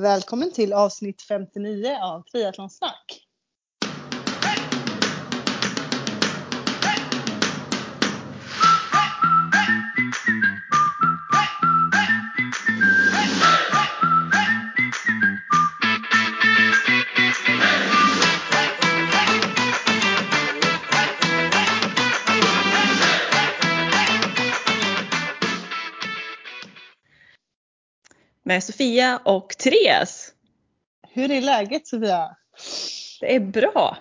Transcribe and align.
Välkommen 0.00 0.52
till 0.52 0.72
avsnitt 0.72 1.22
59 1.22 1.96
av 2.02 2.22
Triathlonsnack. 2.22 3.21
Med 28.52 28.64
Sofia 28.64 29.20
och 29.24 29.48
Therese. 29.58 30.32
Hur 31.08 31.30
är 31.30 31.40
läget 31.40 31.86
Sofia? 31.86 32.36
Det 33.20 33.34
är 33.34 33.40
bra. 33.40 33.96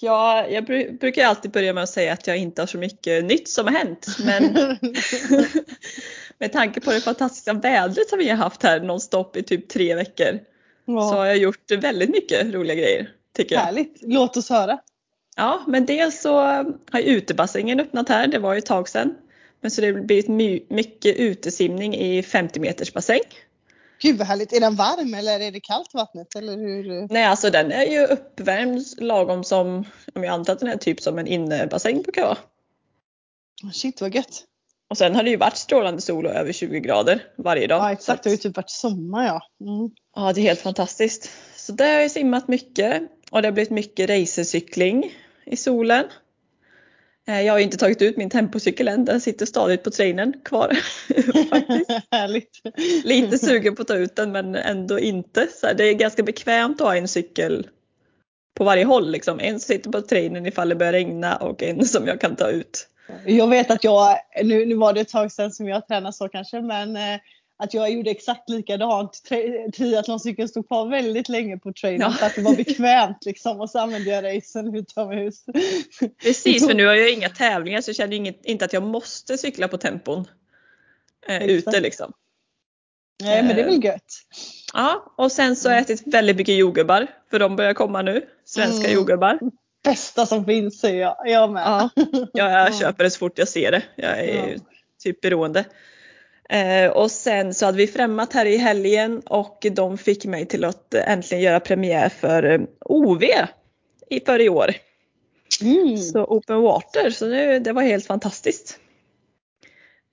Jag, 0.00 0.52
jag 0.52 0.64
brukar 0.98 1.26
alltid 1.26 1.50
börja 1.50 1.72
med 1.72 1.82
att 1.82 1.88
säga 1.88 2.12
att 2.12 2.26
jag 2.26 2.36
inte 2.36 2.62
har 2.62 2.66
så 2.66 2.78
mycket 2.78 3.24
nytt 3.24 3.48
som 3.48 3.66
har 3.66 3.72
hänt. 3.72 4.06
Men 4.24 4.42
med 6.38 6.52
tanke 6.52 6.80
på 6.80 6.90
det 6.90 7.00
fantastiska 7.00 7.52
vädret 7.52 8.08
som 8.08 8.18
vi 8.18 8.28
har 8.28 8.36
haft 8.36 8.62
här 8.62 8.80
nonstop 8.80 9.36
i 9.36 9.42
typ 9.42 9.68
tre 9.68 9.94
veckor. 9.94 10.40
Ja. 10.84 11.00
Så 11.00 11.16
har 11.16 11.26
jag 11.26 11.36
gjort 11.36 11.70
väldigt 11.70 12.10
mycket 12.10 12.54
roliga 12.54 12.74
grejer. 12.74 13.10
Tycker 13.36 13.54
jag. 13.54 13.62
Härligt, 13.62 13.98
låt 14.02 14.36
oss 14.36 14.50
höra. 14.50 14.78
Ja, 15.36 15.64
men 15.66 15.86
dels 15.86 16.20
så 16.20 16.38
har 16.90 17.00
utebassängen 17.00 17.80
öppnat 17.80 18.08
här, 18.08 18.26
det 18.26 18.38
var 18.38 18.54
ju 18.54 18.58
ett 18.58 18.66
tag 18.66 18.88
sedan. 18.88 19.14
Men 19.60 19.70
så 19.70 19.80
det 19.80 19.86
har 19.86 20.00
blivit 20.00 20.28
mycket 20.70 21.16
utesimning 21.16 21.94
i 21.94 22.22
50 22.22 22.60
meters 22.60 22.92
bassäng. 22.92 23.20
Gud 24.00 24.18
vad 24.18 24.26
härligt. 24.26 24.52
Är 24.52 24.60
den 24.60 24.74
varm 24.74 25.14
eller 25.14 25.40
är 25.40 25.52
det 25.52 25.60
kallt 25.60 25.94
vattnet? 25.94 26.36
Eller 26.36 26.56
hur? 26.56 27.08
Nej 27.10 27.24
alltså 27.24 27.50
den 27.50 27.72
är 27.72 27.84
ju 27.84 28.06
uppvärmd 28.06 28.84
lagom 28.98 29.44
som, 29.44 29.84
om 30.14 30.24
jag 30.24 30.34
antar 30.34 30.52
att 30.52 30.58
den 30.58 30.68
är 30.68 30.76
typ 30.76 31.00
som 31.00 31.18
en 31.18 31.26
innebassäng 31.26 32.02
brukar 32.02 32.22
vara. 32.22 32.38
Shit 33.72 34.00
vad 34.00 34.14
gött. 34.14 34.44
Och 34.90 34.98
sen 34.98 35.14
har 35.14 35.22
det 35.22 35.30
ju 35.30 35.36
varit 35.36 35.56
strålande 35.56 36.00
sol 36.00 36.26
och 36.26 36.32
över 36.32 36.52
20 36.52 36.80
grader 36.80 37.24
varje 37.36 37.66
dag. 37.66 37.80
Ja 37.80 37.92
exakt, 37.92 38.22
det 38.22 38.30
har 38.30 38.32
ju 38.32 38.38
typ 38.38 38.56
varit 38.56 38.70
sommar 38.70 39.26
ja. 39.26 39.42
Mm. 39.60 39.90
Ja 40.16 40.32
det 40.32 40.40
är 40.40 40.42
helt 40.42 40.60
fantastiskt. 40.60 41.30
Så 41.56 41.72
där 41.72 41.94
har 41.94 42.00
jag 42.00 42.10
simmat 42.10 42.48
mycket 42.48 43.02
och 43.30 43.42
det 43.42 43.48
har 43.48 43.52
blivit 43.52 43.70
mycket 43.70 44.10
racercykling 44.10 45.12
i 45.46 45.56
solen. 45.56 46.04
Eh, 47.28 47.40
jag 47.40 47.52
har 47.52 47.58
inte 47.58 47.76
tagit 47.76 48.02
ut 48.02 48.16
min 48.16 48.30
tempocykel 48.30 48.88
än, 48.88 49.04
den 49.04 49.20
sitter 49.20 49.46
stadigt 49.46 49.82
på 49.82 49.90
trainern 49.90 50.40
kvar. 50.44 50.72
Lite 53.04 53.38
sugen 53.38 53.74
på 53.74 53.82
att 53.82 53.88
ta 53.88 53.94
ut 53.94 54.16
den 54.16 54.32
men 54.32 54.54
ändå 54.54 54.98
inte. 54.98 55.46
Så 55.60 55.72
det 55.72 55.84
är 55.84 55.94
ganska 55.94 56.22
bekvämt 56.22 56.80
att 56.80 56.86
ha 56.86 56.96
en 56.96 57.08
cykel 57.08 57.66
på 58.56 58.64
varje 58.64 58.84
håll. 58.84 59.10
Liksom. 59.10 59.40
En 59.40 59.60
som 59.60 59.74
sitter 59.74 59.90
på 59.90 60.00
trainern 60.00 60.46
ifall 60.46 60.68
det 60.68 60.74
börjar 60.74 60.92
regna 60.92 61.36
och 61.36 61.62
en 61.62 61.84
som 61.84 62.06
jag 62.06 62.20
kan 62.20 62.36
ta 62.36 62.50
ut. 62.50 62.88
Jag 63.26 63.48
vet 63.48 63.70
att 63.70 63.84
jag, 63.84 64.16
nu, 64.44 64.66
nu 64.66 64.74
var 64.74 64.92
det 64.92 65.00
ett 65.00 65.08
tag 65.08 65.32
sedan 65.32 65.52
som 65.52 65.68
jag 65.68 65.86
tränade 65.86 66.12
så 66.12 66.28
kanske 66.28 66.60
men 66.60 66.96
eh, 66.96 67.20
att 67.58 67.74
jag 67.74 67.92
gjorde 67.92 68.10
exakt 68.10 68.48
likadant. 68.48 69.22
Triathloncykeln 69.76 70.48
stod 70.48 70.66
kvar 70.68 70.88
väldigt 70.88 71.28
länge 71.28 71.58
på 71.58 71.72
trainern 71.72 72.10
ja. 72.10 72.16
för 72.16 72.26
att 72.26 72.34
det 72.34 72.42
var 72.42 72.56
bekvämt 72.56 73.24
liksom 73.24 73.60
och 73.60 73.70
så 73.70 73.78
använde 73.78 74.10
jag 74.10 74.24
racen 74.24 74.74
utomhus. 74.74 75.44
Precis 76.22 76.66
för 76.66 76.74
nu 76.74 76.86
har 76.86 76.94
jag 76.94 77.12
inga 77.12 77.28
tävlingar 77.28 77.80
så 77.80 77.88
jag 77.88 77.96
känner 77.96 78.16
inget, 78.16 78.44
inte 78.44 78.64
att 78.64 78.72
jag 78.72 78.82
måste 78.82 79.38
cykla 79.38 79.68
på 79.68 79.76
tempon 79.76 80.24
eh, 81.28 81.42
ute 81.42 81.80
liksom. 81.80 82.12
Nej 83.22 83.42
men 83.42 83.56
det 83.56 83.62
är 83.62 83.66
väl 83.66 83.84
gött. 83.84 84.14
Ja 84.72 85.14
och 85.16 85.32
sen 85.32 85.56
så 85.56 85.68
har 85.68 85.74
jag 85.74 85.82
ätit 85.82 86.02
väldigt 86.06 86.36
mycket 86.36 86.56
jordgubbar 86.56 87.06
för 87.30 87.38
de 87.38 87.56
börjar 87.56 87.74
komma 87.74 88.02
nu. 88.02 88.26
Svenska 88.44 88.84
mm. 88.84 88.92
jordgubbar. 88.92 89.38
Bästa 89.84 90.26
som 90.26 90.44
finns 90.44 90.80
säger 90.80 91.00
jag. 91.00 91.16
Jag 91.24 91.50
med. 91.50 91.62
Ja, 91.62 91.90
jag, 92.32 92.52
jag 92.66 92.74
köper 92.74 93.04
det 93.04 93.10
så 93.10 93.18
fort 93.18 93.38
jag 93.38 93.48
ser 93.48 93.72
det. 93.72 93.82
Jag 93.96 94.18
är 94.18 94.52
ja. 94.52 94.60
typ 95.02 95.20
beroende. 95.20 95.64
Eh, 96.48 96.90
och 96.90 97.10
sen 97.10 97.54
så 97.54 97.66
hade 97.66 97.78
vi 97.78 97.86
främmat 97.86 98.32
här 98.32 98.46
i 98.46 98.56
helgen 98.56 99.20
och 99.20 99.66
de 99.72 99.98
fick 99.98 100.24
mig 100.24 100.46
till 100.46 100.64
att 100.64 100.94
äntligen 100.94 101.44
göra 101.44 101.60
premiär 101.60 102.08
för 102.08 102.42
eh, 102.42 102.60
OV 102.80 103.22
i, 104.10 104.20
för 104.26 104.40
i 104.40 104.48
år. 104.48 104.74
Mm. 105.62 105.96
Så 105.96 106.24
Open 106.24 106.60
Water, 106.60 107.10
så 107.10 107.26
det, 107.26 107.58
det 107.58 107.72
var 107.72 107.82
helt 107.82 108.06
fantastiskt. 108.06 108.78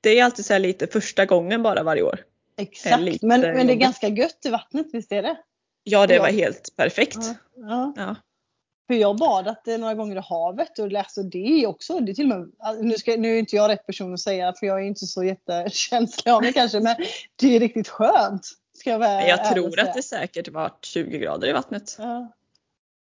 Det 0.02 0.20
är 0.20 0.24
alltid 0.24 0.46
så 0.46 0.58
lite 0.58 0.88
första 0.88 1.26
gången 1.26 1.64
bara 1.64 1.84
varje 1.84 2.02
år. 2.02 2.20
Exakt, 2.58 3.22
men, 3.22 3.42
men 3.42 3.68
det 3.68 3.74
är 3.74 3.78
ganska 3.78 4.08
gött 4.08 4.46
i 4.46 4.50
vattnet, 4.50 4.88
visst 4.94 5.12
är 5.12 5.24
det? 5.24 5.38
Ja, 5.84 6.08
det 6.08 6.20
var 6.20 6.28
helt 6.28 6.76
perfekt. 6.76 7.18
Ja, 7.22 7.36
ja. 7.56 7.94
ja. 7.96 8.16
För 8.88 8.94
jag 8.94 9.18
badat 9.18 9.66
några 9.66 9.94
gånger 9.94 10.16
i 10.16 10.20
havet 10.20 10.80
och 10.80 10.92
läst 10.92 11.18
och 11.18 11.26
det 11.26 11.68
också, 11.68 12.00
det 12.00 12.12
är 12.12 12.14
till 12.14 12.28
med, 12.28 12.52
alltså, 12.60 12.84
nu, 12.84 12.94
ska, 12.94 13.16
nu 13.16 13.36
är 13.36 13.40
inte 13.40 13.56
jag 13.56 13.70
rätt 13.70 13.86
person 13.86 14.14
att 14.14 14.20
säga 14.20 14.54
för 14.54 14.68
jag 14.68 14.82
är 14.82 14.84
inte 14.84 15.06
så 15.06 15.24
jättekänslig 15.24 16.32
av 16.32 16.42
mig 16.42 16.54
kanske 16.54 16.80
men 16.80 16.96
det 17.36 17.56
är 17.56 17.60
riktigt 17.60 17.88
skönt. 17.88 18.48
Ska 18.74 18.90
jag 18.90 19.00
vara 19.00 19.28
jag 19.28 19.54
tror 19.54 19.80
att 19.80 19.94
det 19.94 20.04
säkert 20.04 20.48
varit 20.48 20.86
20 20.86 21.18
grader 21.18 21.48
i 21.48 21.54
vattnet. 21.54 21.96
Ja. 21.98 22.32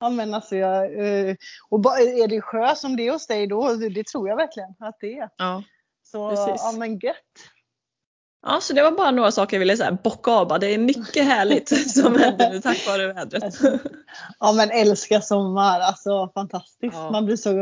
Ja 0.01 0.11
men 0.11 0.35
alltså 0.35 0.57
jag, 0.57 0.85
eh, 0.85 1.37
och 1.69 1.79
är 2.01 2.29
det 2.29 2.41
sjö 2.41 2.75
som 2.75 2.97
det 2.97 3.07
är 3.07 3.13
hos 3.13 3.27
dig 3.27 3.47
då, 3.47 3.75
det 3.75 4.07
tror 4.07 4.29
jag 4.29 4.37
verkligen 4.37 4.75
att 4.79 4.97
det 5.01 5.19
är. 5.19 5.29
Ja, 5.37 5.63
så 6.03 6.31
precis. 6.31 6.63
ja 6.65 6.73
men 6.79 6.99
gött. 6.99 7.17
Ja, 8.47 8.61
så 8.61 8.73
det 8.73 8.83
var 8.83 8.91
bara 8.91 9.11
några 9.11 9.33
saker 9.33 9.57
jag 9.57 9.59
ville 9.59 9.77
säga, 9.77 9.99
bocka 10.05 10.31
av. 10.31 10.61
Det 10.61 10.75
är 10.75 10.79
mycket 10.79 11.25
härligt 11.25 11.91
som 11.91 12.17
händer 12.17 12.51
nu 12.51 12.61
tack 12.61 12.87
vare 12.87 13.13
vädret. 13.13 13.55
Ja 14.41 14.53
men 14.53 14.71
älskar 14.71 15.21
sommar, 15.21 15.81
alltså 15.81 16.31
fantastiskt. 16.35 16.95
Ja. 16.95 17.11
Man 17.11 17.25
blir 17.25 17.37
så 17.37 17.53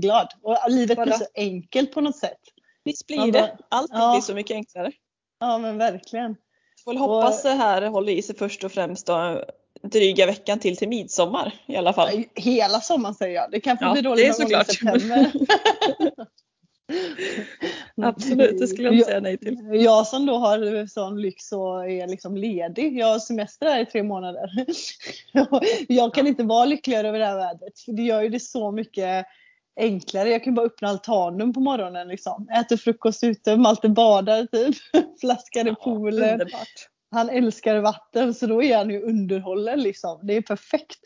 glad. 0.00 0.28
Och 0.42 0.58
livet 0.68 0.96
Bara. 0.96 1.04
blir 1.04 1.14
så 1.14 1.26
enkelt 1.34 1.92
på 1.92 2.00
något 2.00 2.16
sätt. 2.16 2.40
Visst 2.84 3.06
blir 3.06 3.32
det. 3.32 3.56
Allt 3.68 3.90
ja. 3.92 4.12
blir 4.12 4.22
så 4.22 4.34
mycket 4.34 4.54
enklare. 4.54 4.92
Ja 5.40 5.58
men 5.58 5.78
verkligen. 5.78 6.36
Får 6.84 6.94
hoppas 6.94 7.42
det 7.42 7.50
här 7.50 7.82
håller 7.82 8.12
i 8.12 8.22
sig 8.22 8.36
först 8.36 8.64
och 8.64 8.72
främst 8.72 9.06
då, 9.06 9.44
dryga 9.82 10.26
veckan 10.26 10.58
till 10.58 10.76
till 10.76 10.88
midsommar 10.88 11.54
i 11.66 11.76
alla 11.76 11.92
fall. 11.92 12.24
Hela 12.34 12.80
sommaren 12.80 13.14
säger 13.14 13.34
jag. 13.34 13.50
Det 13.50 13.60
kan 13.60 13.78
få 13.78 13.84
ja, 13.84 13.92
bli 13.92 14.02
dåligt 14.02 14.38
någon 14.38 14.50
gång 14.50 14.60
i 14.60 14.64
september. 14.64 15.32
Absolut, 18.02 18.58
det 18.58 18.66
skulle 18.66 18.88
jag 18.88 18.94
inte 18.94 19.06
säga 19.06 19.20
nej 19.20 19.38
till. 19.38 19.58
Jag 19.72 20.06
som 20.06 20.26
då 20.26 20.36
har 20.36 20.86
sån 20.86 21.22
lyx 21.22 21.52
och 21.52 21.90
är 21.90 22.06
liksom 22.06 22.36
ledig. 22.36 22.98
Jag 22.98 23.06
har 23.06 23.18
semester 23.18 23.66
här 23.66 23.82
i 23.82 23.86
tre 23.86 24.02
månader. 24.02 24.50
Jag 25.88 26.14
kan 26.14 26.26
inte 26.26 26.42
vara 26.42 26.64
lyckligare 26.64 27.08
över 27.08 27.18
det 27.18 27.26
här 27.26 27.36
vädret. 27.36 27.80
För 27.80 27.92
det 27.92 28.02
gör 28.02 28.22
ju 28.22 28.28
det 28.28 28.40
så 28.40 28.70
mycket 28.70 29.26
enklare. 29.76 30.30
Jag 30.30 30.44
kan 30.44 30.54
bara 30.54 30.66
öppna 30.66 30.88
altanen 30.88 31.52
på 31.52 31.60
morgonen 31.60 32.08
liksom. 32.08 32.48
Äter 32.48 32.76
frukost 32.76 33.24
ute, 33.24 33.56
Malte 33.56 33.88
badar 33.88 34.46
typ. 34.46 34.76
Flaskar 35.20 35.68
i 35.68 35.74
poolen. 35.74 36.40
Ja, 36.52 36.58
han 37.10 37.30
älskar 37.30 37.80
vatten 37.80 38.34
så 38.34 38.46
då 38.46 38.62
är 38.62 38.76
han 38.76 38.90
ju 38.90 39.02
underhållen 39.02 39.80
liksom. 39.80 40.20
Det 40.22 40.36
är 40.36 40.42
perfekt. 40.42 41.00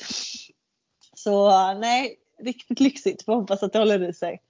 Så 1.15 1.51
nej, 1.75 2.17
riktigt 2.43 2.81
lyxigt. 2.81 3.25
Får 3.25 3.35
hoppas 3.35 3.63
att 3.63 3.73
det 3.73 3.79
håller 3.79 4.09
i 4.09 4.13
sig. 4.13 4.41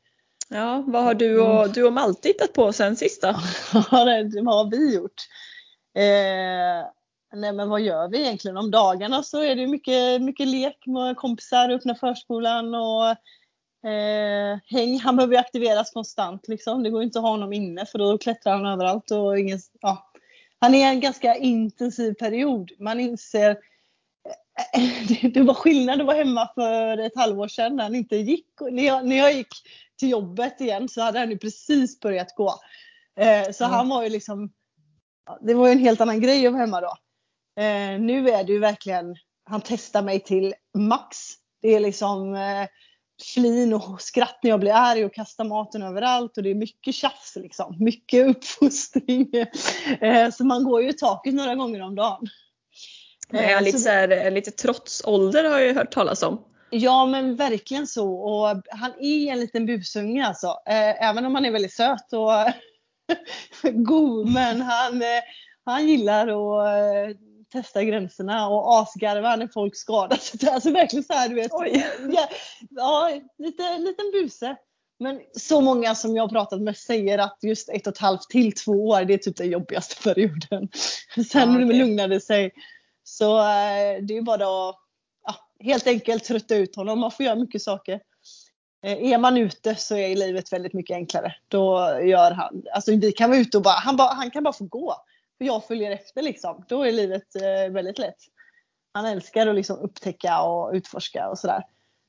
Ja, 0.49 0.85
vad 0.87 1.05
har 1.05 1.15
du 1.15 1.41
och, 1.41 1.61
mm. 1.61 1.73
du 1.73 1.85
och 1.85 1.93
Malte 1.93 2.29
hittat 2.29 2.53
på 2.53 2.73
sen 2.73 2.97
sist 2.97 3.23
då? 3.23 3.29
vad 3.73 3.85
har 3.93 4.71
vi 4.71 4.95
gjort? 4.95 5.23
Eh, 5.95 6.89
nej 7.35 7.53
men 7.53 7.69
vad 7.69 7.81
gör 7.81 8.09
vi 8.09 8.21
egentligen? 8.21 8.57
Om 8.57 8.71
dagarna 8.71 9.23
så 9.23 9.43
är 9.43 9.57
det 9.57 9.67
mycket, 9.67 10.23
mycket 10.23 10.49
lek 10.49 10.87
med 10.87 11.17
kompisar, 11.17 11.71
öppna 11.71 11.95
förskolan 11.95 12.75
och 12.75 13.09
eh, 13.91 14.59
häng. 14.67 14.99
Han 15.01 15.17
behöver 15.17 15.37
aktiveras 15.37 15.91
konstant 15.91 16.49
liksom. 16.49 16.83
Det 16.83 16.91
går 16.91 17.03
inte 17.03 17.19
att 17.19 17.25
ha 17.25 17.31
honom 17.31 17.53
inne 17.53 17.87
för 17.87 17.99
då 17.99 18.19
klättrar 18.19 18.53
han 18.53 18.67
överallt 18.67 19.11
och 19.11 19.39
ingen, 19.39 19.59
ja. 19.81 20.13
Han 20.61 20.75
är 20.75 20.89
en 20.89 21.01
ganska 21.01 21.35
intensiv 21.35 22.15
period. 22.15 22.71
Man 22.79 23.01
inser 23.01 23.57
det 25.35 25.41
var 25.41 25.55
skillnad 25.55 26.01
att 26.01 26.07
vara 26.07 26.17
hemma 26.17 26.49
för 26.55 26.99
ett 26.99 27.17
halvår 27.17 27.49
sedan 27.49 27.77
när 27.77 27.85
han 27.85 27.95
inte 27.95 28.17
gick. 28.17 28.47
När 28.71 28.83
jag, 28.83 29.07
när 29.07 29.17
jag 29.17 29.33
gick 29.33 29.55
till 29.99 30.11
jobbet 30.11 30.61
igen 30.61 30.89
så 30.89 31.01
hade 31.01 31.19
han 31.19 31.31
ju 31.31 31.39
precis 31.39 32.01
börjat 32.01 32.35
gå. 32.37 32.55
Eh, 33.21 33.51
så 33.53 33.65
mm. 33.65 33.77
han 33.77 33.89
var 33.89 34.03
ju 34.03 34.09
liksom, 34.09 34.53
det 35.41 35.55
var 35.55 35.67
ju 35.67 35.73
en 35.73 35.79
helt 35.79 36.01
annan 36.01 36.21
grej 36.21 36.47
att 36.47 36.53
vara 36.53 36.63
hemma 36.63 36.81
då. 36.81 36.97
Eh, 37.63 38.01
nu 38.01 38.31
är 38.31 38.45
det 38.45 38.53
ju 38.53 38.59
verkligen, 38.59 39.17
han 39.45 39.61
testar 39.65 40.03
mig 40.03 40.21
till 40.21 40.55
max. 40.79 41.19
Det 41.63 41.75
är 41.75 41.81
liksom 41.81 42.35
eh, 42.35 42.67
flin 43.35 43.75
och 43.75 44.03
skratt 44.03 44.39
när 44.43 44.51
jag 44.51 44.61
blir 44.61 44.73
arg 44.73 45.05
och 45.05 45.15
kastar 45.15 45.45
maten 45.45 45.83
överallt 45.83 46.37
och 46.37 46.43
det 46.43 46.51
är 46.51 46.55
mycket 46.55 46.95
tjafs 46.95 47.37
liksom. 47.37 47.77
Mycket 47.79 48.27
uppfostring. 48.27 49.31
Så 50.33 50.45
man 50.45 50.65
går 50.65 50.83
ju 50.83 50.89
i 50.89 50.93
taket 50.93 51.35
några 51.35 51.55
gånger 51.55 51.83
om 51.83 51.95
dagen. 51.95 52.29
Eh, 53.33 53.51
ja, 53.51 53.61
lite, 53.61 53.79
så 53.79 53.89
här, 53.89 54.31
lite 54.31 54.51
trots 54.51 55.03
ålder 55.05 55.45
har 55.45 55.59
jag 55.59 55.75
hört 55.75 55.93
talas 55.93 56.23
om. 56.23 56.45
Ja 56.71 57.07
men 57.07 57.37
verkligen 57.37 57.87
så 57.87 58.15
och 58.15 58.63
han 58.69 58.93
är 59.01 59.33
en 59.33 59.41
liten 59.41 59.67
busunge 59.67 60.27
alltså. 60.27 60.47
Eh, 60.47 61.09
även 61.09 61.27
om 61.27 61.35
han 61.35 61.45
är 61.45 61.51
väldigt 61.51 61.73
söt 61.73 62.13
och 62.13 62.53
god 63.73 64.33
men 64.33 64.61
han, 64.61 65.03
eh, 65.03 65.23
han 65.65 65.89
gillar 65.89 66.29
att 66.29 67.17
testa 67.53 67.85
gränserna 67.85 68.49
och 68.49 68.81
asgarva 68.81 69.37
när 69.37 69.49
folk 69.49 69.77
skadar 69.77 70.17
sig. 70.17 70.49
Alltså 70.53 70.71
verkligen 70.71 71.05
så 71.05 71.13
här, 71.13 71.29
du 71.29 71.35
vet. 71.35 71.53
Oj. 71.53 71.87
Ja, 72.13 72.29
ja, 72.71 73.21
lite, 73.39 73.79
liten 73.79 74.11
buse. 74.13 74.57
Men 75.01 75.21
så 75.37 75.61
många 75.61 75.95
som 75.95 76.17
jag 76.17 76.23
har 76.23 76.29
pratat 76.29 76.61
med 76.61 76.77
säger 76.77 77.19
att 77.19 77.39
just 77.43 77.69
ett 77.69 77.87
och 77.87 77.93
ett 77.93 77.99
halvt 77.99 78.31
till 78.31 78.53
två 78.53 78.73
år, 78.73 79.05
det 79.05 79.15
är 79.15 79.19
typ 79.19 79.37
den 79.37 79.51
jobbigaste 79.51 80.03
perioden. 80.03 80.69
Sen 81.31 81.55
Ja, 81.55 81.65
okej. 81.65 81.79
lugnar 81.79 82.09
det 82.09 82.21
sig. 82.21 82.53
Så 83.09 83.39
eh, 83.39 84.03
det 84.03 84.17
är 84.17 84.23
bara 84.23 84.69
att 84.69 84.77
ja, 85.27 85.35
helt 85.61 85.87
enkelt 85.87 86.25
trötta 86.25 86.55
ut 86.55 86.77
honom. 86.77 86.99
Man 86.99 87.11
får 87.11 87.27
göra 87.27 87.37
mycket 87.37 87.63
saker. 87.63 88.01
Eh, 88.83 89.13
Är 89.13 89.19
man 89.19 89.37
ute 89.37 89.75
så 89.75 89.97
är 89.97 90.17
livet 90.17 90.53
väldigt 90.53 90.73
mycket 90.73 90.95
enklare. 90.95 91.35
Då 91.49 91.99
gör 92.03 92.31
han, 92.31 92.63
alltså 92.75 92.91
vi 92.91 93.13
kan 93.13 93.31
vara 93.31 93.41
ute 93.41 93.57
och 93.57 93.63
bara, 93.63 93.75
han, 93.75 93.97
bara, 93.97 94.15
han 94.15 94.31
kan 94.31 94.43
bara 94.43 94.53
få 94.53 94.65
gå. 94.65 94.95
För 95.39 95.45
jag 95.45 95.67
följer 95.67 95.91
efter 95.91 96.23
liksom. 96.23 96.65
Då 96.69 96.83
är 96.83 96.93
livet 96.93 97.37
eh, 97.37 97.73
väldigt 97.73 97.99
lätt. 97.99 98.17
Han 98.93 99.07
älskar 99.07 99.47
att 99.47 99.55
liksom 99.55 99.79
upptäcka 99.79 100.41
och 100.43 100.73
utforska 100.73 101.29
och 101.29 101.39
sådär. 101.39 101.63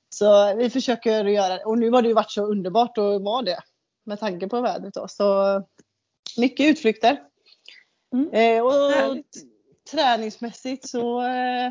Så 0.09 0.55
vi 0.55 0.69
försöker 0.69 1.25
göra 1.25 1.65
och 1.65 1.77
nu 1.77 1.89
har 1.91 2.01
det 2.01 2.07
ju 2.07 2.13
varit 2.13 2.31
så 2.31 2.45
underbart 2.45 2.97
att 2.97 3.21
vara 3.21 3.41
det. 3.41 3.59
Med 4.05 4.19
tanke 4.19 4.47
på 4.47 4.61
vädret 4.61 4.93
då. 4.93 5.07
Så 5.07 5.61
mycket 6.37 6.65
utflykter. 6.65 7.17
Mm. 8.13 8.29
Eh, 8.31 8.65
och 8.65 8.73
Härligt. 8.73 9.58
Träningsmässigt 9.91 10.89
så 10.89 11.21
eh, 11.21 11.65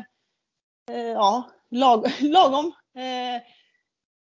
eh, 0.91 1.07
ja, 1.13 1.51
lag, 1.71 2.11
lagom. 2.21 2.65
Eh, 2.95 3.41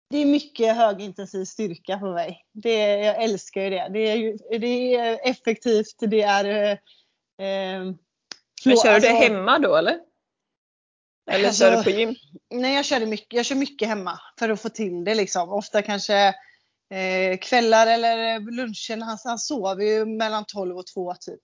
det 0.09 0.17
är 0.17 0.25
mycket 0.25 0.75
högintensiv 0.75 1.45
styrka 1.45 1.97
på 1.97 2.13
mig. 2.13 2.45
Det, 2.51 2.79
jag 2.87 3.23
älskar 3.23 3.61
ju 3.61 3.69
det. 3.69 3.89
Det 3.93 3.99
är, 3.99 4.59
det 4.59 4.95
är 4.95 5.29
effektivt, 5.29 5.95
det 5.99 6.21
är... 6.21 6.45
Eh, 6.45 6.71
eh, 7.47 7.83
Men 8.65 8.77
kör 8.77 8.83
du 8.83 8.95
alltså- 8.95 9.11
hemma 9.11 9.59
då 9.59 9.75
eller? 9.75 9.99
Eller 11.31 11.47
Alltså- 11.47 11.63
kör 11.63 11.77
du 11.77 11.83
på 11.83 11.89
gym? 11.89 12.15
Nej, 12.49 12.75
jag, 12.75 12.85
körde 12.85 13.05
mycket, 13.05 13.33
jag 13.33 13.45
kör 13.45 13.55
mycket 13.55 13.87
hemma 13.87 14.19
för 14.39 14.49
att 14.49 14.61
få 14.61 14.69
till 14.69 15.03
det. 15.03 15.15
Liksom. 15.15 15.49
Ofta 15.49 15.81
kanske 15.81 16.27
eh, 16.93 17.37
kvällar 17.41 17.87
eller 17.87 18.39
lunchen. 18.39 19.01
Han, 19.01 19.17
han 19.23 19.39
sover 19.39 19.85
ju 19.85 20.05
mellan 20.05 20.45
12 20.47 20.77
och 20.77 20.87
2 20.87 21.13
typ. 21.13 21.41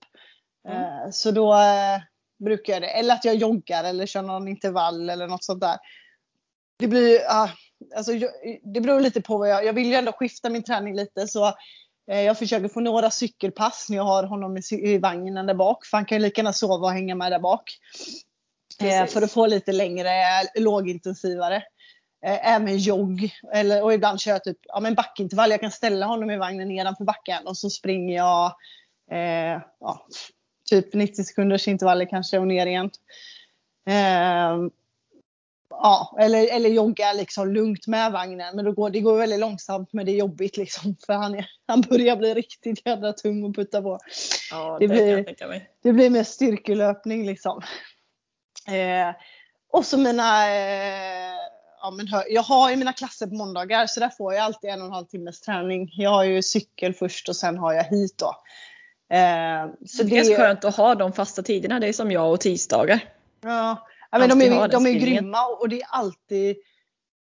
Mm. 0.68 0.82
Eh, 0.82 1.10
så 1.10 1.30
då 1.30 1.54
eh, 1.54 2.00
brukar 2.38 2.72
jag 2.72 2.82
det. 2.82 2.88
Eller 2.88 3.14
att 3.14 3.24
jag 3.24 3.34
joggar 3.34 3.84
eller 3.84 4.06
kör 4.06 4.22
någon 4.22 4.48
intervall 4.48 5.10
eller 5.10 5.26
något 5.26 5.44
sånt 5.44 5.60
där. 5.60 5.78
Det 6.78 6.86
blir 6.86 7.20
ah, 7.28 7.50
alltså, 7.96 8.12
det 8.74 8.80
beror 8.80 9.00
lite 9.00 9.20
på 9.20 9.38
vad 9.38 9.50
jag... 9.50 9.64
Jag 9.64 9.72
vill 9.72 9.88
ju 9.88 9.94
ändå 9.94 10.12
skifta 10.12 10.50
min 10.50 10.62
träning 10.62 10.96
lite 10.96 11.28
så 11.28 11.46
eh, 12.10 12.20
jag 12.20 12.38
försöker 12.38 12.68
få 12.68 12.80
några 12.80 13.10
cykelpass 13.10 13.86
när 13.88 13.96
jag 13.96 14.04
har 14.04 14.24
honom 14.24 14.58
i, 14.70 14.98
vagnen 14.98 15.46
där 15.46 15.54
bak. 15.54 15.86
För 15.86 15.96
han 15.96 16.04
kan 16.04 16.18
ju 16.18 16.22
lika 16.22 16.40
gärna 16.40 16.52
sova 16.52 16.86
och 16.86 16.92
hänga 16.92 17.14
med 17.14 17.32
där 17.32 17.40
bak. 17.40 17.78
Eh, 18.80 18.86
Precis. 18.86 19.14
för 19.14 19.22
att 19.22 19.32
få 19.32 19.46
lite 19.46 19.72
längre, 19.72 20.10
lågintensivare. 20.54 21.62
Eh, 22.26 22.54
även 22.54 22.78
jogg. 22.78 23.30
Eller, 23.52 23.82
och 23.82 23.94
ibland 23.94 24.20
kör 24.20 24.32
jag 24.32 24.44
typ 24.44 24.58
ja, 24.62 24.80
men 24.80 24.94
backintervall. 24.94 25.50
Jag 25.50 25.60
kan 25.60 25.70
ställa 25.70 26.06
honom 26.06 26.30
i 26.30 26.36
vagnen 26.36 26.68
nedanför 26.68 27.04
backen 27.04 27.46
och 27.46 27.58
så 27.58 27.70
springer 27.70 28.16
jag 28.16 28.54
eh, 29.10 29.62
ja, 29.80 30.06
typ 30.70 30.94
90 30.94 31.24
sekunders 31.24 31.68
intervaller 31.68 32.04
kanske 32.04 32.38
och 32.38 32.46
ner 32.46 32.66
igen. 32.66 32.90
Eh, 33.88 34.68
ja, 35.70 36.16
eller, 36.18 36.54
eller 36.54 36.70
jogga 36.70 37.12
liksom 37.12 37.52
lugnt 37.52 37.86
med 37.86 38.12
vagnen. 38.12 38.56
Men 38.56 38.64
då 38.64 38.72
går, 38.72 38.90
det 38.90 39.00
går 39.00 39.18
väldigt 39.18 39.40
långsamt 39.40 39.92
men 39.92 40.06
det 40.06 40.12
är 40.12 40.16
jobbigt 40.16 40.56
liksom. 40.56 40.96
För 41.06 41.12
han, 41.12 41.34
är, 41.34 41.50
han 41.66 41.80
börjar 41.80 42.16
bli 42.16 42.34
riktigt 42.34 42.86
jävla 42.86 43.12
tung 43.12 43.50
att 43.50 43.56
putta 43.56 43.82
på. 43.82 43.98
Ja, 44.50 44.76
det 44.80 44.86
det, 44.86 44.94
blir-. 44.94 45.68
Det 45.82 45.92
blir 45.92 46.10
mer 46.10 46.24
styrkelöpning 46.24 47.26
liksom. 47.26 47.62
Eh, 48.68 49.14
och 49.70 49.84
så 49.84 49.98
mina, 49.98 50.48
eh, 50.50 51.34
ja, 51.80 51.90
men 51.90 52.08
hör, 52.08 52.24
jag 52.28 52.42
har 52.42 52.70
ju 52.70 52.76
mina 52.76 52.92
klasser 52.92 53.26
på 53.26 53.34
måndagar 53.34 53.86
så 53.86 54.00
där 54.00 54.08
får 54.08 54.34
jag 54.34 54.44
alltid 54.44 54.70
en 54.70 54.80
och 54.80 54.86
en 54.86 54.92
halv 54.92 55.06
timmes 55.06 55.40
träning. 55.40 55.90
Jag 55.92 56.10
har 56.10 56.24
ju 56.24 56.42
cykel 56.42 56.94
först 56.94 57.28
och 57.28 57.36
sen 57.36 57.58
har 57.58 57.72
jag 57.72 57.84
hit 57.84 58.18
då. 58.18 58.34
Eh, 59.10 59.70
så 59.86 60.02
Det 60.02 60.12
är 60.12 60.16
ganska 60.16 60.36
skönt 60.36 60.64
att 60.64 60.76
ha 60.76 60.94
de 60.94 61.12
fasta 61.12 61.42
tiderna. 61.42 61.80
Det 61.80 61.88
är 61.88 61.92
som 61.92 62.10
jag 62.10 62.32
och 62.32 62.40
tisdagar. 62.40 63.00
Ja, 63.42 63.86
men 64.10 64.28
de 64.28 64.42
är, 64.42 64.68
de 64.68 64.86
är 64.86 64.92
grymma 64.92 65.46
och 65.46 65.68
det 65.68 65.80
är 65.80 65.86
alltid 65.90 66.56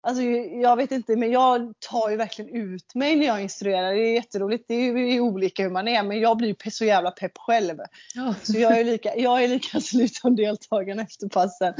Alltså 0.06 0.22
jag 0.62 0.76
vet 0.76 0.92
inte 0.92 1.16
men 1.16 1.32
jag 1.32 1.72
tar 1.78 2.10
ju 2.10 2.16
verkligen 2.16 2.54
ut 2.54 2.94
mig 2.94 3.16
när 3.16 3.26
jag 3.26 3.42
instruerar. 3.42 3.94
Det 3.94 4.00
är 4.00 4.14
jätteroligt. 4.14 4.64
Det 4.68 4.74
är 4.74 4.96
ju 4.96 5.20
olika 5.20 5.62
hur 5.62 5.70
man 5.70 5.88
är 5.88 6.02
men 6.02 6.20
jag 6.20 6.36
blir 6.36 6.48
ju 6.48 6.70
så 6.70 6.84
jävla 6.84 7.10
pepp 7.10 7.38
själv. 7.38 7.78
Ja. 8.14 8.34
Så 8.42 8.58
jag 8.58 8.78
är 8.78 8.84
lika, 8.84 9.16
jag 9.16 9.44
är 9.44 9.48
lika 9.48 9.80
slut 9.80 10.14
som 10.14 10.36
deltagarna 10.36 11.02
efter 11.02 11.28
passen. 11.28 11.74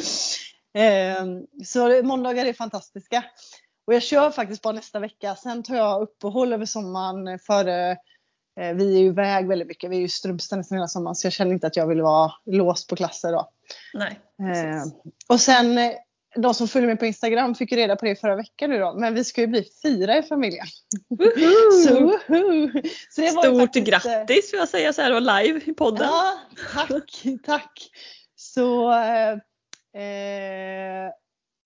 Ehm, 0.74 1.46
så 1.64 2.02
måndagar 2.02 2.46
är 2.46 2.52
fantastiska. 2.52 3.24
Och 3.86 3.94
jag 3.94 4.02
kör 4.02 4.30
faktiskt 4.30 4.62
bara 4.62 4.72
nästa 4.72 4.98
vecka. 4.98 5.36
Sen 5.36 5.62
tar 5.62 5.76
jag 5.76 6.02
uppehåll 6.02 6.52
över 6.52 6.66
sommaren 6.66 7.38
före 7.38 7.96
vi 8.56 8.94
är 8.94 8.98
ju 8.98 9.06
iväg 9.06 9.48
väldigt 9.48 9.68
mycket. 9.68 9.90
Vi 9.90 9.96
är 9.96 10.00
ju 10.00 10.06
i 10.06 10.08
Strömstad 10.08 10.58
nästan 10.58 10.78
hela 10.78 10.88
sommaren 10.88 11.14
så 11.14 11.26
jag 11.26 11.32
känner 11.32 11.52
inte 11.52 11.66
att 11.66 11.76
jag 11.76 11.86
vill 11.86 12.02
vara 12.02 12.32
låst 12.46 12.88
på 12.88 12.96
klasser 12.96 13.32
då. 13.32 13.48
Nej, 13.94 14.20
Eh, 14.38 14.84
och 15.28 15.40
sen 15.40 15.78
eh, 15.78 15.92
de 16.36 16.54
som 16.54 16.68
följer 16.68 16.88
mig 16.88 16.96
på 16.96 17.06
Instagram 17.06 17.54
fick 17.54 17.72
ju 17.72 17.78
reda 17.78 17.96
på 17.96 18.06
det 18.06 18.16
förra 18.16 18.36
veckan 18.36 18.70
nu 18.70 18.78
då. 18.78 18.94
Men 18.94 19.14
vi 19.14 19.24
ska 19.24 19.40
ju 19.40 19.46
bli 19.46 19.64
fyra 19.82 20.18
i 20.18 20.22
familjen. 20.22 20.66
Så, 21.84 22.00
Woho! 22.00 22.70
så 23.10 23.20
det 23.20 23.28
Stort 23.28 23.60
faktiskt, 23.60 23.88
eh, 23.88 23.90
grattis 23.90 24.50
får 24.50 24.58
jag 24.58 24.68
säga 24.68 24.92
så 24.92 25.02
här 25.02 25.14
och 25.14 25.22
live 25.22 25.60
i 25.64 25.74
podden. 25.74 26.08
Ja, 26.10 26.38
tack, 26.72 27.22
tack. 27.44 27.90
Så 28.36 28.92
eh, 28.92 29.32
eh, 30.02 31.10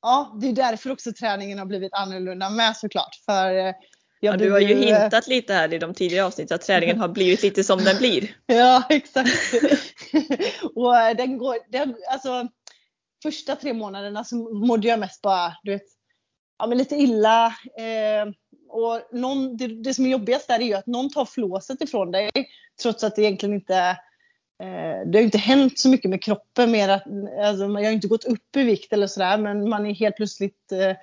ja, 0.02 0.38
det 0.40 0.48
är 0.48 0.52
därför 0.52 0.90
också 0.90 1.12
träningen 1.12 1.58
har 1.58 1.66
blivit 1.66 1.94
annorlunda 1.94 2.50
med 2.50 2.76
såklart. 2.76 3.14
För 3.26 3.66
eh, 3.66 3.74
Ja, 4.20 4.36
du 4.36 4.52
har 4.52 4.60
ju 4.60 4.74
hintat 4.74 5.26
lite 5.26 5.54
här 5.54 5.72
i 5.72 5.78
de 5.78 5.94
tidigare 5.94 6.26
avsnitten 6.26 6.54
att 6.54 6.62
träningen 6.62 6.98
har 6.98 7.08
blivit 7.08 7.42
lite 7.42 7.64
som 7.64 7.84
den 7.84 7.98
blir. 7.98 8.36
Ja, 8.46 8.84
exakt. 8.88 9.30
och 10.74 10.96
eh, 10.96 11.16
den 11.16 11.38
går, 11.38 11.56
den, 11.68 11.96
alltså 12.10 12.48
första 13.22 13.56
tre 13.56 13.72
månaderna 13.72 14.24
så 14.24 14.36
mådde 14.54 14.88
jag 14.88 15.00
mest 15.00 15.22
bara, 15.22 15.56
du 15.62 15.70
vet, 15.70 15.82
ja 16.58 16.66
men 16.66 16.78
lite 16.78 16.96
illa. 16.96 17.46
Eh, 17.78 18.32
och 18.68 19.02
någon, 19.12 19.56
det, 19.56 19.82
det 19.82 19.94
som 19.94 20.06
är 20.06 20.10
jobbigast 20.10 20.48
där 20.48 20.60
är 20.60 20.64
ju 20.64 20.74
att 20.74 20.86
någon 20.86 21.10
tar 21.10 21.24
flåset 21.24 21.82
ifrån 21.82 22.10
dig. 22.10 22.30
Trots 22.82 23.04
att 23.04 23.16
det 23.16 23.22
egentligen 23.22 23.54
inte, 23.54 23.76
eh, 24.62 25.06
det 25.06 25.18
har 25.18 25.22
inte 25.22 25.38
hänt 25.38 25.78
så 25.78 25.88
mycket 25.88 26.10
med 26.10 26.22
kroppen 26.22 26.70
mer 26.70 26.88
att, 26.88 27.04
alltså 27.44 27.64
jag 27.64 27.84
har 27.84 27.92
inte 27.92 28.08
gått 28.08 28.24
upp 28.24 28.56
i 28.56 28.62
vikt 28.62 28.92
eller 28.92 29.06
sådär 29.06 29.38
men 29.38 29.68
man 29.68 29.86
är 29.86 29.94
helt 29.94 30.16
plötsligt 30.16 30.72
eh, 30.72 30.96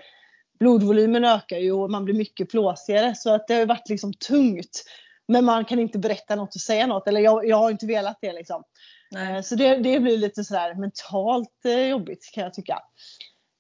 blodvolymen 0.60 1.26
ökar 1.26 1.58
ju 1.58 1.72
och 1.72 1.92
man 1.92 2.06
blir 2.06 2.16
mycket 2.16 2.52
flåsigare 2.52 3.16
så 3.16 3.34
att 3.36 3.48
det 3.48 3.54
har 3.54 3.66
varit 3.66 3.90
liksom 3.90 4.14
tungt. 4.14 4.84
Men 5.28 5.46
man 5.46 5.66
kan 5.66 5.80
inte 5.80 6.00
berätta 6.00 6.36
något 6.36 6.56
och 6.56 6.62
säga 6.62 6.88
något 6.88 7.08
eller 7.08 7.22
jag, 7.22 7.48
jag 7.48 7.58
har 7.58 7.72
inte 7.72 7.86
velat 7.86 8.18
det 8.22 8.34
liksom. 8.34 8.64
Nej. 9.12 9.36
Eh, 9.36 9.42
Så 9.42 9.56
det, 9.56 9.76
det 9.78 10.00
blir 10.00 10.18
lite 10.18 10.44
sådär 10.44 10.74
mentalt 10.76 11.66
eh, 11.66 11.88
jobbigt 11.88 12.30
kan 12.34 12.44
jag 12.44 12.54
tycka. 12.54 12.74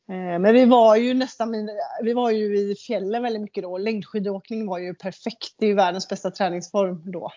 Eh, 0.09 0.39
Men 0.39 0.53
vi 0.53 0.65
var 0.65 0.95
ju 0.95 1.13
nästan, 1.13 1.51
min- 1.51 1.69
vi 2.03 2.13
var 2.13 2.31
ju 2.31 2.57
i 2.71 2.75
fjällen 2.75 3.23
väldigt 3.23 3.41
mycket 3.41 3.63
då. 3.63 3.77
Längdskidåkning 3.77 4.67
var 4.67 4.77
ju 4.79 4.93
perfekt. 4.95 5.55
Det 5.57 5.65
är 5.65 5.69
ju 5.69 5.75
världens 5.75 6.07
bästa 6.09 6.31
träningsform 6.31 7.11
då. 7.11 7.31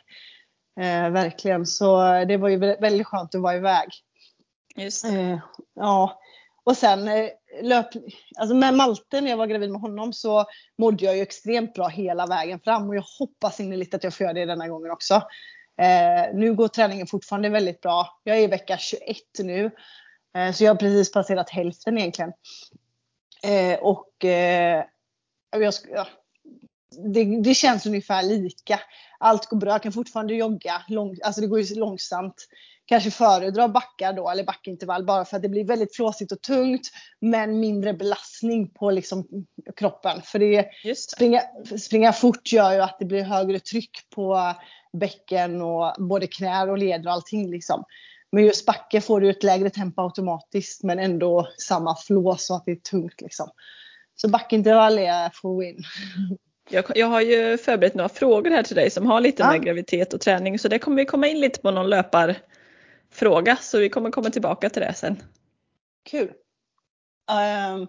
Eh, 0.81 1.11
verkligen, 1.11 1.67
så 1.67 1.97
det 2.25 2.37
var 2.37 2.49
ju 2.49 2.57
vä- 2.59 2.81
väldigt 2.81 3.07
skönt 3.07 3.35
att 3.35 3.41
vara 3.41 3.57
iväg. 3.57 3.89
Just. 4.77 5.05
Eh, 5.05 5.39
ja. 5.75 6.21
Och 6.69 6.77
sen 6.77 7.09
eh, 7.09 7.29
löp, 7.63 7.87
alltså 8.39 8.55
med 8.55 8.75
Malte 8.75 9.21
när 9.21 9.31
jag 9.31 9.37
var 9.37 9.47
gravid 9.47 9.71
med 9.71 9.81
honom 9.81 10.13
så 10.13 10.45
mådde 10.79 11.05
jag 11.05 11.17
ju 11.17 11.23
extremt 11.23 11.75
bra 11.75 11.89
hela 11.89 12.27
vägen 12.27 12.61
fram 12.61 12.89
och 12.89 12.97
jag 12.97 13.05
hoppas 13.19 13.61
innerligt 13.61 13.95
att 13.95 14.05
jag 14.05 14.15
får 14.15 14.25
göra 14.25 14.35
det 14.35 14.45
denna 14.45 14.69
gången 14.69 14.91
också. 14.91 15.15
Eh, 15.81 16.35
nu 16.35 16.55
går 16.55 16.69
träningen 16.69 17.07
fortfarande 17.07 17.49
väldigt 17.49 17.81
bra. 17.81 18.21
Jag 18.25 18.37
är 18.37 18.41
i 18.41 18.47
vecka 18.47 18.79
21 18.79 19.17
nu. 19.43 19.71
Eh, 20.37 20.53
så 20.53 20.65
jag 20.65 20.71
har 20.71 20.77
precis 20.77 21.13
passerat 21.13 21.51
hälften 21.51 21.99
egentligen. 21.99 22.33
Eh, 23.43 23.79
och 23.79 24.25
eh, 24.25 24.85
jag, 25.51 25.75
ja, 25.93 26.07
det, 26.91 27.43
det 27.43 27.55
känns 27.55 27.87
ungefär 27.87 28.23
lika. 28.23 28.81
Allt 29.19 29.47
går 29.47 29.57
bra. 29.57 29.71
Jag 29.71 29.83
kan 29.83 29.93
fortfarande 29.93 30.35
jogga. 30.35 30.83
Lång, 30.89 31.17
alltså 31.25 31.41
det 31.41 31.47
går 31.47 31.61
ju 31.61 31.75
långsamt. 31.75 32.47
Kanske 32.87 33.11
föredra 33.11 33.69
backar 33.69 34.13
då, 34.13 34.31
eller 34.31 34.45
backintervall, 34.45 35.05
bara 35.05 35.25
för 35.25 35.37
att 35.37 35.43
det 35.43 35.49
blir 35.49 35.65
väldigt 35.65 35.97
flåsigt 35.97 36.33
och 36.33 36.43
tungt. 36.43 36.91
Men 37.21 37.61
mindre 37.61 37.95
belastning 37.95 38.71
på 38.71 38.91
liksom 38.91 39.29
kroppen. 39.77 40.23
För 40.23 40.39
det, 40.39 40.67
det. 40.85 40.99
springa, 40.99 41.43
springa 41.81 42.13
fort 42.13 42.53
gör 42.53 42.73
ju 42.73 42.81
att 42.81 42.97
det 42.99 43.05
blir 43.05 43.23
högre 43.23 43.61
tryck 43.61 43.91
på 44.15 44.55
bäcken 44.93 45.63
och 45.63 45.95
både 45.99 46.27
knä 46.27 46.63
och 46.63 46.79
leder 46.79 47.07
och 47.07 47.13
allting. 47.13 47.51
Liksom. 47.51 47.85
Men 48.33 48.45
just 48.45 48.67
backe 48.67 49.01
får 49.01 49.21
du 49.21 49.31
ett 49.31 49.43
lägre 49.43 49.71
tempo 49.71 50.03
automatiskt 50.03 50.83
men 50.83 50.99
ändå 50.99 51.49
samma 51.59 51.97
flås 51.97 52.47
så 52.47 52.55
att 52.55 52.65
det 52.65 52.73
är 52.73 52.77
tungt. 52.77 53.21
Liksom. 53.21 53.49
Så 54.15 54.29
backintervall 54.29 54.99
är 54.99 55.31
for 55.35 55.61
win. 55.61 55.85
Jag, 56.71 56.85
jag 56.95 57.07
har 57.07 57.21
ju 57.21 57.59
förberett 57.59 57.95
några 57.95 58.09
frågor 58.09 58.51
här 58.51 58.63
till 58.63 58.77
dig 58.77 58.91
som 58.91 59.07
har 59.07 59.21
lite 59.21 59.43
Ja. 59.43 59.51
med 59.51 59.63
graviditet 59.63 60.15
och 60.15 60.21
träning 60.21 60.59
så 60.59 60.69
det 60.69 60.79
kommer 60.79 60.97
vi 60.97 61.05
komma 61.05 61.27
in 61.27 61.41
lite 61.41 61.61
på 61.61 61.71
någon 61.71 61.91
löpar, 61.91 62.37
fråga 63.13 63.57
så 63.57 63.79
vi 63.79 63.89
kommer 63.89 64.11
komma 64.11 64.31
tillbaka 64.31 64.71
till 64.71 64.83
det 64.83 64.95
sen. 64.95 65.23
Kul. 66.11 66.29
Um, 67.31 67.89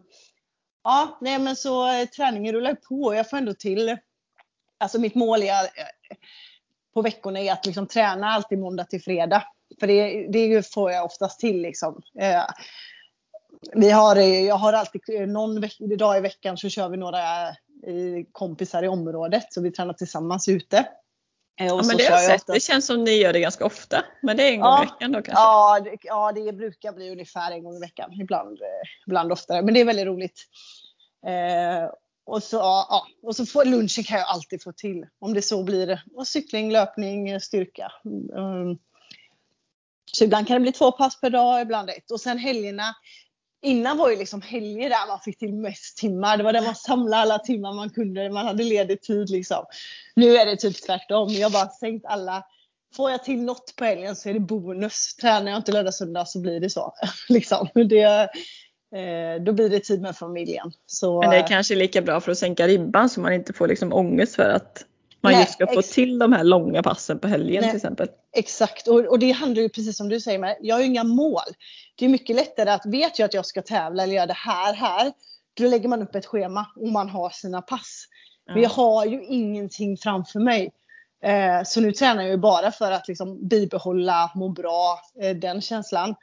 ja, 0.83 1.17
nej 1.21 1.39
men 1.39 1.55
så 1.55 1.99
eh, 1.99 2.05
träningen 2.05 2.55
rullar 2.55 2.75
på. 2.75 3.15
Jag 3.15 3.29
får 3.29 3.37
ändå 3.37 3.53
till, 3.53 3.97
alltså 4.77 4.99
mitt 4.99 5.15
mål 5.15 5.43
är, 5.43 5.63
eh, 5.63 6.17
på 6.93 7.01
veckorna 7.01 7.39
är 7.39 7.51
att 7.51 7.65
liksom 7.65 7.87
träna 7.87 8.27
alltid 8.27 8.59
måndag 8.59 8.83
till 8.83 9.01
fredag. 9.01 9.43
För 9.79 9.87
det, 9.87 10.27
det 10.31 10.73
får 10.73 10.91
jag 10.91 11.05
oftast 11.05 11.39
till 11.39 11.61
liksom. 11.61 12.01
Uh, 12.21 12.45
vi 13.73 13.91
har, 13.91 14.15
jag 14.15 14.55
har 14.55 14.73
alltid 14.73 15.29
någon 15.29 15.61
dag 15.97 16.17
i 16.17 16.21
veckan 16.21 16.57
så 16.57 16.69
kör 16.69 16.89
vi 16.89 16.97
några 16.97 17.21
kompisar 18.31 18.83
i 18.83 18.87
området 18.87 19.53
så 19.53 19.61
vi 19.61 19.71
tränar 19.71 19.93
tillsammans 19.93 20.47
ute. 20.47 20.77
Eh, 21.59 21.67
ja, 21.67 21.83
men 21.87 21.97
det 21.97 22.03
har 22.03 22.21
jag 22.21 22.39
sett. 22.39 22.47
Det 22.47 22.59
känns 22.59 22.85
som 22.85 23.03
ni 23.03 23.11
gör 23.11 23.33
det 23.33 23.39
ganska 23.39 23.65
ofta. 23.65 24.05
Men 24.21 24.37
det 24.37 24.43
är 24.43 24.51
en 24.51 24.59
gång 24.59 24.69
ja, 24.69 24.83
i 24.83 24.85
veckan 24.85 25.11
då 25.11 25.21
kanske? 25.21 25.43
Ja 25.43 25.79
det, 25.79 25.97
ja, 26.01 26.31
det 26.31 26.53
brukar 26.53 26.93
bli 26.93 27.11
ungefär 27.11 27.51
en 27.51 27.63
gång 27.63 27.75
i 27.75 27.79
veckan. 27.79 28.13
Ibland, 28.21 28.61
eh, 28.61 28.89
ibland 29.07 29.31
oftare. 29.31 29.61
Men 29.61 29.73
det 29.73 29.79
är 29.79 29.85
väldigt 29.85 30.05
roligt. 30.05 30.45
Eh, 31.27 31.91
och 32.25 32.43
så, 32.43 32.57
ja, 32.57 33.07
och 33.23 33.35
så 33.35 33.45
får, 33.45 33.65
lunchen 33.65 34.03
kan 34.03 34.19
jag 34.19 34.27
alltid 34.27 34.63
få 34.63 34.71
till. 34.71 35.05
Om 35.19 35.33
det 35.33 35.41
så 35.41 35.63
blir. 35.63 36.03
Och 36.15 36.27
cykling, 36.27 36.71
löpning, 36.71 37.39
styrka. 37.39 37.91
Mm. 38.05 38.77
Så 40.11 40.23
ibland 40.23 40.47
kan 40.47 40.53
det 40.53 40.59
bli 40.59 40.71
två 40.71 40.91
pass 40.91 41.21
per 41.21 41.29
dag, 41.29 41.61
ibland 41.61 41.89
ett. 41.89 42.11
Och 42.11 42.21
sen 42.21 42.37
helgerna 42.37 42.95
Innan 43.61 43.97
var 43.97 44.09
ju 44.09 44.15
liksom 44.15 44.41
helger 44.41 44.89
där 44.89 45.07
man 45.07 45.19
fick 45.19 45.37
till 45.37 45.53
mest 45.53 45.97
timmar. 45.97 46.37
Det 46.37 46.43
var 46.43 46.53
där 46.53 46.61
man 46.61 46.75
samlade 46.75 47.21
alla 47.21 47.39
timmar 47.39 47.73
man 47.73 47.89
kunde. 47.89 48.29
Man 48.29 48.45
hade 48.45 48.63
ledig 48.63 49.01
tid 49.01 49.29
liksom. 49.29 49.65
Nu 50.15 50.37
är 50.37 50.45
det 50.45 50.55
typ 50.55 50.85
tvärtom. 50.85 51.29
Jag 51.29 51.49
har 51.49 51.53
bara 51.53 51.69
sänkt 51.69 52.05
alla. 52.05 52.43
Får 52.95 53.11
jag 53.11 53.23
till 53.23 53.43
något 53.43 53.75
på 53.75 53.85
helgen 53.85 54.15
så 54.15 54.29
är 54.29 54.33
det 54.33 54.39
bonus. 54.39 55.15
Tränar 55.15 55.51
jag 55.51 55.57
inte 55.57 55.71
lördag 55.71 55.93
söndag 55.93 56.25
så 56.25 56.39
blir 56.39 56.59
det 56.59 56.69
så. 56.69 56.93
liksom. 57.29 57.67
det, 57.73 58.29
eh, 58.95 59.43
då 59.45 59.53
blir 59.53 59.69
det 59.69 59.79
tid 59.79 60.01
med 60.01 60.17
familjen. 60.17 60.71
Så, 60.85 61.21
Men 61.21 61.29
det 61.29 61.37
är 61.37 61.47
kanske 61.47 61.75
lika 61.75 62.01
bra 62.01 62.21
för 62.21 62.31
att 62.31 62.37
sänka 62.37 62.67
ribban 62.67 63.09
så 63.09 63.21
man 63.21 63.33
inte 63.33 63.53
får 63.53 63.67
liksom 63.67 63.93
ångest 63.93 64.35
för 64.35 64.49
att 64.49 64.85
man 65.21 65.31
Nej, 65.31 65.41
just 65.41 65.53
ska 65.53 65.67
få 65.67 65.81
till 65.81 66.19
de 66.19 66.33
här 66.33 66.43
långa 66.43 66.83
passen 66.83 67.19
på 67.19 67.27
helgen 67.27 67.61
Nej, 67.61 67.69
till 67.69 67.77
exempel. 67.77 68.07
Exakt 68.35 68.87
och, 68.87 68.99
och, 68.99 69.19
det 69.19 69.31
handlar 69.31 69.61
ju 69.61 69.69
precis 69.69 69.97
som 69.97 70.09
du 70.09 70.19
säger 70.19 70.39
med, 70.39 70.57
jag 70.61 70.75
har 70.75 70.79
ju 70.79 70.85
inga 70.85 71.03
mål. 71.03 71.41
Det 71.95 72.05
är 72.05 72.09
mycket 72.09 72.35
lättare 72.35 72.69
att 72.69 72.85
vet 72.85 73.19
jag 73.19 73.25
att 73.25 73.33
jag 73.33 73.45
ska 73.45 73.61
tävla 73.61 74.03
eller 74.03 74.13
göra 74.13 74.25
det 74.25 74.33
här 74.33 74.73
här. 74.73 75.11
Då 75.53 75.63
lägger 75.63 75.89
man 75.89 76.01
upp 76.01 76.15
ett 76.15 76.25
schema 76.25 76.65
och 76.75 76.87
man 76.87 77.09
har 77.09 77.29
sina 77.29 77.61
pass. 77.61 78.05
Ja. 78.45 78.53
Men 78.53 78.63
jag 78.63 78.69
har 78.69 79.05
ju 79.05 79.23
ingenting 79.23 79.97
framför 79.97 80.39
mig. 80.39 80.71
Eh, 81.23 81.63
så 81.65 81.81
nu 81.81 81.91
tränar 81.91 82.21
jag 82.21 82.31
ju 82.31 82.37
bara 82.37 82.71
för 82.71 82.91
att 82.91 83.07
liksom 83.07 83.47
bibehålla, 83.47 84.31
må 84.35 84.49
bra, 84.49 84.99
eh, 85.21 85.35
den 85.35 85.61
känslan. 85.61 86.15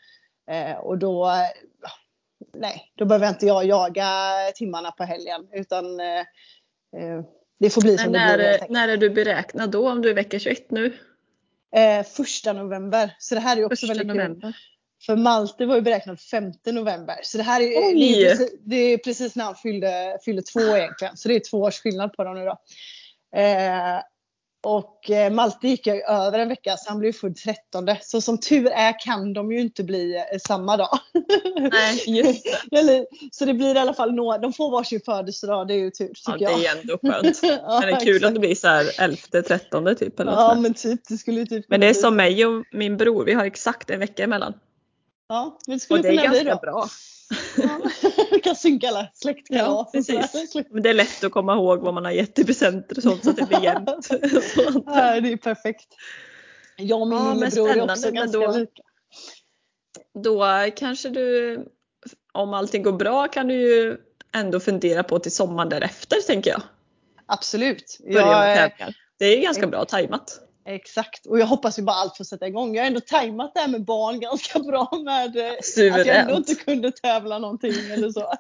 Eh, 0.50 0.76
och 0.76 0.98
då, 0.98 1.32
nej, 2.54 2.92
då 2.94 3.04
behöver 3.04 3.28
inte 3.28 3.46
jag 3.46 3.64
jaga 3.64 4.08
timmarna 4.54 4.90
på 4.90 5.04
helgen 5.04 5.48
utan 5.52 6.00
eh, 6.00 6.20
eh, 6.96 7.24
det 7.58 7.70
får 7.70 7.82
bli 7.82 7.98
som 7.98 8.12
när, 8.12 8.38
det 8.38 8.58
blir. 8.58 8.68
När 8.70 8.88
är 8.88 8.96
du 8.96 9.10
beräknad 9.10 9.70
då 9.70 9.90
om 9.90 10.02
du 10.02 10.10
är 10.10 10.14
vecka 10.14 10.38
21 10.38 10.70
nu? 10.70 10.94
Eh, 11.76 12.06
första 12.06 12.52
november. 12.52 13.16
Så 13.18 13.34
det 13.34 13.40
här 13.40 13.56
är 13.56 13.64
också 13.64 13.86
väldigt 13.86 14.06
november. 14.06 14.40
kul. 14.40 14.52
För 15.06 15.16
Malte 15.16 15.66
var 15.66 15.75
ju 15.75 15.80
beräknad 15.80 16.20
5 16.20 16.52
november. 16.66 17.16
Så 17.22 17.36
det 17.38 17.44
här 17.44 17.60
är, 17.60 17.94
det 17.94 18.22
är, 18.22 18.30
precis, 18.30 18.58
det 18.60 18.76
är 18.76 18.98
precis 18.98 19.36
när 19.36 19.44
han 19.44 19.54
fyllde, 19.54 20.18
fyllde 20.25 20.42
två 20.42 20.76
egentligen. 20.76 21.16
Så 21.16 21.28
det 21.28 21.34
är 21.34 21.40
två 21.50 21.58
års 21.58 21.80
skillnad 21.80 22.12
på 22.12 22.25
dem 22.25 22.34
nu 22.34 22.44
då. 22.44 22.58
Eh, 23.40 24.00
och 24.66 25.11
eh, 25.11 25.32
Malte 25.32 25.68
gick 25.68 25.87
jag 25.87 26.11
över 26.11 26.38
en 26.38 26.49
vecka 26.49 26.76
så 26.76 26.88
han 26.88 26.99
blev 26.99 27.12
född 27.12 27.37
13. 27.37 27.88
Så 28.02 28.20
som 28.20 28.38
tur 28.38 28.66
är 28.66 29.00
kan 29.00 29.32
de 29.32 29.52
ju 29.52 29.61
inte 29.61 29.85
bli 29.85 30.16
eh, 30.16 30.38
samma 30.46 30.76
dag. 30.76 30.99
Nej, 31.73 32.02
just 32.06 32.44
det. 32.70 33.06
så 33.30 33.44
det 33.44 33.54
blir 33.54 33.75
i 33.75 33.78
alla 33.78 33.94
fall 33.94 34.14
några, 34.14 34.38
de 34.38 34.52
får 34.52 34.70
varsin 34.70 35.00
födelsedag, 35.04 35.68
det 35.68 35.75
är 35.75 35.78
ju 35.78 35.90
tur 35.90 36.08
tycker 36.08 36.32
ja, 36.38 36.50
jag. 36.50 36.61
det 36.61 36.66
är 36.66 36.80
ändå 36.80 36.99
skönt. 37.02 37.40
ja, 37.42 37.80
men 37.80 37.88
det 37.88 37.94
är 37.94 38.00
kul 38.00 38.16
exakt. 38.16 38.26
om 38.26 38.35
det 38.35 38.40
blir 38.40 38.54
så 38.54 38.68
här 38.68 38.90
11, 38.99 39.16
13 39.49 39.96
typ. 39.96 40.20
Eller 40.20 40.32
ja 40.32 40.54
men 40.54 40.75
typ, 40.75 41.00
det 41.08 41.16
skulle 41.16 41.46
typ 41.46 41.64
Men 41.68 41.80
det 41.80 41.87
är 41.87 41.94
som 41.94 42.16
mig 42.16 42.46
och 42.46 42.64
min 42.73 42.96
bror, 42.96 43.25
vi 43.25 43.32
har 43.32 43.44
exakt 43.44 43.90
en 43.90 44.00
vecka 44.00 44.25
emellan. 44.25 44.54
Ja, 45.28 45.58
men 45.66 45.76
det 45.76 45.80
skulle 45.80 45.99
och 45.99 46.02
det 46.02 46.11
är 46.11 46.25
ganska 46.25 46.54
då. 46.54 46.61
bra. 46.61 46.88
Ja, 47.56 47.80
kan 48.42 48.56
synka 48.56 48.88
alla 48.88 49.09
släktkalas. 49.14 50.09
Ja, 50.09 50.62
Men 50.71 50.83
det 50.83 50.90
är 50.90 50.95
lätt 50.95 51.25
att 51.25 51.33
komma 51.33 51.54
ihåg 51.54 51.80
vad 51.80 51.95
man 51.95 52.04
har 52.04 52.12
gett 52.12 52.38
i 52.38 52.45
presenter 52.45 52.97
och 52.97 53.02
sånt 53.02 53.25
så 53.25 53.30
att 53.30 53.37
det 53.37 53.49
blir 53.49 53.62
jämnt. 53.62 54.09
ja, 54.87 55.21
det 55.21 55.33
är 55.33 55.37
perfekt. 55.37 55.88
Jag 56.76 57.00
och 57.00 57.09
min 57.09 57.18
ja, 57.18 57.35
lillebror 57.35 57.68
är 57.71 57.90
också 57.90 58.11
ganska 58.11 58.38
då, 58.38 58.52
lika. 58.52 58.83
Då 60.14 60.47
kanske 60.76 61.09
du, 61.09 61.59
om 62.33 62.54
allting 62.54 62.83
går 62.83 62.92
bra 62.92 63.28
kan 63.28 63.49
du 63.49 63.54
ju 63.54 63.97
ändå 64.35 64.61
fundera 64.61 65.02
på 65.02 65.18
till 65.18 65.33
sommaren 65.33 65.68
därefter 65.68 66.16
tänker 66.26 66.50
jag. 66.50 66.62
Absolut. 67.26 67.99
Jag, 68.04 68.73
det 69.18 69.25
är 69.25 69.42
ganska 69.42 69.66
bra 69.66 69.85
tajmat. 69.85 70.45
Exakt 70.68 71.26
och 71.26 71.38
jag 71.38 71.46
hoppas 71.46 71.78
ju 71.78 71.82
bara 71.82 71.96
allt 71.96 72.16
får 72.16 72.25
sätta 72.25 72.46
igång. 72.46 72.75
Jag 72.75 72.82
har 72.82 72.87
ändå 72.87 73.00
tajmat 73.00 73.54
det 73.54 73.61
här 73.61 73.68
med 73.68 73.85
barn 73.85 74.20
ganska 74.20 74.58
bra 74.58 74.90
med 75.04 75.32
Suveränt. 75.62 76.00
att 76.00 76.06
jag 76.06 76.16
ändå 76.16 76.37
inte 76.37 76.54
kunde 76.54 76.92
tävla 76.92 77.38
någonting 77.38 77.73
eller 77.90 78.11
så. 78.11 78.32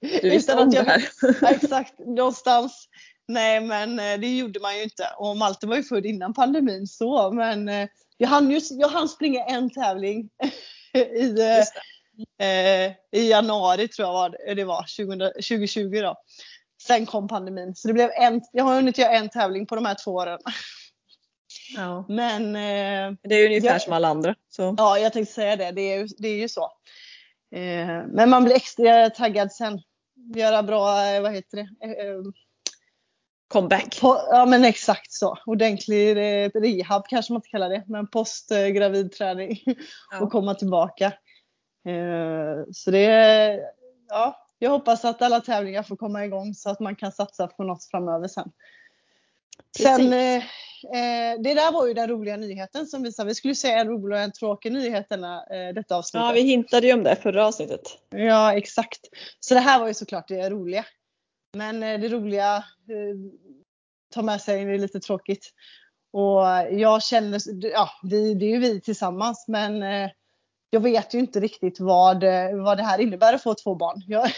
Du 0.00 0.30
visste 0.30 0.54
om 0.54 0.70
det 0.70 0.82
här. 0.82 1.08
Ja, 1.40 1.48
exakt, 1.48 1.98
någonstans. 1.98 2.88
Nej 3.28 3.60
men 3.60 3.98
eh, 3.98 4.20
det 4.20 4.36
gjorde 4.36 4.60
man 4.60 4.76
ju 4.76 4.82
inte 4.82 5.08
och 5.16 5.36
Malte 5.36 5.66
var 5.66 5.76
ju 5.76 5.82
född 5.82 6.06
innan 6.06 6.34
pandemin 6.34 6.86
så 6.86 7.30
men 7.30 7.68
eh, 7.68 7.88
jag 8.16 8.28
hann, 8.28 8.50
ju, 8.50 8.60
jag 8.70 8.88
hann 8.88 9.08
springa 9.08 9.44
en 9.44 9.70
tävling 9.70 10.28
i, 10.94 11.40
eh, 12.38 13.20
i 13.20 13.30
januari 13.30 13.88
tror 13.88 14.08
jag 14.08 14.12
var, 14.12 14.54
det 14.54 14.64
var 14.64 14.84
20, 14.86 15.30
2020 15.32 16.00
då. 16.02 16.16
Sen 16.82 17.06
kom 17.06 17.28
pandemin 17.28 17.74
så 17.74 17.88
det 17.88 17.94
blev 17.94 18.10
en, 18.10 18.42
jag 18.52 18.64
har 18.64 18.74
hunnit 18.74 18.98
göra 18.98 19.12
en 19.12 19.28
tävling 19.28 19.66
på 19.66 19.74
de 19.74 19.86
här 19.86 19.96
två 20.04 20.12
åren. 20.12 20.38
Ja. 21.76 22.04
Men 22.08 22.56
eh, 22.56 23.18
det 23.22 23.34
är 23.34 23.46
ungefär 23.46 23.68
jag, 23.68 23.82
som 23.82 23.92
alla 23.92 24.08
andra. 24.08 24.34
Så. 24.48 24.74
Ja, 24.78 24.98
jag 24.98 25.12
tänkte 25.12 25.34
säga 25.34 25.56
det. 25.56 25.70
Det 25.70 25.94
är, 25.94 26.08
det 26.18 26.28
är 26.28 26.36
ju 26.36 26.48
så. 26.48 26.72
Eh, 27.54 28.06
men 28.06 28.30
man 28.30 28.44
blir 28.44 28.54
extra 28.56 29.10
taggad 29.10 29.52
sen. 29.52 29.80
Göra 30.34 30.62
bra, 30.62 31.06
eh, 31.06 31.22
vad 31.22 31.32
heter 31.34 31.56
det? 31.56 31.68
Eh, 31.86 31.90
eh, 31.90 32.22
Comeback. 33.48 34.00
På, 34.00 34.20
ja 34.30 34.46
men 34.46 34.64
exakt 34.64 35.12
så. 35.12 35.38
Ordentlig 35.46 36.10
eh, 36.10 36.50
rehab 36.54 37.06
kanske 37.08 37.32
man 37.32 37.38
inte 37.38 37.48
kallar 37.48 37.68
det. 37.68 37.84
Men 37.86 38.06
postgravidträning. 38.06 39.62
Ja. 40.10 40.20
och 40.20 40.32
komma 40.32 40.54
tillbaka. 40.54 41.12
så 42.72 42.90
det 42.90 43.04
är, 43.04 43.60
ja, 44.08 44.48
jag 44.58 44.70
hoppas 44.70 45.04
att 45.04 45.22
alla 45.22 45.40
tävlingar 45.40 45.82
får 45.82 45.96
komma 45.96 46.24
igång 46.24 46.54
så 46.54 46.70
att 46.70 46.80
man 46.80 46.96
kan 46.96 47.12
satsa 47.12 47.46
på 47.46 47.62
något 47.62 47.84
framöver 47.84 48.28
sen. 48.28 48.52
Sen, 49.76 50.12
eh, 50.12 50.42
Eh, 50.84 51.40
det 51.42 51.54
där 51.54 51.72
var 51.72 51.86
ju 51.86 51.94
den 51.94 52.08
roliga 52.08 52.36
nyheten 52.36 52.86
som 52.86 53.02
vi 53.02 53.12
sa. 53.12 53.24
Vi 53.24 53.34
skulle 53.34 53.54
säga 53.54 53.78
en 53.78 53.88
rolig 53.88 54.16
och 54.16 54.22
en 54.22 54.32
tråkig 54.32 54.72
nyhet 54.72 55.08
denna, 55.08 55.46
eh, 55.46 55.74
detta 55.74 55.96
avsnittet. 55.96 56.26
Ja, 56.26 56.32
vi 56.32 56.40
hintade 56.40 56.86
ju 56.86 56.92
om 56.92 57.02
det 57.02 57.16
förra 57.16 57.46
avsnittet. 57.46 57.82
Ja, 58.10 58.54
exakt. 58.54 59.00
Så 59.40 59.54
det 59.54 59.60
här 59.60 59.80
var 59.80 59.88
ju 59.88 59.94
såklart 59.94 60.28
det 60.28 60.50
roliga. 60.50 60.84
Men 61.56 61.82
eh, 61.82 62.00
det 62.00 62.08
roliga 62.08 62.56
eh, 62.56 63.16
tar 64.14 64.22
med 64.22 64.40
sig 64.40 64.64
det 64.64 64.78
lite 64.78 65.00
tråkigt. 65.00 65.50
Och 66.12 66.42
jag 66.70 67.02
känner, 67.02 67.40
ja, 67.72 67.90
det, 68.02 68.34
det 68.34 68.46
är 68.46 68.50
ju 68.50 68.58
vi 68.58 68.80
tillsammans, 68.80 69.44
men 69.48 69.82
eh, 69.82 70.10
jag 70.70 70.80
vet 70.80 71.14
ju 71.14 71.18
inte 71.18 71.40
riktigt 71.40 71.80
vad, 71.80 72.24
eh, 72.24 72.64
vad 72.64 72.76
det 72.76 72.82
här 72.82 72.98
innebär 72.98 73.34
att 73.34 73.42
få 73.42 73.54
två 73.54 73.74
barn. 73.74 74.02
Jag, 74.06 74.30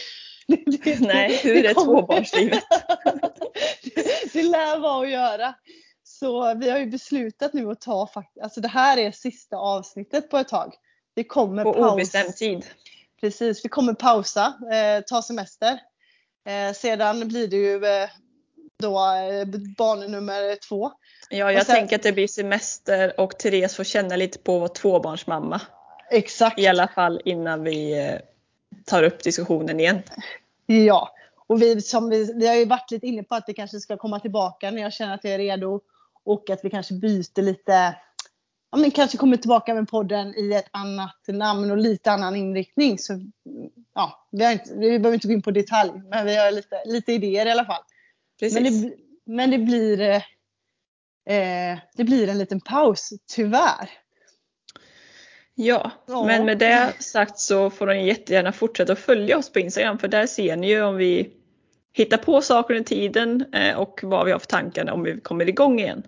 det, 0.84 1.00
Nej, 1.00 1.40
hur 1.42 1.66
är 1.66 1.74
tvåbarnslivet? 1.74 2.64
det, 3.94 4.32
det 4.32 4.42
lär 4.42 4.78
vara 4.78 5.02
att 5.02 5.10
göra. 5.10 5.54
Så 6.02 6.54
vi 6.54 6.70
har 6.70 6.78
ju 6.78 6.86
beslutat 6.86 7.52
nu 7.52 7.70
att 7.70 7.80
ta 7.80 8.06
faktiskt, 8.06 8.42
alltså 8.42 8.60
det 8.60 8.68
här 8.68 8.96
är 8.96 9.10
sista 9.10 9.56
avsnittet 9.56 10.30
på 10.30 10.38
ett 10.38 10.48
tag. 10.48 10.74
Vi 11.14 11.24
kommer 11.24 11.64
på 11.64 11.72
pausa. 11.72 11.94
obestämd 11.94 12.36
tid. 12.36 12.66
Precis, 13.20 13.64
vi 13.64 13.68
kommer 13.68 13.94
pausa, 13.94 14.54
eh, 14.72 15.04
ta 15.06 15.22
semester. 15.22 15.78
Eh, 16.46 16.72
sedan 16.74 17.28
blir 17.28 17.48
det 17.48 17.56
ju 17.56 17.84
eh, 17.84 18.08
då 18.80 18.96
eh, 18.96 19.46
barn 19.76 20.12
nummer 20.12 20.56
två. 20.68 20.92
Ja, 21.30 21.52
jag 21.52 21.66
sen, 21.66 21.74
tänker 21.74 21.96
att 21.96 22.02
det 22.02 22.12
blir 22.12 22.28
semester 22.28 23.20
och 23.20 23.38
Therese 23.38 23.76
får 23.76 23.84
känna 23.84 24.16
lite 24.16 24.38
på 24.38 24.54
att 24.54 24.60
vara 24.60 24.68
tvåbarnsmamma. 24.68 25.60
Exakt. 26.10 26.58
I 26.58 26.66
alla 26.66 26.88
fall 26.88 27.22
innan 27.24 27.64
vi 27.64 28.06
eh, 28.06 28.18
tar 28.86 29.02
upp 29.02 29.22
diskussionen 29.22 29.80
igen. 29.80 30.02
Ja, 30.74 31.10
och 31.46 31.62
vi, 31.62 31.80
som 31.80 32.08
vi, 32.10 32.32
vi 32.34 32.46
har 32.46 32.54
ju 32.54 32.64
varit 32.64 32.90
lite 32.90 33.06
inne 33.06 33.22
på 33.22 33.34
att 33.34 33.46
det 33.46 33.52
kanske 33.52 33.80
ska 33.80 33.96
komma 33.96 34.20
tillbaka 34.20 34.70
när 34.70 34.82
jag 34.82 34.92
känner 34.92 35.14
att 35.14 35.24
jag 35.24 35.34
är 35.34 35.38
redo. 35.38 35.80
Och 36.24 36.50
att 36.50 36.64
vi 36.64 36.70
kanske 36.70 36.94
byter 36.94 37.42
lite, 37.42 37.96
ja 38.72 38.78
men 38.78 38.90
kanske 38.90 39.18
kommer 39.18 39.36
tillbaka 39.36 39.74
med 39.74 39.88
podden 39.88 40.34
i 40.36 40.52
ett 40.52 40.68
annat 40.70 41.20
namn 41.28 41.70
och 41.70 41.76
lite 41.76 42.10
annan 42.10 42.36
inriktning. 42.36 42.98
Så 42.98 43.20
ja, 43.94 44.28
vi, 44.30 44.44
har 44.44 44.52
inte, 44.52 44.74
vi 44.74 44.98
behöver 44.98 45.14
inte 45.14 45.26
gå 45.26 45.32
in 45.32 45.42
på 45.42 45.50
detalj, 45.50 45.92
men 46.10 46.26
vi 46.26 46.36
har 46.36 46.52
lite, 46.52 46.82
lite 46.86 47.12
idéer 47.12 47.46
i 47.46 47.50
alla 47.50 47.64
fall. 47.64 47.82
Precis. 48.40 48.60
Men 48.60 48.82
det, 48.82 48.94
men 49.24 49.50
det 49.50 49.58
blir 49.58 50.00
eh, 50.00 51.78
det 51.96 52.04
blir 52.04 52.28
en 52.28 52.38
liten 52.38 52.60
paus, 52.60 53.10
tyvärr. 53.26 53.90
Ja, 55.62 55.90
Ja. 56.06 56.24
men 56.24 56.44
med 56.44 56.58
det 56.58 56.92
sagt 56.98 57.38
så 57.38 57.70
får 57.70 57.86
ni 57.86 58.06
jättegärna 58.06 58.52
fortsätta 58.52 58.92
att 58.92 58.98
följa 58.98 59.38
oss 59.38 59.52
på 59.52 59.58
Instagram 59.58 59.98
för 59.98 60.08
där 60.08 60.26
ser 60.26 60.56
ni 60.56 60.68
ju 60.68 60.82
om 60.82 60.96
vi 60.96 61.30
hittar 61.92 62.16
på 62.16 62.40
saker 62.42 62.74
under 62.74 62.88
tiden 62.88 63.44
eh, 63.54 63.76
och 63.78 64.00
vad 64.02 64.26
vi 64.26 64.32
har 64.32 64.38
för 64.38 64.46
tankar 64.46 64.90
om 64.90 65.02
vi 65.02 65.20
kommer 65.20 65.48
igång 65.48 65.80
igen. 65.80 66.02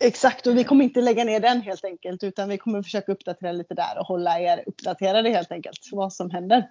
Exakt 0.00 0.46
och 0.46 0.56
vi 0.58 0.64
kommer 0.64 0.84
inte 0.84 1.00
lägga 1.00 1.24
ner 1.24 1.40
den 1.40 1.60
helt 1.60 1.84
enkelt 1.84 2.24
utan 2.24 2.48
vi 2.48 2.58
kommer 2.58 2.82
försöka 2.82 3.12
uppdatera 3.12 3.52
lite 3.52 3.74
där 3.74 3.98
och 3.98 4.06
hålla 4.06 4.40
er 4.40 4.62
uppdaterade 4.66 5.30
helt 5.30 5.52
enkelt 5.52 5.78
vad 5.92 6.12
som 6.12 6.30
händer. 6.30 6.70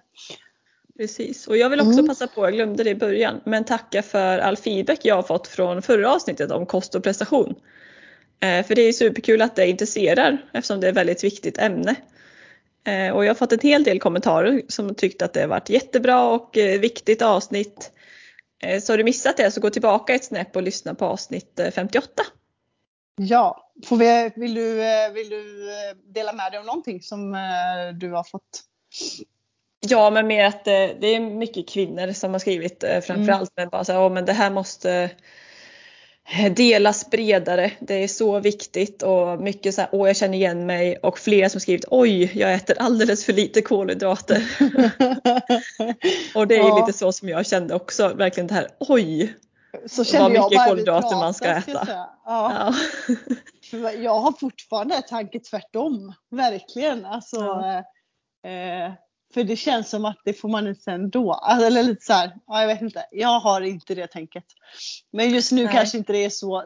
Precis, 0.96 1.46
och 1.46 1.56
jag 1.56 1.70
vill 1.70 1.80
också 1.80 1.92
Mm. 1.92 2.06
passa 2.08 2.26
på, 2.26 2.44
jag 2.44 2.52
glömde 2.52 2.84
det 2.84 2.90
i 2.90 2.94
början, 2.94 3.40
men 3.44 3.64
tacka 3.64 4.02
för 4.02 4.38
all 4.38 4.56
feedback 4.56 4.98
jag 5.02 5.14
har 5.14 5.22
fått 5.22 5.46
från 5.48 5.82
förra 5.82 6.12
avsnittet 6.14 6.50
om 6.50 6.66
kost 6.66 6.94
och 6.94 7.02
prestation. 7.04 7.54
Eh, 8.40 8.66
för 8.66 8.74
det 8.74 8.82
är 8.82 8.92
superkul 8.92 9.42
att 9.42 9.56
det 9.56 9.66
intresserar 9.66 10.38
eftersom 10.52 10.80
det 10.80 10.86
är 10.86 10.90
ett 10.90 10.96
väldigt 10.96 11.24
viktigt 11.24 11.58
ämne. 11.58 11.94
Eh, 12.86 13.10
och 13.10 13.24
jag 13.24 13.30
har 13.30 13.34
fått 13.34 13.52
en 13.52 13.58
hel 13.62 13.84
del 13.84 14.00
kommentarer 14.00 14.62
som 14.68 14.94
tyckte 14.94 15.24
att 15.24 15.32
det 15.32 15.40
har 15.40 15.48
varit 15.48 15.70
jättebra 15.70 16.28
och 16.28 16.58
eh, 16.58 16.80
viktigt 16.80 17.22
avsnitt. 17.22 17.92
Så 18.82 18.92
har 18.92 18.98
du 18.98 19.04
missat 19.04 19.36
det 19.36 19.50
så 19.50 19.60
gå 19.60 19.70
tillbaka 19.70 20.14
ett 20.14 20.24
snäpp 20.24 20.56
och 20.56 20.62
lyssna 20.62 20.94
på 20.94 21.04
avsnitt 21.04 21.58
eh, 21.58 21.70
58. 21.70 22.22
Ja, 23.16 23.72
får 23.86 23.96
vi, 23.96 24.30
vill, 24.36 24.54
du, 24.54 24.74
vill 25.14 25.28
du 25.30 25.44
dela 26.04 26.32
med 26.32 26.52
dig 26.52 26.60
om 26.60 26.66
någonting 26.66 27.02
som 27.02 27.36
du 27.94 28.10
har 28.10 28.24
fått? 28.24 28.62
Ja 29.88 30.10
men 30.10 30.26
mer 30.26 30.44
att 30.44 30.66
eh, 30.66 30.88
det 31.00 31.06
är 31.06 31.20
mycket 31.20 31.68
kvinnor 31.68 32.12
som 32.12 32.32
har 32.32 32.38
skrivit 32.38 32.84
framförallt 33.02 33.52
men 33.56 33.68
bara 33.68 33.84
så 33.84 33.92
här, 33.92 34.00
"Åh, 34.00 34.12
men 34.12 34.24
det 34.24 34.32
här 34.32 34.50
måste 34.50 35.10
delas 36.56 37.10
bredare. 37.10 37.72
Det 37.80 37.94
är 37.94 38.08
så 38.08 38.40
viktigt 38.40 39.02
och 39.02 39.40
mycket 39.42 39.74
så 39.74 39.80
här, 39.80 39.90
åh 39.92 40.06
jag 40.08 40.16
känner 40.16 40.34
igen 40.38 40.66
mig 40.66 40.96
och 40.96 41.18
flera 41.18 41.48
som 41.48 41.60
skrivit 41.60 41.84
oj 41.90 42.30
jag 42.38 42.54
äter 42.54 42.76
alldeles 42.78 43.24
för 43.24 43.32
lite 43.32 43.62
kolhydrater. 43.62 44.42
och 46.34 46.46
det 46.46 46.54
är 46.56 46.58
Ja. 46.68 46.86
lite 46.86 46.98
så 46.98 47.12
som 47.12 47.28
jag 47.28 47.46
kände 47.46 47.74
också, 47.74 48.08
verkligen 48.14 48.46
det 48.46 48.54
här 48.54 48.68
oj. 48.78 49.34
Så 49.86 50.04
känner 50.04 50.30
jag 50.34 50.50
mycket 50.50 50.68
kolhydrater 50.68 51.16
man 51.16 51.34
ska 51.34 51.44
äta. 51.48 51.70
jag. 51.72 51.86
Ja. 51.88 52.08
Ja. 52.24 52.74
Jag 53.98 54.18
har 54.18 54.32
fortfarande 54.40 55.02
tanke 55.02 55.40
tvärtom. 55.40 56.12
Verkligen. 56.30 57.04
Alltså, 57.04 57.36
Ja. 57.36 57.78
eh, 58.50 58.92
för 59.36 59.44
det 59.44 59.56
känns 59.56 59.90
som 59.90 60.04
att 60.04 60.16
det 60.24 60.32
får 60.32 60.48
man 60.48 60.68
inte 60.68 60.90
ändå. 60.90 61.32
Alltså, 61.32 61.66
eller 61.66 61.82
lite 61.82 62.04
så 62.04 62.12
här, 62.12 62.32
ja, 62.46 62.60
jag 62.60 62.66
vet 62.68 62.82
inte. 62.82 63.04
Jag 63.12 63.40
har 63.40 63.60
inte 63.60 63.94
det 63.94 64.06
tänket. 64.06 64.44
Men 65.12 65.30
just 65.30 65.52
nu 65.52 65.64
Nej. 65.64 65.72
kanske 65.74 65.98
inte 65.98 66.12
det 66.12 66.24
är 66.24 66.30
så. 66.30 66.64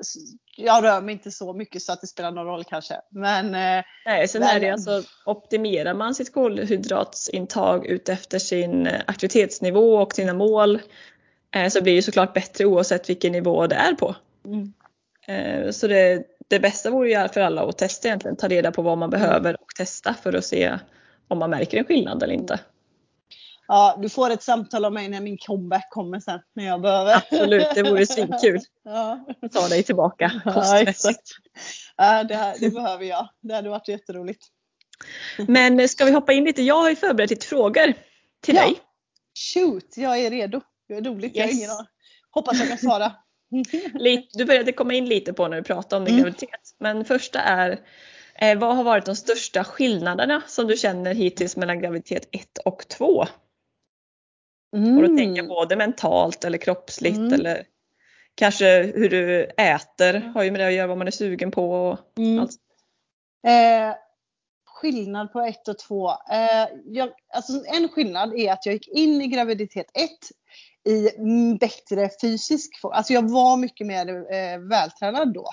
Jag 0.57 0.85
rör 0.85 1.01
mig 1.01 1.13
inte 1.13 1.31
så 1.31 1.53
mycket 1.53 1.83
så 1.83 1.93
att 1.93 2.01
det 2.01 2.07
spelar 2.07 2.31
någon 2.31 2.47
roll 2.47 2.65
kanske. 2.65 2.95
Men 3.11 3.47
eh, 3.55 3.85
Nej, 4.07 4.29
sen 4.29 4.41
Men- 4.41 4.51
är 4.57 4.61
det 4.61 4.71
alltså 4.71 5.03
optimerar 5.27 5.95
man 5.95 6.15
sitt 6.15 6.33
kolhydratsintag 6.33 7.87
utefter 7.87 8.39
sin 8.39 8.87
eh, 8.87 9.01
aktivitetsnivå 9.07 9.95
och 9.97 10.15
sina 10.15 10.35
mål 10.35 10.81
eh, 11.55 11.69
så 11.69 11.83
blir 11.83 11.97
det 11.97 12.03
såklart 12.03 12.35
bättre 12.35 12.65
oavsett 12.65 13.09
vilken 13.09 13.33
nivå 13.33 13.67
det 13.67 13.77
är 13.77 13.95
på. 13.95 14.15
mm, 14.45 15.73
Så 15.73 15.87
det, 15.87 16.23
det 16.49 16.61
bästa 16.61 16.91
vore 16.91 17.11
ju 17.11 17.29
för 17.29 17.41
alla 17.41 17.63
att 17.63 17.79
testa 17.79 18.09
egentligen, 18.09 18.37
ta 18.37 18.49
reda 18.49 18.73
på 18.73 18.83
vad 18.83 18.99
man 18.99 19.11
behöver 19.11 19.63
och 19.63 19.75
testa 19.77 20.15
för 20.23 20.33
att 20.33 20.45
se 20.45 20.79
om 21.31 21.39
man 21.39 21.51
märker 21.51 21.79
en 21.79 21.85
skillnad 21.85 22.23
eller 22.23 22.35
inte. 22.35 22.61
ja, 23.69 23.99
du 24.03 24.09
får 24.09 24.31
ett 24.31 24.43
samtal 24.43 24.85
av 24.85 24.93
mig 24.93 25.09
när 25.09 25.21
min 25.21 25.39
comeback 25.39 25.87
kommer 25.91 26.21
sen. 26.21 26.41
När 26.55 26.65
jag 26.67 26.81
behöver. 26.81 27.17
Absolut, 27.17 27.67
det 27.75 27.83
vore 27.83 28.07
svinkul. 28.07 28.61
Ja. 28.85 29.25
Ta 29.53 29.69
dig 29.69 29.83
tillbaka 29.83 30.33
Ja, 30.45 30.53
kostmässigt. 30.53 30.89
exakt. 30.91 31.29
Ja, 31.97 32.25
det, 32.25 32.35
här, 32.35 32.57
det 32.61 32.71
behöver 32.71 33.05
jag. 33.05 33.29
Det 33.41 33.55
hade 33.55 33.69
varit 33.69 33.89
jätteroligt. 33.89 34.47
Men 35.49 35.89
ska 35.89 36.05
vi 36.05 36.11
hoppa 36.13 36.33
in 36.33 36.45
lite? 36.45 36.63
Jag 36.63 36.75
har 36.83 36.91
ju 36.91 36.97
förberett 36.97 37.31
lite 37.31 37.47
frågor 37.47 37.95
till 38.41 38.55
Ja. 38.57 38.63
dig. 38.63 38.81
Shoot, 39.55 39.97
jag 39.97 40.19
är 40.21 40.31
redo. 40.31 40.61
Det 40.89 40.95
är 40.95 41.01
roligt. 41.03 41.37
Jag 41.37 41.47
Yes. 41.47 41.57
ingen 41.59 41.71
aning. 41.71 41.87
Hoppas 42.31 42.59
jag 42.59 42.69
kan 42.69 42.79
svara. 42.79 43.13
Du 44.33 44.45
började 44.45 44.73
komma 44.73 44.95
in 44.95 45.05
lite 45.07 45.33
på 45.33 45.49
när 45.49 45.57
du 45.57 45.63
pratade 45.63 45.97
om 46.01 46.05
din 46.05 46.15
Mm. 46.15 46.25
graviditet. 46.25 46.75
Men 46.79 47.05
första 47.05 47.41
är, 47.41 47.81
eh, 48.41 48.59
vad 48.59 48.77
har 48.77 48.85
varit 48.85 49.07
de 49.07 49.17
största 49.17 49.65
skillnaderna 49.65 50.43
som 50.47 50.67
du 50.67 50.77
känner 50.77 51.15
hittills 51.15 51.57
mellan 51.57 51.81
graviditet 51.81 52.29
1 52.33 52.59
och 52.65 52.89
2? 52.89 53.07
Och 54.73 55.03
då 55.03 55.07
tänker 55.17 55.37
jag 55.37 55.49
både 55.49 55.77
mentalt 55.77 56.45
eller 56.45 56.59
kroppsligt 56.59 57.17
Mm. 57.17 57.33
eller 57.33 57.65
kanske 58.35 58.83
hur 58.83 59.09
du 59.09 59.45
äter 59.45 60.33
har 60.35 60.43
ju 60.43 60.51
med 60.51 60.61
det 60.61 60.67
att 60.67 60.73
göra 60.73 60.87
vad 60.87 60.99
man 60.99 61.07
är 61.07 61.11
sugen 61.11 61.51
på. 61.51 61.71
Och 61.73 61.99
Mm. 62.19 62.39
allt. 62.39 62.51
Eh, 63.47 63.95
skillnad 64.67 65.33
på 65.33 65.41
ett 65.41 65.69
och 65.69 65.79
två. 65.79 66.11
Eh, 66.11 66.69
jag, 66.85 67.11
alltså 67.35 67.53
en 67.67 67.89
skillnad 67.89 68.35
är 68.35 68.53
att 68.53 68.67
jag 68.67 68.73
gick 68.73 68.89
in 68.89 69.23
i 69.23 69.27
graviditet 69.27 69.87
ett 69.95 70.29
i 70.89 71.17
mm, 71.17 71.57
bättre 71.57 72.11
fysisk 72.23 72.81
form. 72.81 72.93
Alltså 72.93 73.13
jag 73.13 73.31
var 73.31 73.57
mycket 73.57 73.87
mer 73.87 74.09
eh, 74.09 74.59
vältränad 74.59 75.35
då. 75.35 75.51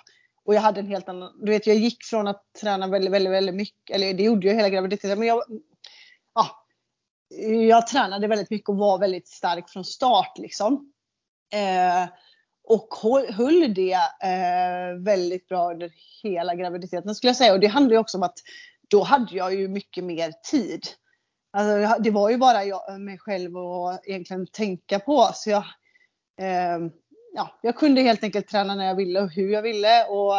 Och 0.47 0.55
jag 0.55 0.61
hade 0.61 0.79
en 0.79 0.87
helt 0.87 1.09
annan, 1.09 1.45
du 1.45 1.51
vet 1.51 1.67
jag 1.67 1.75
gick 1.75 2.03
från 2.03 2.27
att 2.27 2.43
träna 2.61 2.87
väldigt, 2.87 3.11
väldigt, 3.11 3.33
väldigt 3.33 3.55
mycket, 3.55 3.95
eller 3.95 4.13
det 4.13 4.23
gjorde 4.23 4.47
jag 4.47 4.55
hela 4.55 4.69
graviditeten, 4.69 5.19
men 5.19 5.27
jag, 5.27 5.43
ja, 6.33 6.65
jag 7.67 7.87
tränade 7.87 8.27
väldigt 8.27 8.49
mycket 8.49 8.69
och 8.69 8.77
var 8.77 8.99
väldigt 8.99 9.27
stark 9.27 9.69
från 9.69 9.85
start 9.85 10.37
liksom. 10.37 10.93
Eh, 11.53 12.09
och 12.63 12.93
höll, 13.29 13.73
det 13.73 13.93
eh, 14.23 15.03
väldigt 15.03 15.47
bra 15.47 15.71
under 15.71 15.91
hela 16.23 16.55
graviditeten 16.55 17.15
skulle 17.15 17.29
jag 17.29 17.37
säga. 17.37 17.53
Och 17.53 17.59
det 17.59 17.67
handlar 17.67 17.93
ju 17.93 17.99
också 17.99 18.17
om 18.17 18.23
att 18.23 18.39
då 18.87 19.03
hade 19.03 19.35
jag 19.35 19.55
ju 19.55 19.67
mycket 19.67 20.03
mer 20.03 20.33
tid. 20.51 20.85
Alltså, 21.51 22.01
det 22.01 22.11
var 22.11 22.29
ju 22.29 22.37
bara 22.37 22.63
jag, 22.63 23.01
mig 23.01 23.17
själv 23.17 23.57
att 23.57 24.07
egentligen 24.07 24.47
tänka 24.47 24.99
på. 24.99 25.29
Så 25.33 25.49
jag, 25.49 25.63
eh, 26.39 26.79
ja, 27.37 27.59
jag 27.61 27.75
kunde 27.75 28.01
helt 28.01 28.23
enkelt 28.23 28.47
träna 28.47 28.75
när 28.75 28.85
jag 28.85 28.95
ville 28.95 29.21
och 29.21 29.31
hur 29.31 29.49
jag 29.49 29.61
ville. 29.61 30.05
Och 30.05 30.37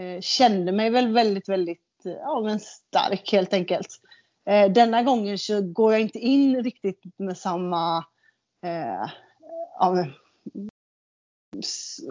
eh, 0.00 0.20
kände 0.20 0.72
mig 0.72 0.90
väl 0.90 1.12
väldigt, 1.12 1.48
väldigt 1.48 2.06
eh, 2.06 2.12
ja, 2.12 2.40
men 2.44 2.60
stark 2.60 3.32
helt 3.32 3.52
enkelt. 3.52 3.88
Eh, 4.50 4.72
denna 4.72 5.02
gången 5.02 5.38
så 5.38 5.60
går 5.60 5.92
jag 5.92 6.00
inte 6.00 6.18
in 6.18 6.64
riktigt 6.64 7.00
med 7.18 7.38
samma 7.38 7.98
eh, 8.66 9.10
ja, 9.78 10.06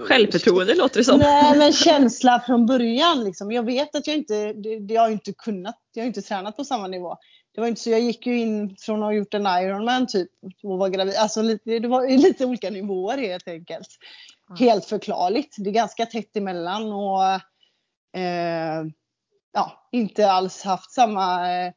Självförtroende 0.07 0.75
låter 0.75 0.97
det 0.97 1.03
som. 1.03 1.19
Nej 1.19 1.57
men 1.57 1.73
känsla 1.73 2.43
från 2.45 2.65
början 2.65 3.23
liksom. 3.23 3.51
Jag 3.51 3.63
vet 3.63 3.95
att 3.95 4.07
jag 4.07 4.15
inte, 4.15 4.53
det, 4.53 4.79
det 4.79 4.95
har 4.95 5.05
jag 5.05 5.11
inte 5.11 5.33
kunnat, 5.33 5.75
jag 5.93 6.03
har 6.03 6.07
inte 6.07 6.21
tränat 6.21 6.57
på 6.57 6.65
samma 6.65 6.87
nivå. 6.87 7.17
Det 7.55 7.61
var 7.61 7.67
inte 7.67 7.81
så, 7.81 7.89
jag 7.89 8.01
gick 8.01 8.25
ju 8.25 8.39
in 8.39 8.75
från 8.79 9.03
att 9.03 9.07
ha 9.07 9.13
gjort 9.13 9.33
en 9.33 9.47
Ironman 9.47 10.07
typ 10.07 10.29
och 10.63 10.77
var 10.79 10.89
gravid. 10.89 11.15
Alltså 11.15 11.41
lite, 11.41 11.79
det 11.79 11.87
var 11.87 12.07
lite 12.17 12.45
olika 12.45 12.69
nivåer 12.69 13.17
helt 13.17 13.47
enkelt. 13.47 13.87
Helt 14.59 14.85
förklarligt. 14.85 15.55
Det 15.57 15.69
är 15.69 15.73
ganska 15.73 16.05
tätt 16.05 16.37
emellan 16.37 16.93
och 16.93 17.23
eh, 18.19 18.85
ja, 19.53 19.89
inte 19.91 20.31
alls 20.31 20.63
haft 20.63 20.91
samma 20.91 21.51
eh, 21.51 21.73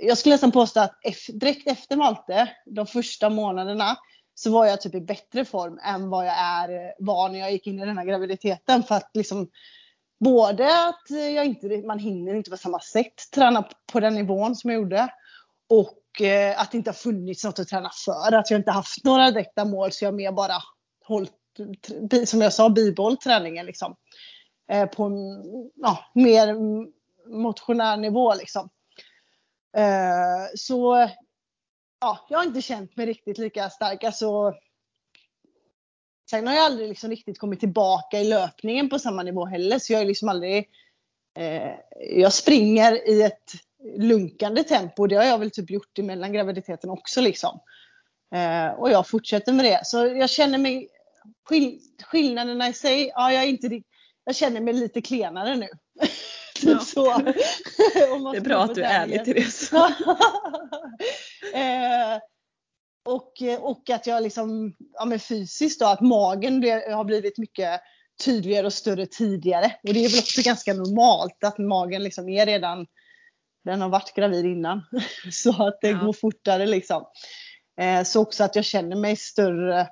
jag 0.00 0.18
skulle 0.18 0.34
nästan 0.34 0.52
påstå 0.52 0.80
att 0.80 1.00
direkt 1.34 1.68
efter 1.68 1.96
Malte, 1.96 2.48
de 2.66 2.86
första 2.86 3.30
månaderna, 3.30 3.96
så 4.34 4.52
var 4.52 4.66
jag 4.66 4.80
typ 4.80 4.94
i 4.94 5.00
bättre 5.00 5.44
form 5.44 5.78
än 5.84 6.10
vad 6.10 6.26
jag 6.26 6.38
är, 6.38 6.94
var 6.98 7.28
när 7.28 7.38
jag 7.38 7.52
gick 7.52 7.66
in 7.66 7.80
i 7.80 7.86
den 7.86 7.98
här 7.98 8.04
graviditeten. 8.04 8.82
För 8.82 8.94
att 8.94 9.10
liksom, 9.14 9.50
både 10.24 10.88
att 10.88 11.10
jag 11.10 11.44
inte, 11.44 11.82
man 11.86 11.98
hinner 11.98 12.34
inte 12.34 12.50
på 12.50 12.56
samma 12.56 12.80
sätt 12.80 13.30
träna 13.34 13.68
på 13.92 14.00
den 14.00 14.14
nivån 14.14 14.56
som 14.56 14.70
jag 14.70 14.80
gjorde. 14.80 15.08
Och 15.68 16.22
eh, 16.22 16.60
att 16.60 16.70
det 16.70 16.76
inte 16.78 16.90
har 16.90 16.94
funnits 16.94 17.44
något 17.44 17.58
att 17.58 17.68
träna 17.68 17.90
för. 18.04 18.34
Att 18.34 18.50
jag 18.50 18.60
inte 18.60 18.70
haft 18.70 19.04
några 19.04 19.30
direkta 19.30 19.64
mål 19.64 19.92
så 19.92 20.04
jag 20.04 20.14
mer 20.14 20.32
bara 20.32 20.54
hållit, 21.04 21.32
som 22.26 22.40
jag 22.40 22.52
sa, 22.52 22.68
bibehållit 22.68 23.20
träningen 23.20 23.66
liksom. 23.66 23.96
Eh, 24.72 24.86
på 24.86 25.04
en 25.04 25.14
ja, 25.74 25.98
mer 26.14 26.56
motionär 27.30 27.96
nivå 27.96 28.34
liksom. 28.34 28.68
Eh, 29.76 30.46
så 30.54 31.08
ja, 32.00 32.26
jag 32.28 32.38
har 32.38 32.44
inte 32.44 32.62
känt 32.62 32.96
mig 32.96 33.06
riktigt 33.06 33.38
lika 33.38 33.70
stark. 33.70 34.04
Alltså, 34.04 34.54
sen 36.32 36.46
har 36.46 36.54
jag 36.54 36.64
aldrig 36.64 36.88
liksom 36.88 37.10
riktigt 37.10 37.38
kommit 37.38 37.60
tillbaka 37.60 38.20
i 38.20 38.24
löpningen 38.24 38.88
på 38.88 38.98
samma 38.98 39.22
nivå 39.22 39.46
heller. 39.46 39.78
Så 39.78 39.92
jag 39.92 40.02
är 40.02 40.06
liksom 40.06 40.28
aldrig... 40.28 40.68
Eh, 41.38 41.72
jag 42.16 42.32
springer 42.32 43.08
i 43.08 43.22
ett 43.22 43.52
lunkande 43.96 44.64
tempo. 44.64 45.06
Det 45.06 45.16
har 45.16 45.24
jag 45.24 45.38
väl 45.38 45.50
typ 45.50 45.70
gjort 45.70 45.98
emellan 45.98 46.32
graviditeten 46.32 46.90
också 46.90 47.20
liksom. 47.20 47.60
Eh, 48.34 48.68
och 48.68 48.90
jag 48.90 49.08
fortsätter 49.08 49.52
med 49.52 49.64
det. 49.64 49.80
Så 49.84 50.06
jag 50.06 50.30
känner 50.30 50.58
mig... 50.58 50.88
Skill 51.48 51.80
skillnaderna 52.02 52.68
i 52.68 52.72
sig, 52.72 53.12
ja 53.14 53.32
jag 53.32 53.42
är 53.42 53.48
inte 53.48 53.82
Jag 54.24 54.36
känner 54.36 54.60
mig 54.60 54.74
lite 54.74 55.02
klenare 55.02 55.56
nu. 55.56 55.68
Typ 56.54 56.62
Ja. 56.70 56.78
så. 56.78 57.18
Det 58.32 58.36
är 58.36 58.40
bra 58.40 58.62
att 58.62 58.74
du 58.74 58.82
är 58.82 59.02
ärlig 59.02 59.24
Therese. 59.24 59.72
eh, 61.54 62.18
och, 63.04 63.32
och 63.60 63.90
att 63.90 64.06
jag 64.06 64.22
liksom, 64.22 64.74
ja 64.98 65.04
men 65.04 65.18
fysiskt 65.18 65.80
då, 65.80 65.86
att 65.86 66.00
magen 66.00 66.62
har 66.92 67.04
blivit 67.04 67.38
mycket 67.38 67.80
tydligare 68.24 68.66
och 68.66 68.72
större 68.72 69.06
tidigare. 69.06 69.72
Och 69.88 69.94
det 69.94 70.04
är 70.04 70.08
väl 70.08 70.18
också 70.18 70.42
ganska 70.44 70.74
normalt 70.74 71.44
att 71.44 71.58
magen 71.58 72.02
liksom 72.02 72.28
är 72.28 72.46
redan 72.46 72.86
den 73.64 73.80
har 73.80 73.88
varit 73.88 74.14
gravid 74.14 74.44
innan. 74.44 74.82
Så 75.32 75.66
att 75.66 75.78
det 75.80 75.88
Ja. 75.90 75.98
går 76.04 76.12
fortare 76.12 76.66
liksom. 76.66 77.04
Eh, 77.80 78.02
så 78.02 78.20
också 78.22 78.44
att 78.44 78.56
jag 78.56 78.64
känner 78.64 78.96
mig 78.96 79.16
större. 79.16 79.88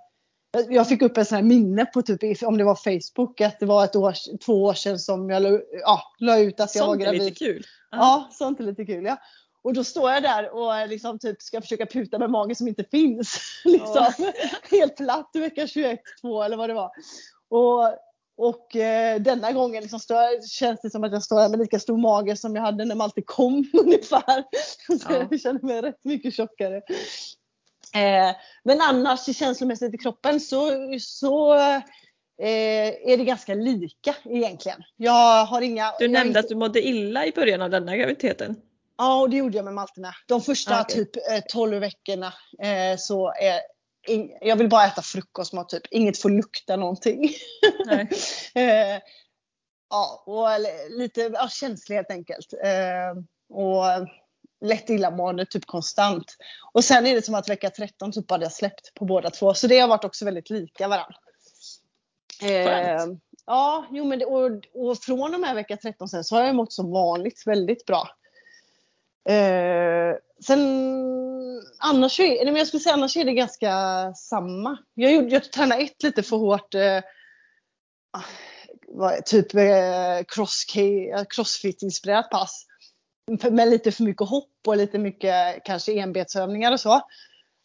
Jag 0.69 0.89
fick 0.89 1.03
upp 1.03 1.17
en 1.17 1.25
sån 1.25 1.37
här 1.37 1.43
minne 1.43 1.85
på 1.87 2.03
typ, 2.03 2.43
om 2.43 2.59
det 2.59 2.65
var 2.65 2.75
Facebook, 2.75 3.41
att 3.41 3.61
det 3.61 3.67
var 3.67 3.85
ett 3.85 3.97
år, 3.97 4.15
två 4.45 4.65
år 4.65 4.75
sedan 4.75 4.99
som 4.99 5.31
jag 5.31 5.43
la, 5.43 5.59
ja, 5.81 6.03
la 6.19 6.39
ut 6.39 6.61
att 6.61 6.75
jag 6.75 6.87
var 6.87 6.89
Sånt 6.93 7.01
är 7.01 7.05
gravid. 7.05 7.23
lite 7.23 7.35
kul. 7.45 7.65
Ja, 7.91 8.29
sånt 8.33 8.61
är 8.61 8.65
lite 8.65 8.85
kul 8.85 9.05
ja. 9.05 9.17
Och 9.63 9.73
då 9.73 9.85
står 9.85 10.11
jag 10.11 10.23
där 10.23 10.51
och 10.55 10.89
liksom 10.89 11.19
typ 11.19 11.43
ska 11.43 11.61
försöka 11.61 11.87
puta 11.87 12.19
med 12.19 12.31
magen 12.31 12.57
som 12.57 12.69
inte 12.69 12.85
finns. 12.85 13.41
liksom. 13.65 14.07
Helt 14.71 14.97
platt 14.97 15.31
i 15.35 15.41
vecka 15.41 15.67
21, 15.67 16.01
2 16.21 16.43
eller 16.43 16.57
vad 16.57 16.71
det 16.71 16.75
var. 16.75 16.91
Och, 17.51 17.85
och 18.37 18.77
eh, 18.77 19.21
denna 19.21 19.53
gången 19.53 19.83
liksom 19.83 20.01
jag- 20.09 20.45
känns 20.49 20.81
det 20.81 20.91
som 20.91 21.05
att 21.05 21.13
jag 21.13 21.23
står 21.23 21.49
med 21.49 21.59
lika 21.59 21.79
stor 21.81 21.97
mage 21.99 22.37
som 22.37 22.55
jag 22.57 22.63
hade 22.63 22.85
när 22.85 22.95
Malte 22.95 23.23
kom 23.23 23.71
ungefär. 23.73 24.45
Så 24.99 25.07
Ja. 25.13 25.27
jag 25.31 25.41
känner 25.41 25.61
mig 25.67 25.83
rätt 25.83 26.05
mycket 26.05 26.35
tjockare. 26.35 26.77
Eh, 27.95 28.37
men 28.65 28.81
annars 28.81 29.37
känslomässigt 29.37 29.95
i 29.95 29.99
kroppen 29.99 30.41
så, 30.41 30.71
så 31.01 31.55
eh, 31.55 31.83
är 33.07 33.17
det 33.17 33.25
ganska 33.25 33.55
lika 33.55 34.15
egentligen. 34.25 34.83
Jag 34.97 35.45
har 35.47 35.61
inga... 35.63 35.93
Du 35.99 36.09
nämnde 36.09 36.29
inte- 36.29 36.41
att 36.41 36.49
du 36.49 36.55
mådde 36.55 36.83
illa 36.83 37.27
i 37.27 37.33
början 37.33 37.63
av 37.63 37.71
denna 37.71 37.97
graviditeten. 37.97 38.57
Ja, 39.01 39.21
och 39.21 39.31
det 39.31 39.37
gjorde 39.37 39.57
jag 39.57 39.65
med 39.65 39.75
Malte 39.75 40.01
med. 40.01 40.15
De 40.27 40.41
första 40.41 40.79
Ah, 40.79 40.81
okej. 40.83 40.97
typ 40.97 41.17
eh, 41.17 41.41
12 41.49 41.81
veckorna 41.81 42.35
eh, 42.63 42.97
så 42.99 43.33
är 43.33 43.61
jag 44.41 44.57
vill 44.57 44.69
bara 44.69 44.87
äta 44.87 45.03
frukost 45.03 45.53
med 45.53 45.69
typ 45.69 45.83
inget 45.91 46.19
får 46.19 46.31
lukta 46.31 46.77
någonting. 46.77 47.31
Nej. 47.87 48.09
eh, 48.55 49.01
ja, 49.91 50.25
och 50.27 50.49
lite 50.99 51.21
ja, 51.21 51.49
känslig 51.49 51.97
helt 51.97 52.11
enkelt. 52.11 52.53
Eh, 52.53 53.23
och 53.57 53.85
lätt 54.65 54.91
illamående 54.91 55.47
typ 55.47 55.67
konstant. 55.67 56.37
Och 56.73 56.85
sen 56.85 57.07
är 57.07 57.15
det 57.15 57.23
som 57.23 57.35
att 57.35 57.49
vecka 57.49 57.71
13 57.71 58.13
typ 58.13 58.31
hade 58.31 58.45
jag 58.45 58.53
släppt 58.53 58.95
på 58.95 59.05
båda 59.05 59.31
två. 59.31 59.55
Så 59.55 59.67
det 59.67 59.79
har 59.79 59.89
varit 59.89 60.05
också 60.05 60.25
väldigt 60.25 60.51
lika 60.51 60.89
varandra. 60.89 61.17
Eh, 62.43 63.07
ja, 63.47 63.87
jo 63.91 64.05
men 64.05 64.19
det, 64.19 64.25
och, 64.25 64.51
och 64.75 64.99
från 64.99 65.35
och 65.35 65.41
med 65.41 65.55
vecka 65.55 65.77
13 65.77 66.09
sen 66.09 66.25
så 66.25 66.37
har 66.37 66.45
jag 66.45 66.55
mått 66.55 66.73
som 66.73 66.91
vanligt 66.91 67.43
väldigt 67.47 67.87
bra. 67.87 68.09
Eh, 69.29 70.17
sen 70.47 70.61
annars 71.79 72.21
är, 72.21 72.29
nej, 72.29 72.45
men 72.45 72.57
jag 72.57 72.67
skulle 72.67 72.81
säga 72.81 72.95
annars 72.95 73.17
är 73.17 73.25
det 73.25 73.33
ganska 73.33 73.73
samma. 74.15 74.79
Jag, 74.95 75.13
gjorde, 75.13 75.29
jag 75.29 75.53
tränade 75.53 75.83
ett 75.83 76.03
lite 76.03 76.23
för 76.23 76.37
hårt 76.37 76.75
eh, 76.75 77.01
typ 79.25 79.55
eh, 79.55 80.25
cross, 80.29 80.67
eh, 80.77 81.25
crossfit-inspirerat 81.25 82.31
pass. 82.31 82.67
Med 83.51 83.69
lite 83.69 83.93
för 83.93 84.03
mycket 84.03 84.29
hopp 84.29 84.53
och 84.67 84.77
lite 84.77 84.99
mycket 84.99 85.65
kanske 85.65 86.01
enbetsövningar 86.01 86.73
och 86.73 86.81
så. 86.81 86.95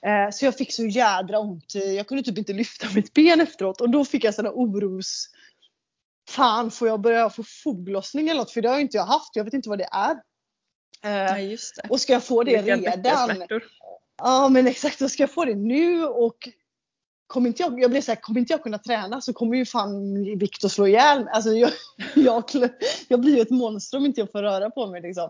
Eh, 0.05 0.31
så 0.31 0.45
jag 0.45 0.57
fick 0.57 0.73
så 0.73 0.85
jädra 0.85 1.39
ont. 1.39 1.75
Jag 1.75 2.07
kunde 2.07 2.23
typ 2.23 2.37
inte 2.37 2.53
lyfta 2.53 2.87
mitt 2.95 3.13
ben 3.13 3.41
efteråt 3.41 3.81
och 3.81 3.89
då 3.89 4.05
fick 4.05 4.23
jag 4.23 4.33
sådana 4.33 4.55
oros... 4.55 5.29
Fan, 6.29 6.71
får 6.71 6.87
jag 6.87 7.01
börja 7.01 7.29
få 7.29 7.43
foglossning 7.43 8.29
eller 8.29 8.39
något? 8.39 8.51
För 8.51 8.61
det 8.61 8.69
har 8.69 8.75
ju 8.75 8.81
inte 8.81 8.97
jag 8.97 9.05
haft. 9.05 9.35
Jag 9.35 9.43
vet 9.43 9.53
inte 9.53 9.69
vad 9.69 9.77
det 9.77 9.89
är. 9.91 10.15
Eh, 11.05 11.11
Nej 11.11 11.51
just 11.51 11.75
det. 11.75 11.89
och 11.89 12.01
ska 12.01 12.13
jag 12.13 12.23
få 12.23 12.43
det 12.43 12.61
Vilka 12.61 12.91
redan? 12.91 13.47
Ja 14.17 14.49
men 14.49 14.67
exakt, 14.67 14.99
då 14.99 15.09
ska 15.09 15.23
jag 15.23 15.31
få 15.31 15.45
det 15.45 15.55
nu 15.55 16.05
och 16.05 16.49
kommer 17.27 17.47
inte 17.47 17.63
jag, 17.63 17.79
jag 17.79 17.91
blir 17.91 18.01
så 18.01 18.11
här, 18.11 18.21
kommer 18.21 18.39
inte 18.39 18.53
jag 18.53 18.63
kunna 18.63 18.77
träna 18.77 19.21
så 19.21 19.33
kommer 19.33 19.57
ju 19.57 19.65
fan 19.65 20.23
Viktor 20.39 20.69
slå 20.69 20.87
ihjäl. 20.87 21.27
Alltså 21.27 21.49
jag, 21.51 21.71
jag, 22.15 22.43
jag 23.07 23.19
blir 23.21 23.35
ju 23.35 23.41
ett 23.41 23.49
monster 23.49 23.97
om 23.97 24.05
inte 24.05 24.21
jag 24.21 24.31
får 24.31 24.41
röra 24.41 24.69
på 24.69 24.87
mig 24.87 25.01
liksom. 25.01 25.29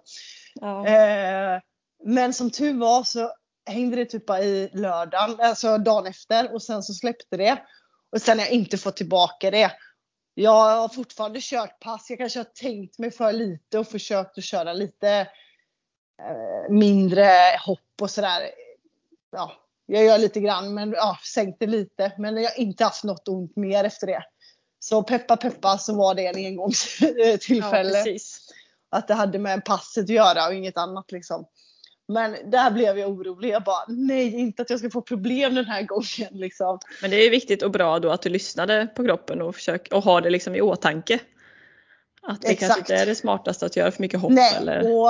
Ja. 0.54 0.88
Eh, 0.88 1.62
men 2.04 2.34
som 2.34 2.50
tur 2.50 2.74
var 2.74 3.04
så 3.04 3.32
hängde 3.66 3.96
det 3.96 4.06
typ 4.06 4.26
bara 4.26 4.44
i 4.44 4.70
lördagen, 4.74 5.36
alltså 5.40 5.78
dagen 5.78 6.08
efter 6.08 6.54
och 6.54 6.64
sen 6.64 6.84
så 6.84 6.94
släppte 6.94 7.38
det. 7.38 7.62
Och 8.12 8.22
sen 8.22 8.40
har 8.40 8.46
jag 8.46 8.54
inte 8.54 8.78
fått 8.78 8.98
tillbaka 8.98 9.52
det. 9.52 9.72
Jag 10.34 10.52
har 10.52 10.90
fortfarande 10.90 11.40
kört 11.42 11.80
pass, 11.80 12.10
jag 12.10 12.20
kanske 12.20 12.40
har 12.40 12.44
tänkt 12.44 13.00
mig 13.00 13.12
för 13.12 13.34
lite 13.34 13.80
och 13.80 13.88
försökt 13.88 14.38
att 14.38 14.44
köra 14.44 14.74
lite 14.74 15.28
mindre 16.70 17.30
hopp 17.66 17.80
och 18.02 18.12
sådär. 18.12 18.42
Ja, 19.32 19.52
jag 19.86 20.06
gör 20.06 20.18
lite 20.18 20.40
grann 20.40 20.74
men 20.74 20.92
ja, 20.92 21.18
sänkt 21.24 21.60
det 21.60 21.68
lite. 21.68 22.12
Men 22.18 22.38
jag 22.38 22.50
har 22.50 22.60
inte 22.60 22.84
haft 22.84 23.04
något 23.04 23.28
ont 23.28 23.56
mer 23.56 23.84
efter 23.84 24.08
det. 24.08 24.24
Så 24.80 25.04
peppa 25.04 25.38
peppa 25.38 25.78
så 25.78 25.96
var 25.96 26.16
det 26.16 26.26
en 26.26 26.44
ja 26.44 26.48
engångstillfälle 26.48 28.04
precis. 28.04 28.50
att 28.90 29.08
det 29.08 29.14
hade 29.14 29.40
med 29.40 29.66
passet 29.66 30.04
att 30.04 30.10
göra 30.10 30.48
och 30.48 30.54
inget 30.54 30.78
annat 30.78 31.12
liksom. 31.12 31.48
Men 32.08 32.52
där 32.52 32.72
blev 32.72 33.00
jag 33.00 33.10
orolig. 33.10 33.50
Jag 33.50 33.64
bara 33.64 33.86
nej, 33.88 34.40
inte 34.40 34.62
att 34.62 34.70
jag 34.70 34.80
ska 34.80 34.90
få 34.90 35.02
problem 35.02 35.56
den 35.56 35.66
här 35.66 35.82
gången 35.82 36.40
liksom. 36.40 36.80
Men 37.02 37.12
det 37.12 37.18
är 37.18 37.30
viktigt 37.30 37.64
och 37.64 37.72
bra 37.72 38.00
då 38.00 38.12
att 38.12 38.22
du 38.22 38.30
lyssnade 38.30 38.88
på 38.96 39.04
kroppen 39.04 39.42
och, 39.42 39.56
försök, 39.56 39.88
och 39.92 40.04
har 40.04 40.22
det 40.22 40.30
liksom 40.30 40.56
i 40.56 40.62
åtanke. 40.62 41.20
Att 42.22 42.42
det 42.42 42.48
kanske 42.48 42.66
Exakt. 42.66 42.80
inte 42.80 42.96
är 42.96 43.06
det 43.06 43.16
smartaste 43.16 43.66
att 43.66 43.76
göra 43.76 43.92
för 43.92 44.02
mycket 44.02 44.20
hopp 44.20 44.32
Nej, 44.32 44.56
eller 44.58 44.98
och, 44.98 45.10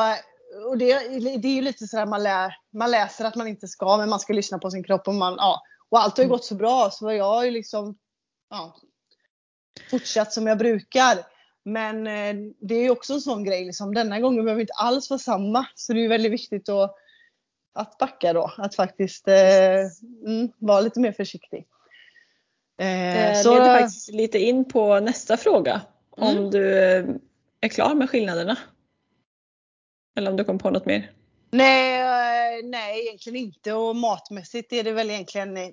och 0.69 0.77
det, 0.77 0.93
det 1.37 1.47
är 1.47 1.55
ju 1.55 1.61
lite 1.61 1.87
sådär 1.87 2.05
man, 2.05 2.23
lär, 2.23 2.55
man 2.73 2.91
läser 2.91 3.25
att 3.25 3.35
man 3.35 3.47
inte 3.47 3.67
ska, 3.67 3.97
men 3.97 4.09
man 4.09 4.19
ska 4.19 4.33
lyssna 4.33 4.59
på 4.59 4.71
sin 4.71 4.83
kropp. 4.83 5.07
Och, 5.07 5.13
man, 5.13 5.35
ja. 5.37 5.61
och 5.89 5.99
allt 5.99 6.17
har 6.17 6.23
ju 6.23 6.25
Mm. 6.25 6.31
gått 6.37 6.45
så 6.45 6.55
bra 6.55 6.89
så 6.91 7.11
jag 7.11 7.25
har 7.25 7.45
ju 7.45 7.51
liksom 7.51 7.97
ja, 8.49 8.75
fortsatt 9.91 10.33
som 10.33 10.47
jag 10.47 10.57
brukar. 10.57 11.17
Men 11.65 12.07
eh, 12.07 12.35
det 12.61 12.75
är 12.75 12.81
ju 12.81 12.89
också 12.89 13.13
en 13.13 13.21
sån 13.21 13.43
grej, 13.43 13.65
liksom, 13.65 13.93
denna 13.93 14.19
gången 14.19 14.45
behöver 14.45 14.61
inte 14.61 14.73
alls 14.73 15.09
vara 15.09 15.19
samma. 15.19 15.65
Så 15.75 15.93
det 15.93 15.99
är 15.99 16.01
ju 16.01 16.07
väldigt 16.07 16.31
viktigt 16.31 16.69
att, 16.69 16.95
att 17.73 17.97
backa 17.97 18.33
då. 18.33 18.51
Att 18.57 18.75
faktiskt 18.75 19.27
eh, 19.27 19.79
mm, 20.25 20.51
vara 20.57 20.81
lite 20.81 20.99
mer 20.99 21.11
försiktig. 21.11 21.67
Eh, 22.77 22.85
Det 22.87 23.41
så, 23.43 23.53
leder 23.53 23.79
faktiskt 23.79 24.09
lite 24.11 24.39
in 24.39 24.65
på 24.65 24.99
nästa 24.99 25.37
fråga. 25.37 25.81
Om 26.09 26.37
Mm. 26.37 26.49
du 26.49 26.79
eh, 26.83 27.05
är 27.61 27.67
klar 27.67 27.95
med 27.95 28.09
skillnaderna. 28.09 28.57
Eller 30.15 30.31
om 30.31 30.37
du 30.37 30.43
kom 30.43 30.57
på 30.59 30.69
något 30.69 30.85
mer. 30.85 31.11
nej, 31.51 31.99
eh, 32.01 32.65
nej, 32.65 33.01
egentligen 33.07 33.35
inte. 33.35 33.73
Och 33.73 33.95
matmässigt 33.95 34.73
är 34.73 34.83
det 34.83 34.91
väl 34.91 35.09
egentligen 35.09 35.57
eh, 35.57 35.67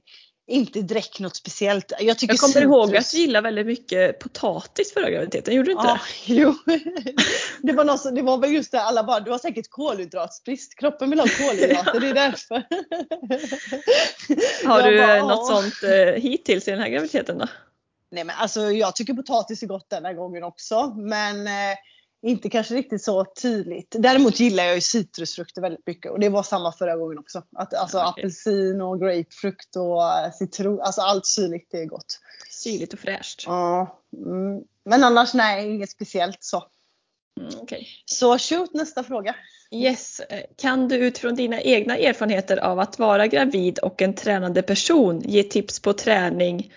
inte 0.47 0.81
direkt 0.83 1.19
något 1.21 1.37
speciellt. 1.37 1.93
Jag, 2.01 2.19
tycker 2.19 2.35
Jag 2.35 2.41
kommer 2.41 2.63
ihåg 2.63 2.89
citrus- 2.89 2.99
att 2.99 3.11
du 3.11 3.19
gillade 3.19 3.43
väldigt 3.45 3.67
mycket 3.67 4.19
potatis 4.19 4.93
förra 4.95 5.11
graviditeten, 5.11 5.55
gjorde 5.55 5.69
du 5.69 5.73
inte 5.73 5.85
Ja, 5.87 6.01
det? 6.27 6.35
jo. 6.35 6.55
Det 7.63 7.73
var, 7.73 7.85
något, 7.85 8.15
det 8.15 8.23
var 8.23 8.39
väl 8.39 8.53
just 8.53 8.73
det 8.73 8.81
alla 8.83 9.05
bara, 9.05 9.21
du 9.21 9.31
har 9.31 9.39
säkert 9.39 9.67
kolhydratsbrist. 9.71 10.79
Kroppen 10.79 11.11
vill 11.11 11.21
ha 11.21 11.27
kolhydrater, 11.27 12.01
det 12.01 12.09
är 12.09 12.15
därför. 12.31 12.63
Har 14.69 14.83
du 14.91 14.99
bara, 14.99 15.23
något 15.23 15.47
sånt 15.47 15.93
eh, 15.93 16.23
hittills 16.23 16.69
i 16.69 16.71
den 16.71 16.81
här 16.81 16.89
graviditeten 16.89 17.39
då? 17.39 17.47
Nej 18.11 18.25
men 18.25 18.37
alltså 18.39 18.61
jag 18.61 18.97
tycker 18.97 19.15
potatis 19.15 19.63
är 19.63 19.67
gott 19.67 19.91
den 19.91 20.05
här 20.05 20.15
gången 20.15 20.43
också. 20.45 20.95
Men 20.97 21.47
eh, 21.47 21.77
inte 22.23 22.51
kanske 22.51 22.75
riktigt 22.75 23.03
så 23.03 23.25
tydligt. 23.25 23.97
Däremot 23.99 24.41
gillar 24.41 24.65
jag 24.65 24.75
ju 24.75 24.81
citrusfrukter 24.81 25.63
väldigt 25.63 25.87
mycket. 25.87 26.13
Och 26.13 26.21
det 26.21 26.29
var 26.29 26.43
samma 26.43 26.73
förra 26.73 26.97
gången 26.97 27.19
också. 27.19 27.43
Att, 27.57 27.75
alltså 27.75 27.99
okej. 27.99 28.09
apelsin 28.09 28.81
och 28.81 29.01
grapefrukt 29.01 29.77
och 29.77 30.03
eh, 30.03 30.33
citron. 30.33 30.81
Alltså 30.81 31.01
allt 31.01 31.27
syrligt 31.27 31.69
det 31.71 31.79
är 31.79 31.87
gott. 31.87 32.21
Syrligt 32.51 32.93
och 32.93 32.99
fräscht. 32.99 33.45
Ja. 33.47 33.99
Mm. 34.17 34.65
Men 34.85 35.05
annars 35.05 35.35
nej, 35.35 35.75
inget 35.75 35.91
speciellt 35.91 36.39
så. 36.41 36.65
Mm, 37.41 37.53
okej. 37.63 37.89
Så 38.05 38.39
shoot 38.39 38.75
nästa 38.75 39.05
fråga. 39.05 39.35
Yes, 39.71 40.21
kan 40.57 40.89
du 40.89 40.97
utifrån 40.97 41.35
dina 41.35 41.61
egna 41.61 41.97
erfarenheter 41.97 42.57
av 42.57 42.79
att 42.79 42.99
vara 42.99 43.27
gravid 43.27 43.79
och 43.79 44.03
en 44.03 44.15
tränande 44.15 44.63
person 44.63 45.21
ge 45.21 45.43
tips 45.43 45.81
på 45.81 45.93
träning 45.93 46.73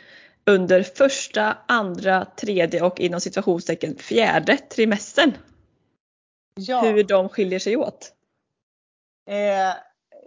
under 0.49 0.84
första, 0.84 1.58
andra, 1.67 2.25
tredje 2.25 2.81
och 2.81 2.99
inom 2.99 3.21
situationstecken 3.21 3.95
fjärde 3.97 4.58
trimestern? 4.58 5.31
Ja. 6.55 6.81
Hur 6.81 7.03
de 7.03 7.29
skiljer 7.29 7.60
sig 7.60 7.77
åt? 7.77 8.12
Eh, 9.29 9.73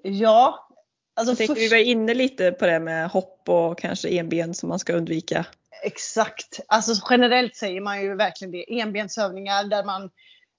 ja. 0.02 0.68
Alltså 1.16 1.30
Jag 1.30 1.38
tänkte 1.38 1.54
vi 1.54 1.60
först, 1.60 1.72
var 1.72 1.78
inne 1.78 2.14
lite 2.14 2.52
på 2.52 2.66
det 2.66 2.80
med 2.80 3.10
hopp 3.10 3.48
och 3.48 3.78
kanske 3.78 4.08
enben 4.08 4.54
som 4.54 4.68
man 4.68 4.78
ska 4.78 4.92
undvika. 4.92 5.46
exakt. 5.82 6.60
Alltså 6.68 7.06
generellt 7.10 7.56
säger 7.56 7.80
man 7.80 8.02
ju 8.02 8.14
verkligen 8.14 8.52
det. 8.52 8.80
Enbensövningar 8.80 9.64
där 9.64 9.84
man 9.84 10.02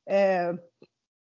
eh, 0.10 0.60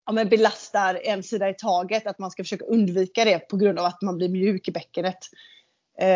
ja, 0.06 0.12
men 0.12 0.30
belastar 0.30 1.00
en 1.04 1.24
sida 1.24 1.50
i 1.50 1.54
taget. 1.54 2.08
Att 2.08 2.20
man 2.20 2.32
ska 2.32 2.44
försöka 2.44 2.66
undvika 2.66 3.26
det 3.26 3.40
på 3.40 3.58
grund 3.58 3.80
av 3.80 3.86
att 3.86 4.02
man 4.02 4.18
blir 4.18 4.30
mjuk 4.30 4.68
i 4.68 4.72
bäckenet. 4.72 5.20
Eh, 5.98 6.08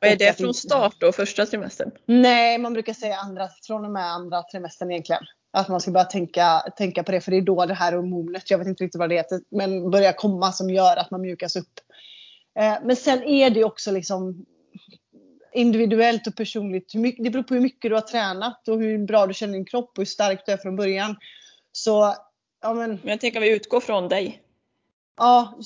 Och 0.00 0.06
är 0.06 0.16
det 0.18 0.38
från 0.38 0.54
start 0.54 0.96
då, 0.98 1.12
första 1.12 1.46
trimestern? 1.46 1.90
Nej, 2.06 2.58
man 2.58 2.72
brukar 2.72 2.92
säga 2.92 3.16
andra, 3.16 3.48
från 3.66 3.84
och 3.84 3.90
med 3.90 4.04
andra 4.06 4.42
trimestern 4.42 4.90
egentligen. 4.90 5.22
Att 5.52 5.68
man 5.68 5.80
ska 5.80 5.90
börja 5.90 6.04
tänka, 6.04 6.60
tänka 6.76 7.02
på 7.02 7.12
det 7.12 7.20
för 7.20 7.30
det 7.30 7.36
är 7.36 7.42
då 7.42 7.66
det 7.66 7.74
här 7.74 7.92
hormonet, 7.92 8.50
jag 8.50 8.58
vet 8.58 8.66
inte 8.66 8.84
riktigt 8.84 8.98
vad 8.98 9.08
det 9.08 9.14
heter, 9.14 9.40
men 9.50 9.90
börjar 9.90 10.12
komma 10.12 10.52
som 10.52 10.70
gör 10.70 10.96
att 10.96 11.10
man 11.10 11.20
mjukas 11.20 11.56
upp. 11.56 11.80
Eh, 12.58 12.74
men 12.84 12.96
sen 12.96 13.22
är 13.22 13.50
det 13.50 13.64
också 13.64 13.90
liksom 13.90 14.46
individuellt 15.52 16.26
och 16.26 16.36
personligt. 16.36 16.94
Mycket, 16.94 17.24
det 17.24 17.30
beror 17.30 17.42
på 17.42 17.54
hur 17.54 17.60
mycket 17.60 17.90
du 17.90 17.94
har 17.94 18.00
tränat 18.00 18.68
och 18.68 18.78
hur 18.80 19.06
bra 19.06 19.26
du 19.26 19.34
känner 19.34 19.52
din 19.54 19.64
kropp 19.64 19.90
och 19.90 19.98
hur 19.98 20.04
stark 20.04 20.42
du 20.46 20.52
är 20.52 20.56
från 20.56 20.76
början. 20.76 21.16
Så 21.72 22.14
ja 22.62 22.74
men, 22.74 22.90
Men 22.90 23.10
jag 23.10 23.20
tänker 23.20 23.38
att 23.38 23.44
vi 23.46 23.50
utgår 23.56 23.80
från 23.80 24.08
dig. 24.08 24.42
ja, 25.16 25.58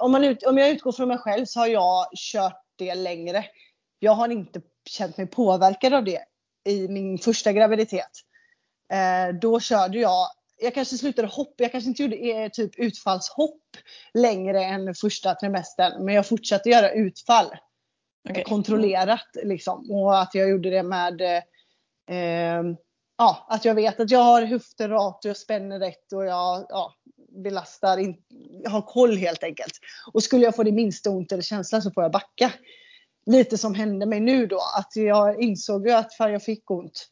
om, 0.00 0.12
man 0.12 0.24
ut, 0.24 0.42
om 0.42 0.58
jag 0.58 0.70
utgår 0.70 0.92
från 0.92 1.08
mig 1.08 1.18
själv 1.18 1.44
så 1.44 1.60
har 1.60 1.66
jag 1.66 2.06
kört 2.16 2.59
det 2.84 2.94
längre. 2.94 3.44
Jag 3.98 4.12
har 4.12 4.28
inte 4.28 4.60
känt 4.88 5.16
mig 5.16 5.26
påverkad 5.26 5.94
av 5.94 6.04
det 6.04 6.24
i 6.68 6.88
min 6.88 7.18
första 7.18 7.52
graviditet. 7.52 8.10
Eh, 8.92 9.34
då 9.40 9.60
körde 9.60 9.98
jag, 9.98 10.26
jag 10.60 10.74
kanske 10.74 10.96
slutade 10.96 11.28
hoppa, 11.28 11.62
jag 11.62 11.72
kanske 11.72 11.88
inte 11.88 12.02
gjorde 12.02 12.16
eh, 12.16 12.48
typ 12.48 12.78
utfallshopp 12.78 13.62
längre 14.14 14.64
än 14.64 14.94
första 14.94 15.34
trimestern. 15.34 16.04
Men 16.04 16.14
jag 16.14 16.28
fortsatte 16.28 16.68
göra 16.68 16.90
utfall. 16.90 17.46
Okej. 18.28 18.44
kontrollerat 18.44 19.28
liksom. 19.44 19.90
Och 19.90 20.20
att 20.20 20.34
jag 20.34 20.50
gjorde 20.50 20.70
det 20.70 20.82
med 20.82 21.20
eh, 21.20 22.16
eh, 22.16 22.62
Ja, 23.20 23.46
att 23.48 23.64
jag 23.64 23.74
vet 23.74 24.00
att 24.00 24.10
jag 24.10 24.20
har 24.20 24.42
höften 24.42 24.90
rakt 24.90 25.24
och 25.24 25.28
jag 25.28 25.36
spänner 25.36 25.78
rätt 25.78 26.12
och 26.12 26.24
jag 26.24 26.66
ja, 26.68 26.94
belastar, 27.30 27.98
in, 27.98 28.16
har 28.66 28.82
koll 28.82 29.16
helt 29.16 29.42
enkelt. 29.42 29.72
Och 30.12 30.22
skulle 30.22 30.44
jag 30.44 30.56
få 30.56 30.62
det 30.62 30.72
minsta 30.72 31.10
ont 31.10 31.32
eller 31.32 31.42
känsla 31.42 31.80
så 31.80 31.90
får 31.90 32.02
jag 32.02 32.12
backa. 32.12 32.52
Lite 33.26 33.58
som 33.58 33.74
hände 33.74 34.06
mig 34.06 34.20
nu 34.20 34.46
då, 34.46 34.60
att 34.78 34.96
jag 34.96 35.42
insåg 35.42 35.86
ju 35.86 35.92
att 35.92 36.14
fan 36.14 36.32
jag 36.32 36.42
fick 36.42 36.70
ont. 36.70 37.06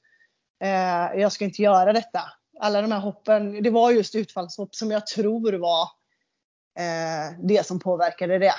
Eh, 0.65 1.21
jag 1.21 1.33
ska 1.33 1.45
inte 1.45 1.63
göra 1.63 1.93
detta. 1.93 2.21
Alla 2.61 2.83
de 2.83 2.93
här 2.93 3.01
hoppen, 3.01 3.63
det 3.63 3.71
var 3.71 3.91
just 3.91 4.15
utfallshopp 4.15 4.75
som 4.75 4.91
jag 4.91 5.07
tror 5.07 5.53
var 5.53 5.83
eh, 6.79 7.39
det 7.43 7.67
som 7.67 7.79
påverkade 7.81 8.39
det. 8.39 8.55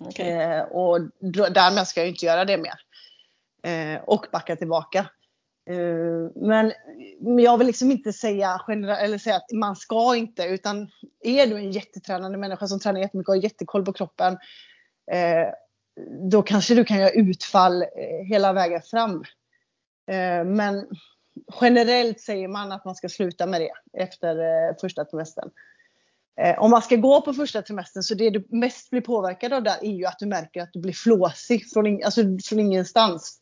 Okej. 0.00 0.30
Eh, 0.30 0.62
och 0.62 1.00
därmed 1.50 1.86
ska 1.86 2.00
jag 2.00 2.08
inte 2.08 2.26
göra 2.26 2.44
det 2.44 2.58
mer. 2.58 2.80
Eh, 3.62 4.00
och 4.02 4.26
backa 4.32 4.56
tillbaka. 4.56 5.06
Eh, 5.70 6.30
men 6.34 6.72
jag 7.38 7.58
vill 7.58 7.66
liksom 7.66 7.90
inte 7.90 8.12
säga, 8.12 8.60
genera- 8.66 8.98
eller 8.98 9.18
säga 9.18 9.36
att 9.36 9.52
man 9.52 9.76
ska 9.76 10.16
inte. 10.16 10.44
Utan 10.44 10.90
är 11.20 11.46
du 11.46 11.56
en 11.56 11.72
jättetränande 11.72 12.38
människa 12.38 12.66
som 12.66 12.80
tränar 12.80 13.00
jättemycket 13.00 13.28
och 13.28 13.34
har 13.34 13.42
jättekoll 13.42 13.84
på 13.84 13.92
kroppen. 13.92 14.38
Eh, 15.12 15.48
då 16.30 16.42
kanske 16.42 16.74
du 16.74 16.84
kan 16.84 16.98
göra 16.98 17.10
utfall 17.10 17.82
eh, 17.82 18.26
hela 18.28 18.52
vägen 18.52 18.82
fram. 18.82 19.24
Eh, 20.10 20.44
men 20.44 20.86
generellt 21.60 22.20
säger 22.20 22.48
man 22.48 22.72
att 22.72 22.84
man 22.84 22.94
ska 22.94 23.08
sluta 23.08 23.46
med 23.46 23.60
det 23.60 24.00
efter 24.02 24.36
eh, 24.38 24.76
första 24.80 25.04
trimestern. 25.04 25.50
Eh, 26.40 26.58
om 26.58 26.70
man 26.70 26.82
ska 26.82 26.96
gå 26.96 27.20
på 27.20 27.32
första 27.34 27.62
trimestern 27.62 28.02
så 28.02 28.14
det 28.14 28.30
du 28.30 28.46
mest 28.50 28.90
blir 28.90 29.00
påverkad 29.00 29.52
av 29.52 29.62
där 29.62 29.76
är 29.82 29.92
ju 29.92 30.06
att 30.06 30.18
du 30.18 30.26
märker 30.26 30.62
att 30.62 30.72
du 30.72 30.80
blir 30.80 30.92
flåsig 30.92 31.70
från, 31.70 31.86
in, 31.86 32.04
alltså 32.04 32.22
från 32.44 32.60
ingenstans. 32.60 33.40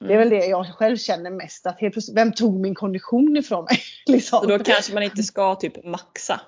Det 0.00 0.14
är 0.14 0.18
väl 0.18 0.30
det 0.30 0.46
jag 0.46 0.66
själv 0.66 0.96
känner 0.96 1.30
mest. 1.30 1.66
Att 1.66 1.80
helt 1.80 1.92
plötsligt, 1.92 2.16
vem 2.16 2.32
tog 2.32 2.60
min 2.60 2.74
kondition 2.74 3.36
ifrån 3.36 3.64
mig? 3.64 3.78
liksom. 4.06 4.40
Så 4.40 4.46
då 4.46 4.58
kanske 4.58 4.94
man 4.94 5.02
inte 5.02 5.22
ska 5.22 5.54
typ 5.54 5.84
maxa. 5.84 6.40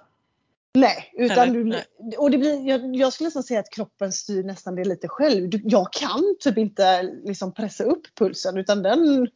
Nej, 0.75 1.13
utan 1.13 1.53
du, 1.53 1.83
och 2.19 2.31
det 2.31 2.39
blir, 2.39 2.69
jag, 2.69 2.97
jag 2.97 3.13
skulle 3.13 3.27
nästan 3.27 3.43
säga 3.43 3.61
att 3.61 3.71
kroppen 3.71 4.13
styr 4.13 4.45
nästan 4.45 4.75
det 4.75 4.85
lite 4.85 5.09
själv. 5.09 5.49
Du, 5.49 5.61
jag 5.65 5.93
kan 5.93 6.37
typ 6.41 6.59
inte 6.59 7.03
liksom 7.03 7.55
pressa 7.55 7.85
upp 7.85 8.15
pulsen 8.15 8.57
utan 8.57 8.83
den, 8.83 9.29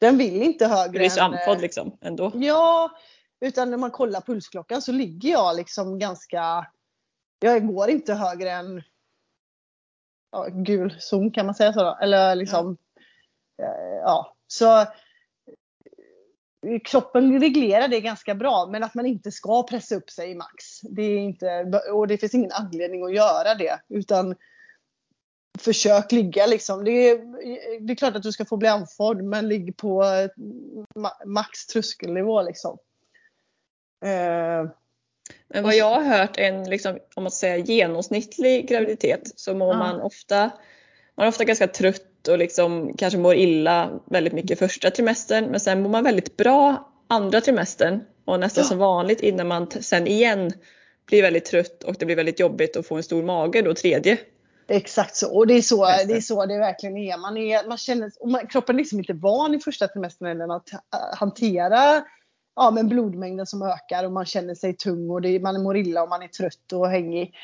den 0.00 0.18
vill 0.18 0.42
inte 0.42 0.66
högre 0.66 0.92
Du 0.92 0.98
blir 0.98 1.08
så 1.08 1.20
andfådd 1.20 1.56
eh, 1.56 1.60
liksom 1.60 1.98
ändå. 2.00 2.32
Ja, 2.34 2.90
utan 3.40 3.70
när 3.70 3.76
man 3.76 3.90
kollar 3.90 4.20
pulsklockan 4.20 4.82
så 4.82 4.92
ligger 4.92 5.30
jag 5.30 5.56
liksom 5.56 5.98
ganska... 5.98 6.66
Jag 7.38 7.66
går 7.66 7.90
inte 7.90 8.14
högre 8.14 8.50
än 8.50 8.82
ja, 10.32 10.46
gul 10.50 10.96
zon 11.00 11.30
kan 11.30 11.46
man 11.46 11.54
säga 11.54 11.72
så 11.72 11.82
då? 11.82 11.98
Eller 12.02 12.34
liksom... 12.34 12.70
eh, 12.70 12.76
Ja, 14.02 14.36
så 14.46 14.80
eh, 14.80 14.86
kroppen 16.84 17.40
reglerar 17.40 17.88
det 17.88 18.00
ganska 18.00 18.34
bra 18.34 18.68
men 18.72 18.82
att 18.84 18.94
man 18.94 19.06
inte 19.06 19.32
ska 19.32 19.62
pressa 19.62 19.94
upp 19.94 20.10
sig 20.10 20.30
i 20.30 20.34
max. 20.34 20.80
Det 20.82 21.02
är 21.02 21.18
inte, 21.18 21.64
och 21.92 22.06
det 22.08 22.18
finns 22.18 22.34
ingen 22.34 22.52
anledning 22.52 23.04
att 23.04 23.14
göra 23.14 23.54
det 23.54 23.80
utan 23.88 24.34
försök 25.58 26.12
ligga 26.12 26.46
liksom. 26.46 26.84
Det 26.84 26.90
är, 26.90 27.18
det 27.86 27.92
är 27.92 27.96
klart 27.96 28.16
att 28.16 28.22
du 28.22 28.32
ska 28.32 28.44
få 28.44 28.56
bli 28.56 28.68
andfådd 28.68 29.22
men 29.22 29.48
ligg 29.48 29.76
på 29.76 30.02
eh, 30.02 30.28
ma- 30.94 31.26
max 31.26 31.66
tröskelnivå 31.66 32.42
liksom. 32.42 32.78
Eh, 34.04 34.70
Men 35.48 35.62
vad 35.64 35.74
jag 35.74 35.94
har 35.94 36.02
hört 36.18 36.36
en, 36.38 36.64
liksom, 36.70 36.98
om 37.14 37.22
man 37.22 37.30
säger 37.32 37.56
genomsnittlig 37.56 38.68
graviditet 38.68 39.32
så 39.36 39.54
mår 39.54 39.72
Ja. 39.72 39.78
man 39.78 40.00
ofta, 40.00 40.50
man 41.14 41.24
är 41.24 41.28
ofta 41.28 41.44
ganska 41.44 41.66
trött 41.68 42.06
och 42.28 42.38
liksom 42.38 42.96
kanske 42.96 43.18
mår 43.18 43.34
illa 43.34 43.90
väldigt 44.10 44.32
mycket 44.32 44.58
första 44.58 44.90
trimestern 44.90 45.44
men 45.44 45.60
sen 45.60 45.82
mår 45.82 45.90
man 45.90 46.04
väldigt 46.04 46.36
bra 46.36 46.90
andra 47.08 47.40
trimestern 47.40 48.00
och 48.24 48.40
nästan 48.40 48.62
Ja. 48.62 48.68
som 48.68 48.78
vanligt 48.78 49.20
innan 49.20 49.48
man 49.48 49.70
sen 49.70 50.06
igen 50.06 50.52
blir 51.06 51.22
väldigt 51.22 51.44
trött 51.44 51.84
och 51.84 51.94
det 51.98 52.06
blir 52.06 52.16
väldigt 52.16 52.40
jobbigt 52.40 52.76
att 52.76 52.86
få 52.86 52.96
en 52.96 53.02
stor 53.02 53.22
mage 53.22 53.62
då 53.62 53.74
tredje. 53.74 54.18
Exakt 54.68 55.16
så. 55.16 55.36
Och 55.36 55.46
det 55.46 55.54
är 55.54 55.62
så 55.62 55.86
det. 55.86 56.04
det, 56.08 56.16
är 56.16 56.20
så 56.20 56.46
det 56.46 56.58
verkligen 56.58 56.96
är. 56.96 57.18
Man, 57.18 57.36
är, 57.36 57.68
man 57.68 57.78
känner, 57.78 58.10
och 58.20 58.30
man, 58.30 58.46
kroppen 58.46 58.76
är 58.76 58.78
liksom 58.78 58.98
inte 58.98 59.12
van 59.12 59.54
i 59.54 59.58
första 59.58 59.88
trimestern 59.88 60.50
att 60.50 60.72
äh, 60.72 60.78
hantera 61.18 62.04
ja, 62.56 62.70
men 62.70 62.88
blodmängden 62.88 63.46
som 63.46 63.62
ökar 63.62 64.04
och 64.04 64.12
man 64.12 64.24
känner 64.24 64.54
sig 64.54 64.76
tung 64.76 65.10
och 65.10 65.22
det, 65.22 65.40
man 65.40 65.62
mår 65.62 65.76
illa 65.76 66.02
och 66.02 66.08
man 66.08 66.22
är 66.22 66.28
trött 66.28 66.72
och 66.72 66.88
hängig. 66.88 67.34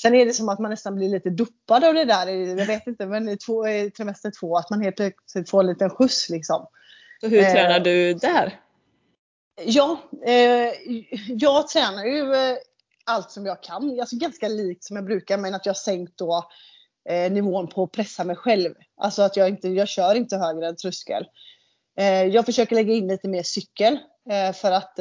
Sen 0.00 0.14
är 0.14 0.26
det 0.26 0.32
som 0.32 0.48
att 0.48 0.58
man 0.58 0.70
nästan 0.70 0.94
blir 0.96 1.08
lite 1.08 1.30
dopad 1.30 1.84
av 1.84 1.94
det 1.94 2.04
där. 2.04 2.26
Jag 2.58 2.66
vet 2.66 2.86
inte, 2.86 3.06
men 3.06 3.28
i, 3.28 3.36
två, 3.36 3.68
i 3.68 3.90
trimester 3.90 4.32
två 4.40 4.56
att 4.56 4.70
man 4.70 4.80
helt 4.82 4.96
plötsligt 4.96 5.50
får 5.50 5.60
en 5.60 5.66
liten 5.66 5.90
skjuts 5.90 6.30
liksom. 6.30 6.66
Så 7.20 7.28
hur 7.28 7.38
Eh. 7.42 7.52
tränar 7.52 7.80
du 7.80 8.14
där? 8.14 8.60
Ja, 9.64 9.98
eh, 10.26 10.72
jag 11.28 11.68
tränar 11.68 12.04
ju 12.04 12.34
eh, 12.34 12.56
allt 13.04 13.30
som 13.30 13.46
jag 13.46 13.62
kan. 13.62 14.00
Alltså 14.00 14.16
ganska 14.16 14.48
likt 14.48 14.84
som 14.84 14.96
jag 14.96 15.04
brukar 15.04 15.38
men 15.38 15.54
att 15.54 15.66
jag 15.66 15.76
sänkt 15.76 16.12
då 16.18 16.48
eh, 17.10 17.32
nivån 17.32 17.66
på 17.68 17.82
att 17.82 17.92
pressa 17.92 18.24
mig 18.24 18.36
själv. 18.36 18.74
Alltså 18.96 19.22
att 19.22 19.36
jag 19.36 19.48
inte, 19.48 19.68
jag 19.68 19.88
kör 19.88 20.14
inte 20.14 20.36
högre 20.36 20.68
än 20.68 20.76
tröskel. 20.76 21.26
Jag 22.32 22.46
försöker 22.46 22.74
lägga 22.76 22.94
in 22.94 23.08
lite 23.08 23.28
mer 23.28 23.42
cykel 23.42 23.98
för 24.54 24.70
att 24.72 24.96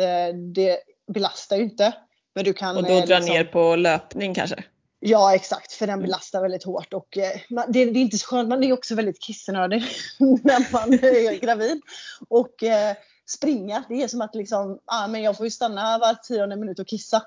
det 0.56 0.79
belastar 1.13 1.58
ju 1.58 1.63
inte. 1.63 1.93
Men 2.36 2.43
du 2.45 2.53
kan 2.53 2.77
Och 2.77 2.84
då 2.84 2.89
dra 2.89 2.99
liksom- 3.19 3.36
ner 3.36 3.43
på 3.43 3.75
löpning 3.75 4.34
kanske? 4.34 4.63
Ja 5.05 5.35
exakt, 5.35 5.73
för 5.73 5.87
den 5.87 6.01
belastar 6.01 6.41
väldigt 6.41 6.63
hårt 6.63 6.93
och 6.93 7.17
eh, 7.17 7.31
man, 7.49 7.65
det, 7.71 7.85
det 7.85 7.99
är 7.99 8.01
inte 8.01 8.17
så 8.17 8.25
skönt, 8.25 8.49
man 8.49 8.63
är 8.63 8.73
också 8.73 8.95
väldigt 8.95 9.21
kissnödig 9.21 9.83
när 10.19 10.73
man 10.73 10.93
är 10.93 11.39
gravid. 11.39 11.81
Och 12.29 12.63
eh, 12.63 12.95
springa, 13.29 13.83
det 13.89 14.03
är 14.03 14.07
som 14.07 14.21
att 14.21 14.35
liksom, 14.35 14.79
ah, 14.85 15.07
men 15.07 15.21
jag 15.23 15.37
får 15.37 15.45
ju 15.45 15.49
stanna 15.49 15.97
var 15.97 16.13
tionde 16.13 16.55
minut 16.55 16.79
och 16.79 16.87
kissa. 16.87 17.23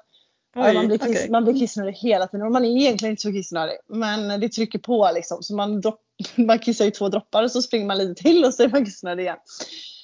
Ja, 0.54 0.72
man, 0.72 0.86
blir 0.86 0.98
kiss, 0.98 1.08
okej. 1.08 1.30
man 1.30 1.44
blir 1.44 1.54
kissnödig 1.54 1.92
hela 1.92 2.26
tiden 2.26 2.46
och 2.46 2.52
man 2.52 2.64
är 2.64 2.76
egentligen 2.76 3.10
inte 3.10 3.22
så 3.22 3.32
kissnödig. 3.32 3.76
Men 3.88 4.40
det 4.40 4.48
trycker 4.48 4.78
på 4.78 5.10
liksom. 5.14 5.42
Så 5.42 5.54
man, 5.54 5.80
dropp, 5.80 6.00
man 6.34 6.58
kissar 6.58 6.84
ju 6.84 6.90
två 6.90 7.08
droppar 7.08 7.42
och 7.42 7.52
så 7.52 7.62
springer 7.62 7.86
man 7.86 7.98
lite 7.98 8.22
till 8.22 8.44
och 8.44 8.54
så 8.54 8.62
är 8.62 8.68
man 8.68 8.84
kissnödig 8.84 9.22
igen. 9.22 9.38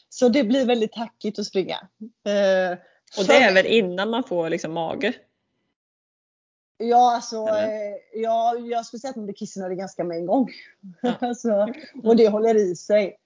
Så 0.08 0.28
det 0.28 0.44
blir 0.44 0.66
väldigt 0.66 0.92
tackigt 0.92 1.38
att 1.38 1.46
springa. 1.46 1.76
Eh, 2.26 2.78
Och 3.18 3.26
det 3.26 3.37
är 3.37 3.54
väl 3.54 3.66
innan 3.66 4.11
man 4.11 4.24
får 4.24 4.50
liksom 4.50 4.72
mage? 4.72 5.12
Ja, 6.83 7.14
alltså, 7.14 7.37
Eller? 7.37 7.88
eh, 7.90 7.95
ja, 8.23 8.57
jag 8.57 8.87
skulle 8.87 9.01
säga 9.01 9.11
att 9.11 9.16
man 9.16 9.25
blir 9.25 9.35
kissnödig 9.35 9.79
ganska 9.79 10.05
med 10.05 10.16
en 10.16 10.27
gång. 10.27 10.51
Ja. 11.03 11.14
alltså, 11.21 11.68
och 12.05 12.16
det 12.16 12.29
håller 12.29 12.55
i 12.55 12.77
sig. 12.77 13.16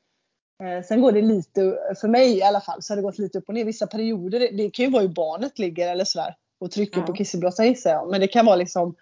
Eh, 0.62 0.84
sen 0.84 1.00
går 1.00 1.12
det 1.12 1.22
lite, 1.22 1.78
för 2.00 2.08
mig 2.08 2.38
i 2.38 2.42
alla 2.42 2.60
fall, 2.60 2.82
så 2.82 2.92
har 2.92 2.96
det 2.96 3.02
gått 3.02 3.18
lite 3.18 3.38
upp 3.38 3.48
och 3.48 3.54
ner. 3.54 3.64
Vissa 3.64 3.86
perioder, 3.86 4.40
det, 4.52 4.70
kan 4.70 4.84
ju 4.84 4.90
vara 4.90 5.02
hur 5.02 5.08
barnet 5.08 5.58
ligger 5.58 5.88
eller 5.88 6.04
sådär 6.04 6.36
och 6.60 6.70
trycker 6.70 7.00
Ja. 7.00 7.06
på 7.06 7.12
kisseblåsan 7.14 7.66
gissar 7.66 7.90
jag. 7.90 8.10
Men 8.10 8.20
det 8.20 8.26
kan 8.28 8.46
vara 8.46 8.56
liksom, 8.56 8.94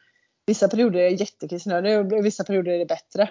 vissa 0.47 0.69
perioder 0.69 0.99
är 0.99 1.03
jag 1.03 1.13
jättekissnödig 1.13 1.99
och 1.99 2.25
vissa 2.25 2.45
perioder 2.45 2.73
är 2.73 2.79
det 2.79 2.87
bättre. 2.87 3.29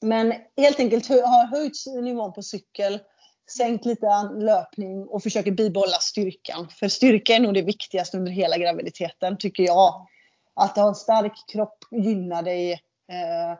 Men 0.00 0.34
helt 0.56 0.80
enkelt 0.80 1.08
har 1.08 1.46
höjt 1.46 2.04
nivån 2.04 2.32
på 2.32 2.42
cykel, 2.42 2.98
sänkt 3.50 3.84
lite 3.84 4.30
löpning 4.38 5.06
och 5.08 5.22
försöker 5.22 5.50
bibehålla 5.50 5.98
styrkan. 6.00 6.68
För 6.68 6.88
styrka 6.88 7.34
är 7.34 7.40
nog 7.40 7.54
det 7.54 7.62
viktigaste 7.62 8.16
under 8.16 8.32
hela 8.32 8.58
graviditeten 8.58 9.38
tycker 9.38 9.62
jag. 9.62 10.06
Att 10.54 10.76
ha 10.76 10.88
en 10.88 10.94
stark 10.94 11.32
kropp 11.52 11.78
gynnar 11.90 12.42
dig. 12.42 12.72
Eh, 12.72 13.58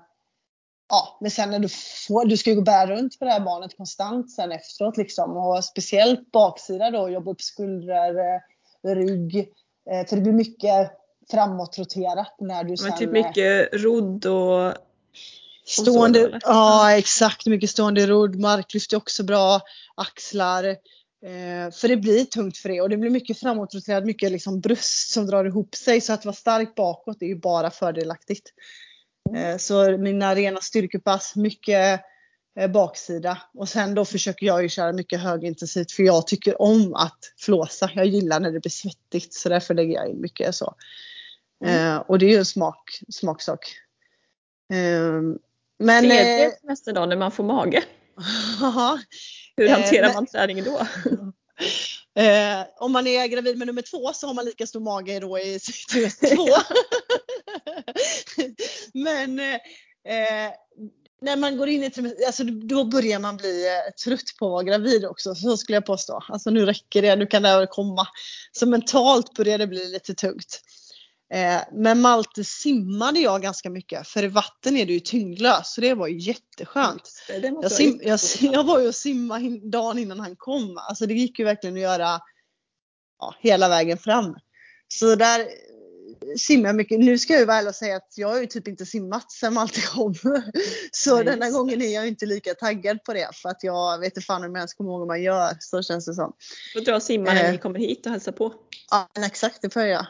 ja, 0.88 1.18
men 1.20 1.30
sen 1.30 1.50
när 1.50 1.58
du 1.58 1.68
får, 2.08 2.24
du 2.24 2.36
ska 2.36 2.50
ju 2.50 2.62
bära 2.62 2.96
runt 2.96 3.18
på 3.18 3.24
det 3.24 3.30
här 3.30 3.40
barnet 3.40 3.76
konstant 3.76 4.30
sen 4.30 4.52
efteråt 4.52 4.96
liksom. 4.96 5.36
Och 5.36 5.64
speciellt 5.64 6.32
baksida 6.32 6.90
då, 6.90 7.08
jobba 7.08 7.30
upp 7.30 7.40
skuldror, 7.40 8.18
eh, 8.18 8.94
rygg. 8.94 9.38
Eh, 9.90 10.06
för 10.06 10.16
det 10.16 10.22
blir 10.22 10.32
mycket 10.32 10.92
framåtroterat 11.30 12.34
när 12.38 12.64
du 12.64 12.76
sen... 12.76 12.88
Men 12.88 12.98
typ 12.98 13.10
mycket 13.10 13.68
rodd 13.72 14.26
och 14.26 14.72
Stående, 15.82 16.38
ja 16.42 16.96
exakt, 16.96 17.46
mycket 17.46 17.70
stående 17.70 18.06
rodd, 18.06 18.36
marklyft 18.36 18.92
är 18.92 18.96
också 18.96 19.24
bra, 19.24 19.60
axlar. 19.94 20.64
Eh, 21.24 21.70
för 21.72 21.88
det 21.88 21.96
blir 21.96 22.24
tungt 22.24 22.58
för 22.58 22.68
det 22.68 22.80
och 22.80 22.88
det 22.88 22.96
blir 22.96 23.10
mycket 23.10 23.40
framåtroterat, 23.40 24.04
mycket 24.04 24.32
liksom 24.32 24.60
bröst 24.60 25.12
som 25.12 25.26
drar 25.26 25.44
ihop 25.44 25.74
sig. 25.74 26.00
Så 26.00 26.12
att 26.12 26.24
vara 26.24 26.34
stark 26.34 26.74
bakåt 26.74 27.22
är 27.22 27.26
ju 27.26 27.36
bara 27.36 27.70
fördelaktigt. 27.70 28.52
Eh, 29.36 29.56
så 29.56 29.98
mina 29.98 30.34
rena 30.34 30.60
styrkepass, 30.60 31.36
mycket 31.36 32.00
eh, 32.60 32.70
baksida. 32.70 33.38
Och 33.54 33.68
sen 33.68 33.94
då 33.94 34.04
försöker 34.04 34.46
jag 34.46 34.62
ju 34.62 34.68
köra 34.68 34.92
mycket 34.92 35.20
högintensivt 35.20 35.92
för 35.92 36.02
jag 36.02 36.26
tycker 36.26 36.62
om 36.62 36.94
att 36.94 37.18
flåsa. 37.38 37.90
Jag 37.94 38.06
gillar 38.06 38.40
när 38.40 38.52
det 38.52 38.60
blir 38.60 38.70
svettigt 38.70 39.34
så 39.34 39.48
därför 39.48 39.74
lägger 39.74 39.94
jag 39.94 40.08
in 40.08 40.20
mycket 40.20 40.54
så. 40.54 40.74
Mm. 41.64 41.94
Eh, 41.94 41.96
och 41.96 42.18
det 42.18 42.26
är 42.26 42.30
ju 42.30 42.36
en 42.38 42.44
smak, 42.44 43.00
smaksak. 43.08 43.60
Eh, 44.72 45.22
men, 45.78 46.04
Tredje 46.04 46.46
eh, 46.88 46.94
dag 46.94 47.08
när 47.08 47.16
man 47.16 47.30
får 47.30 47.44
mage. 47.44 47.84
Hur 49.56 49.68
hanterar 49.68 50.08
eh, 50.08 50.14
man 50.14 50.26
träningen 50.26 50.64
då? 50.64 50.86
Eh, 52.18 52.66
om 52.78 52.92
man 52.92 53.06
är 53.06 53.26
gravid 53.26 53.58
med 53.58 53.66
nummer 53.66 53.82
två 53.82 54.12
så 54.12 54.26
har 54.26 54.34
man 54.34 54.44
lika 54.44 54.66
stor 54.66 54.80
mage 54.80 55.20
då 55.20 55.38
i 55.38 55.58
två. 56.34 56.46
Men 58.92 59.38
eh, 59.38 60.52
när 61.20 61.36
man 61.36 61.56
går 61.56 61.68
in 61.68 61.84
i 61.84 61.92
alltså 62.26 62.44
då 62.44 62.84
börjar 62.84 63.18
man 63.18 63.36
bli 63.36 63.66
eh, 63.66 63.92
trött 64.04 64.36
på 64.38 64.46
att 64.46 64.50
vara 64.52 64.62
gravid 64.62 65.04
också. 65.04 65.34
Så 65.34 65.56
skulle 65.56 65.76
jag 65.76 65.86
påstå. 65.86 66.24
Alltså 66.28 66.50
nu 66.50 66.66
räcker 66.66 67.02
det, 67.02 67.16
nu 67.16 67.26
kan 67.26 67.42
det 67.42 67.66
komma. 67.70 68.06
Så 68.52 68.66
mentalt 68.66 69.34
börjar 69.34 69.58
det 69.58 69.66
bli 69.66 69.88
lite 69.88 70.14
tungt. 70.14 70.60
Eh, 71.30 71.60
men 71.72 72.00
Malte 72.00 72.44
simmade 72.44 73.20
jag 73.20 73.42
ganska 73.42 73.70
mycket 73.70 74.08
för 74.08 74.24
i 74.24 74.28
vatten 74.28 74.76
är 74.76 74.86
du 74.86 74.92
ju 74.92 75.00
tyngdlös 75.00 75.74
så 75.74 75.80
det 75.80 75.94
var 75.94 76.06
ju 76.06 76.18
jätteskönt. 76.18 77.02
Jag, 77.62 77.72
sim, 77.72 78.00
jag, 78.02 78.20
jag, 78.40 78.64
var 78.64 78.80
ju 78.80 78.88
och 78.88 78.94
simmade 78.94 79.70
dagen 79.70 79.98
innan 79.98 80.20
han 80.20 80.36
kom. 80.36 80.78
Alltså 80.78 81.06
det 81.06 81.14
gick 81.14 81.38
ju 81.38 81.44
verkligen 81.44 81.76
att 81.76 81.82
göra 81.82 82.20
ja, 83.18 83.34
hela 83.40 83.68
vägen 83.68 83.98
fram. 83.98 84.36
Så 84.88 85.14
där 85.14 85.48
simmar 86.36 86.68
jag 86.68 86.76
mycket. 86.76 87.00
Nu 87.00 87.18
ska 87.18 87.32
jag 87.32 87.40
ju 87.40 87.46
vara 87.46 87.56
ärlig 87.56 87.68
och 87.68 87.74
säga 87.74 87.96
att 87.96 88.12
jag 88.16 88.28
har 88.28 88.40
ju 88.40 88.46
typ 88.46 88.68
inte 88.68 88.86
simmat 88.86 89.32
sen 89.32 89.54
Malte 89.54 89.80
kom. 89.80 90.14
Så 90.92 91.16
Nej, 91.16 91.24
denna 91.24 91.50
gången 91.50 91.82
är 91.82 91.94
jag 91.94 92.08
inte 92.08 92.26
lika 92.26 92.54
taggad 92.54 93.04
på 93.04 93.12
det 93.12 93.28
för 93.34 93.48
att 93.48 93.62
jag 93.62 93.98
vet 93.98 94.06
inte 94.06 94.20
fan 94.20 94.44
om 94.44 94.50
jag 94.50 94.58
ens 94.58 94.74
kommer 94.74 94.90
ihåg 94.90 95.00
hur 95.00 95.06
man 95.06 95.22
gör. 95.22 95.56
Så 95.60 95.82
känns 95.82 96.06
det 96.06 96.14
som. 96.14 96.32
Du 96.74 96.80
får 96.80 96.86
dra 96.86 96.96
och 96.96 97.02
simma 97.02 97.24
när 97.24 97.44
eh, 97.44 97.52
ni 97.52 97.58
kommer 97.58 97.78
hit 97.78 98.06
och 98.06 98.12
hälsa 98.12 98.32
på. 98.32 98.54
Ja 98.90 99.08
exakt 99.26 99.62
det 99.62 99.70
får 99.70 99.82
jag 99.82 99.90
göra. 99.90 100.06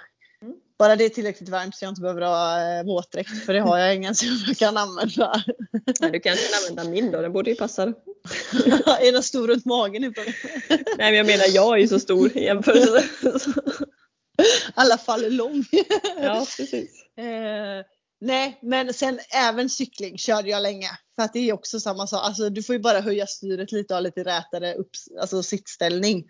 Bara 0.79 0.97
det 0.97 1.05
är 1.05 1.09
tillräckligt 1.09 1.49
varmt 1.49 1.77
så 1.77 1.85
jag 1.85 1.91
inte 1.91 2.01
behöver 2.01 2.23
ha 2.23 2.79
eh, 2.79 2.85
våtdräkt 2.85 3.45
för 3.47 3.53
det 3.53 3.61
har 3.61 3.79
jag 3.79 3.95
ingen 3.95 4.15
som 4.15 4.29
jag 4.47 4.57
kan 4.57 4.77
använda. 4.77 5.43
Nej, 6.01 6.11
du 6.11 6.21
kan 6.21 6.33
inte 6.33 6.57
använda 6.69 6.91
min 6.91 7.11
då, 7.11 7.23
den 7.23 7.33
borde 7.33 7.51
ju 7.51 7.57
passa. 7.57 7.83
är 9.01 9.13
den 9.13 9.23
stor 9.23 9.49
runt 9.49 9.65
magen? 9.65 10.03
Nej 10.13 10.15
men 10.99 11.15
jag 11.15 11.27
menar 11.27 11.45
jag 11.49 11.75
är 11.75 11.81
ju 11.81 11.89
så 11.89 12.01
stor 12.01 12.37
i 12.37 12.45
jämförelse. 12.45 13.05
I 14.39 14.73
alla 14.75 14.99
fall 14.99 15.33
lång. 15.33 15.65
ja 16.23 16.47
precis. 16.57 17.05
Eh, 17.19 17.85
nej 18.21 18.59
men 18.63 18.95
sen 18.95 19.19
även 19.35 19.71
cykling 19.71 20.19
körde 20.19 20.51
jag 20.51 20.63
länge. 20.63 20.91
För 21.17 21.23
att 21.23 21.33
det 21.33 21.49
är 21.49 21.53
också 21.53 21.81
samma 21.81 22.07
sak. 22.07 22.25
Alltså, 22.25 22.51
du 22.51 22.63
får 22.63 22.75
ju 22.75 22.83
bara 22.83 23.01
höja 23.01 23.27
styret 23.27 23.73
lite 23.73 23.95
och 23.95 23.97
ha 23.97 24.01
lite 24.01 24.25
rätare 24.25 24.75
upp, 24.75 24.91
alltså, 25.21 25.43
sittställning. 25.43 26.25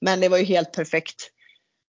Men 0.00 0.20
det 0.20 0.28
var 0.28 0.38
ju 0.38 0.44
helt 0.44 0.72
perfekt. 0.72 1.30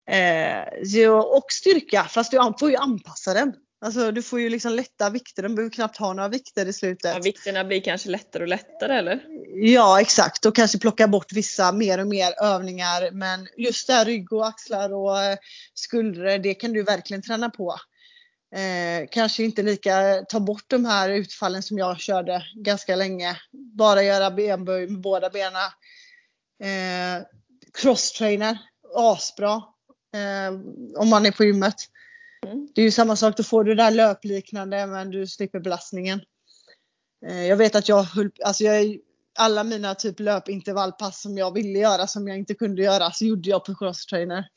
Eh, 0.07 1.11
och 1.11 1.45
styrka, 1.51 2.03
fast 2.03 2.31
du 2.31 2.53
får 2.59 2.69
ju 2.69 2.75
anpassa 2.75 3.33
den. 3.33 3.53
Alltså 3.81 4.11
du 4.11 4.23
får 4.23 4.41
ju 4.41 4.49
liksom 4.49 4.73
lätta 4.73 5.09
vikter, 5.09 5.43
den 5.43 5.55
behöver 5.55 5.73
knappt 5.73 5.97
ha 5.97 6.13
några 6.13 6.29
vikter 6.29 6.65
i 6.65 6.73
slutet. 6.73 7.13
Ja, 7.15 7.21
vikterna 7.23 7.63
blir 7.63 7.81
kanske 7.81 8.09
lättare 8.09 8.43
och 8.43 8.47
lättare 8.47 8.97
eller? 8.97 9.21
Ja 9.55 10.01
exakt 10.01 10.45
och 10.45 10.55
kanske 10.55 10.79
plocka 10.79 11.07
bort 11.07 11.33
vissa 11.33 11.71
mer 11.71 11.99
och 11.99 12.07
mer 12.07 12.43
övningar 12.43 13.11
men 13.11 13.47
just 13.57 13.87
det 13.87 13.93
här 13.93 14.05
rygg 14.05 14.33
och 14.33 14.47
axlar 14.47 14.93
och 14.93 15.23
eh, 15.23 15.37
skuldror 15.73 16.37
det 16.37 16.53
kan 16.53 16.73
du 16.73 16.83
verkligen 16.83 17.21
träna 17.21 17.49
på. 17.49 17.75
Eh, 18.55 19.07
kanske 19.11 19.43
inte 19.43 19.63
lika, 19.63 20.25
ta 20.29 20.39
bort 20.39 20.65
de 20.67 20.85
här 20.85 21.09
utfallen 21.09 21.63
som 21.63 21.77
jag 21.77 21.99
körde 21.99 22.43
ganska 22.55 22.95
länge. 22.95 23.37
Bara 23.77 24.03
göra 24.03 24.31
benböj 24.31 24.87
med 24.87 25.01
båda 25.01 25.29
benen. 25.29 25.71
Eh, 26.63 27.25
crosstrainer, 27.73 28.57
asbra 28.95 29.63
om 30.97 31.09
man 31.09 31.25
är 31.25 31.31
på 31.31 31.43
gymmet. 31.43 31.75
Mm. 32.45 32.67
Det 32.75 32.81
är 32.81 32.85
ju 32.85 32.91
samma 32.91 33.15
sak, 33.15 33.37
då 33.37 33.43
får 33.43 33.63
du 33.63 33.75
det 33.75 33.83
där 33.83 33.91
löpliknande 33.91 34.87
men 34.87 35.09
du 35.09 35.27
slipper 35.27 35.59
belastningen. 35.59 36.21
Eh, 37.25 37.45
jag 37.45 37.57
vet 37.57 37.75
att 37.75 37.89
jag 37.89 38.03
höll, 38.03 38.31
alltså 38.43 38.63
jag, 38.63 38.97
alla 39.39 39.63
mina 39.63 39.95
typ 39.95 40.19
löpintervallpass 40.19 41.21
som 41.21 41.37
jag 41.37 41.53
ville 41.53 41.79
göra 41.79 42.07
som 42.07 42.27
jag 42.27 42.37
inte 42.37 42.53
kunde 42.53 42.81
göra 42.81 43.11
så 43.11 43.25
gjorde 43.25 43.49
jag 43.49 43.65
på 43.65 43.75
crosstrainer. 43.75 44.47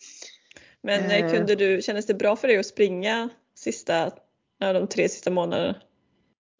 Men 0.82 1.10
eh, 1.10 1.32
kunde 1.32 1.54
du, 1.54 1.82
kändes 1.82 2.06
det 2.06 2.14
bra 2.14 2.36
för 2.36 2.48
dig 2.48 2.58
att 2.58 2.66
springa 2.66 3.28
sista, 3.54 4.10
de 4.58 4.86
tre 4.86 5.08
sista 5.08 5.30
månaderna? 5.30 5.76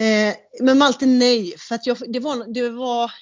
Eh, 0.01 0.35
men 0.61 0.79
Malte 0.79 1.07
nej, 1.07 1.55
för 1.59 1.75
att 1.75 1.87
jag, 1.87 1.97
det 2.13 2.21
var, 2.21 2.53
det 2.55 2.69
var 2.69 3.13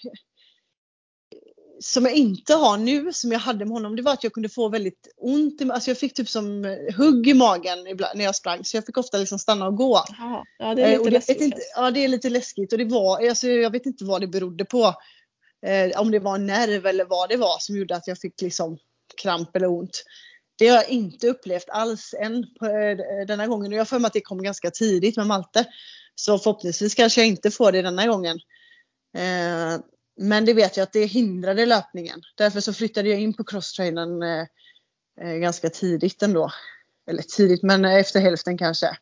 som 1.81 2.05
jag 2.05 2.14
inte 2.14 2.55
har 2.55 2.77
nu, 2.77 3.12
som 3.12 3.33
jag 3.33 3.38
hade 3.38 3.64
med 3.64 3.75
honom, 3.75 3.97
det 3.97 4.03
var 4.03 4.12
att 4.12 4.25
jag 4.25 4.33
kunde 4.33 4.49
få 4.49 4.69
väldigt 4.69 5.14
ont. 5.17 5.62
Alltså 5.71 5.91
jag 5.91 5.99
fick 5.99 6.14
typ 6.14 6.29
som 6.29 6.77
hugg 6.97 7.29
i 7.29 7.35
magen 7.35 7.87
ibland, 7.87 8.19
när 8.19 8.25
jag 8.25 8.37
sprang. 8.37 8.64
Så 8.64 8.77
jag 8.77 8.87
fick 8.87 8.97
ofta 8.97 9.19
liksom 9.19 9.38
stanna 9.38 9.67
och 9.67 9.77
gå. 9.77 10.05
ja, 10.59 10.75
det 10.75 10.83
är 10.83 10.93
eh, 10.93 10.99
lite 10.99 11.11
läskigt. 11.11 11.41
Inte, 11.41 11.61
ja, 11.77 11.91
det 11.91 12.05
är 12.05 12.09
lite 12.09 12.31
läskigt. 12.31 12.73
Och 12.73 12.79
det 12.79 12.85
var, 12.85 13.29
alltså 13.29 13.49
jag 13.49 13.71
vet 13.71 13.87
inte 13.87 14.05
vad 14.05 14.21
det 14.21 14.27
berodde 14.27 14.64
på. 14.64 14.95
Eh, 15.67 16.01
om 16.01 16.11
det 16.11 16.19
var 16.19 16.35
en 16.35 16.47
nerv 16.47 16.87
eller 16.87 17.05
vad 17.05 17.29
det 17.29 17.37
var 17.37 17.57
som 17.59 17.77
gjorde 17.77 17.97
att 17.97 18.07
jag 18.07 18.19
fick 18.19 18.43
liksom 18.43 18.79
kramp 19.23 19.57
eller 19.57 19.71
ont. 19.71 20.05
Det 20.59 20.69
har 20.69 20.77
jag 20.77 20.88
inte 20.88 21.29
upplevt 21.29 21.69
alls 21.69 22.14
än 22.21 22.47
på, 22.59 22.67
eh, 22.67 23.27
denna 23.27 23.47
gången. 23.47 23.73
Och 23.73 23.77
jag 23.77 23.81
har 23.81 23.87
för 23.87 23.99
mig 23.99 24.07
att 24.07 24.12
det 24.12 24.21
kom 24.21 24.43
ganska 24.43 24.71
tidigt 24.71 25.17
med 25.17 25.27
Malte. 25.27 25.64
Så 26.14 26.38
förhoppningsvis 26.38 26.95
kanske 26.95 27.21
jag 27.21 27.29
inte 27.29 27.51
får 27.51 27.73
det 27.73 27.83
denna 27.83 28.07
gången. 28.07 28.38
Eh, 30.18 30.24
men 30.24 30.44
det 30.44 30.54
vet 30.54 30.76
jag 30.76 30.85
att 30.85 30.92
det 30.92 31.07
hindrade 31.07 31.66
löpningen. 31.66 32.22
Därför 32.35 32.61
så 32.61 32.72
flyttade 32.72 33.09
jag 33.09 33.20
in 33.20 33.35
på 33.35 33.44
crosstrainern 33.44 34.22
eh, 34.22 34.46
eh, 35.20 35.35
ganska 35.35 35.70
tidigt 35.70 36.22
ändå. 36.22 36.52
Eller 37.11 37.22
tidigt, 37.22 37.62
men 37.62 37.85
efter 37.85 38.20
hälften 38.20 38.59
kanske. 38.59 38.96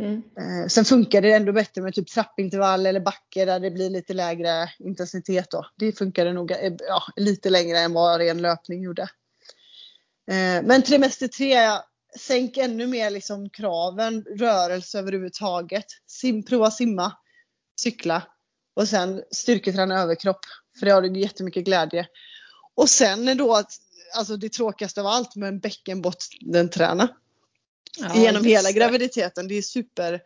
Mm. 0.00 0.22
Eh, 0.38 0.68
sen 0.68 0.84
funkar 0.84 1.22
det 1.22 1.32
ändå 1.32 1.52
bättre 1.52 1.82
med 1.82 1.94
typ 1.94 2.08
trappintervall 2.08 2.86
eller 2.86 3.00
backe 3.00 3.44
där 3.44 3.60
det 3.60 3.70
blir 3.70 3.90
lite 3.90 4.14
lägre 4.14 4.70
intensitet 4.78 5.50
då. 5.50 5.66
Det 5.76 5.98
funkade 5.98 6.32
nog 6.32 6.50
eh, 6.50 6.72
ja, 6.78 7.02
lite 7.16 7.50
längre 7.50 7.78
än 7.78 7.92
vad 7.92 8.20
ren 8.20 8.42
löpning 8.42 8.82
gjorde. 8.82 9.02
Eh, 10.30 10.62
men 10.62 10.82
trimester 10.82 11.28
3, 11.28 11.56
sänk 12.18 12.56
ännu 12.56 12.86
mer 12.86 13.10
liksom 13.10 13.50
kraven, 13.50 14.24
rörelse 14.38 14.98
överhuvudtaget. 14.98 15.86
Sim, 16.06 16.42
prova 16.42 16.70
simma, 16.70 17.12
cykla 17.80 18.22
och 18.78 18.88
sen 18.88 19.22
styrketräna 19.30 20.02
överkropp. 20.02 20.40
För 20.78 20.86
det 20.86 20.92
har 20.92 21.02
du 21.02 21.20
jättemycket 21.20 21.64
glädje. 21.64 22.06
Och 22.74 22.88
sen 22.88 23.36
då 23.36 23.54
att, 23.54 23.72
alltså 24.16 24.36
det 24.36 24.48
tråkigaste 24.48 25.00
av 25.00 25.06
allt 25.06 25.36
med 25.36 25.60
bäckenbottenträna. 25.60 27.08
Ja, 27.98 28.22
Genom 28.22 28.44
hela 28.44 28.72
graviditeten. 28.72 29.48
Det 29.48 29.54
är 29.54 29.62
super. 29.62 30.20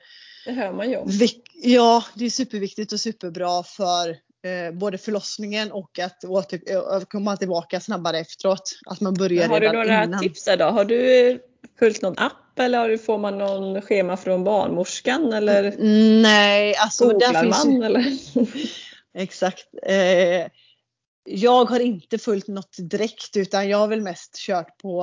Det 0.44 0.52
hör 0.52 0.72
man 0.72 0.90
ju 0.90 0.96
om. 0.96 1.10
Ja, 1.54 2.04
det 2.14 2.24
är 2.24 2.30
superviktigt 2.30 2.92
och 2.92 3.00
superbra 3.00 3.62
för 3.62 4.08
eh, 4.10 4.72
både 4.72 4.98
förlossningen 4.98 5.72
och 5.72 5.98
att 5.98 6.24
åter, 6.24 7.04
komma 7.04 7.36
tillbaka 7.36 7.80
snabbare 7.80 8.18
efteråt. 8.18 8.78
Att 8.86 9.00
man 9.00 9.14
börjar 9.14 9.48
Har 9.48 9.60
du 9.60 9.72
några 9.72 10.04
innan. 10.04 10.20
tips 10.20 10.44
där 10.44 10.56
då? 10.56 10.64
Har 10.64 10.84
du 10.84 11.40
följt 11.78 12.02
någon 12.02 12.18
app 12.18 12.51
eller 12.58 12.96
får 12.96 13.18
man 13.18 13.38
någon 13.38 13.82
schema 13.82 14.16
från 14.16 14.44
barnmorskan 14.44 15.32
eller 15.32 15.64
mm, 15.64 16.22
Nej, 16.22 16.74
alltså 16.76 17.18
där 17.18 17.42
finns 17.42 17.64
man, 17.64 17.82
eller? 17.82 18.04
Exakt. 19.18 19.68
Eh, 19.86 20.46
jag 21.24 21.64
har 21.64 21.80
inte 21.80 22.18
följt 22.18 22.48
något 22.48 22.76
direkt 22.78 23.36
utan 23.36 23.68
jag 23.68 23.78
har 23.78 23.88
väl 23.88 24.00
mest 24.00 24.36
kört 24.36 24.78
på 24.78 25.02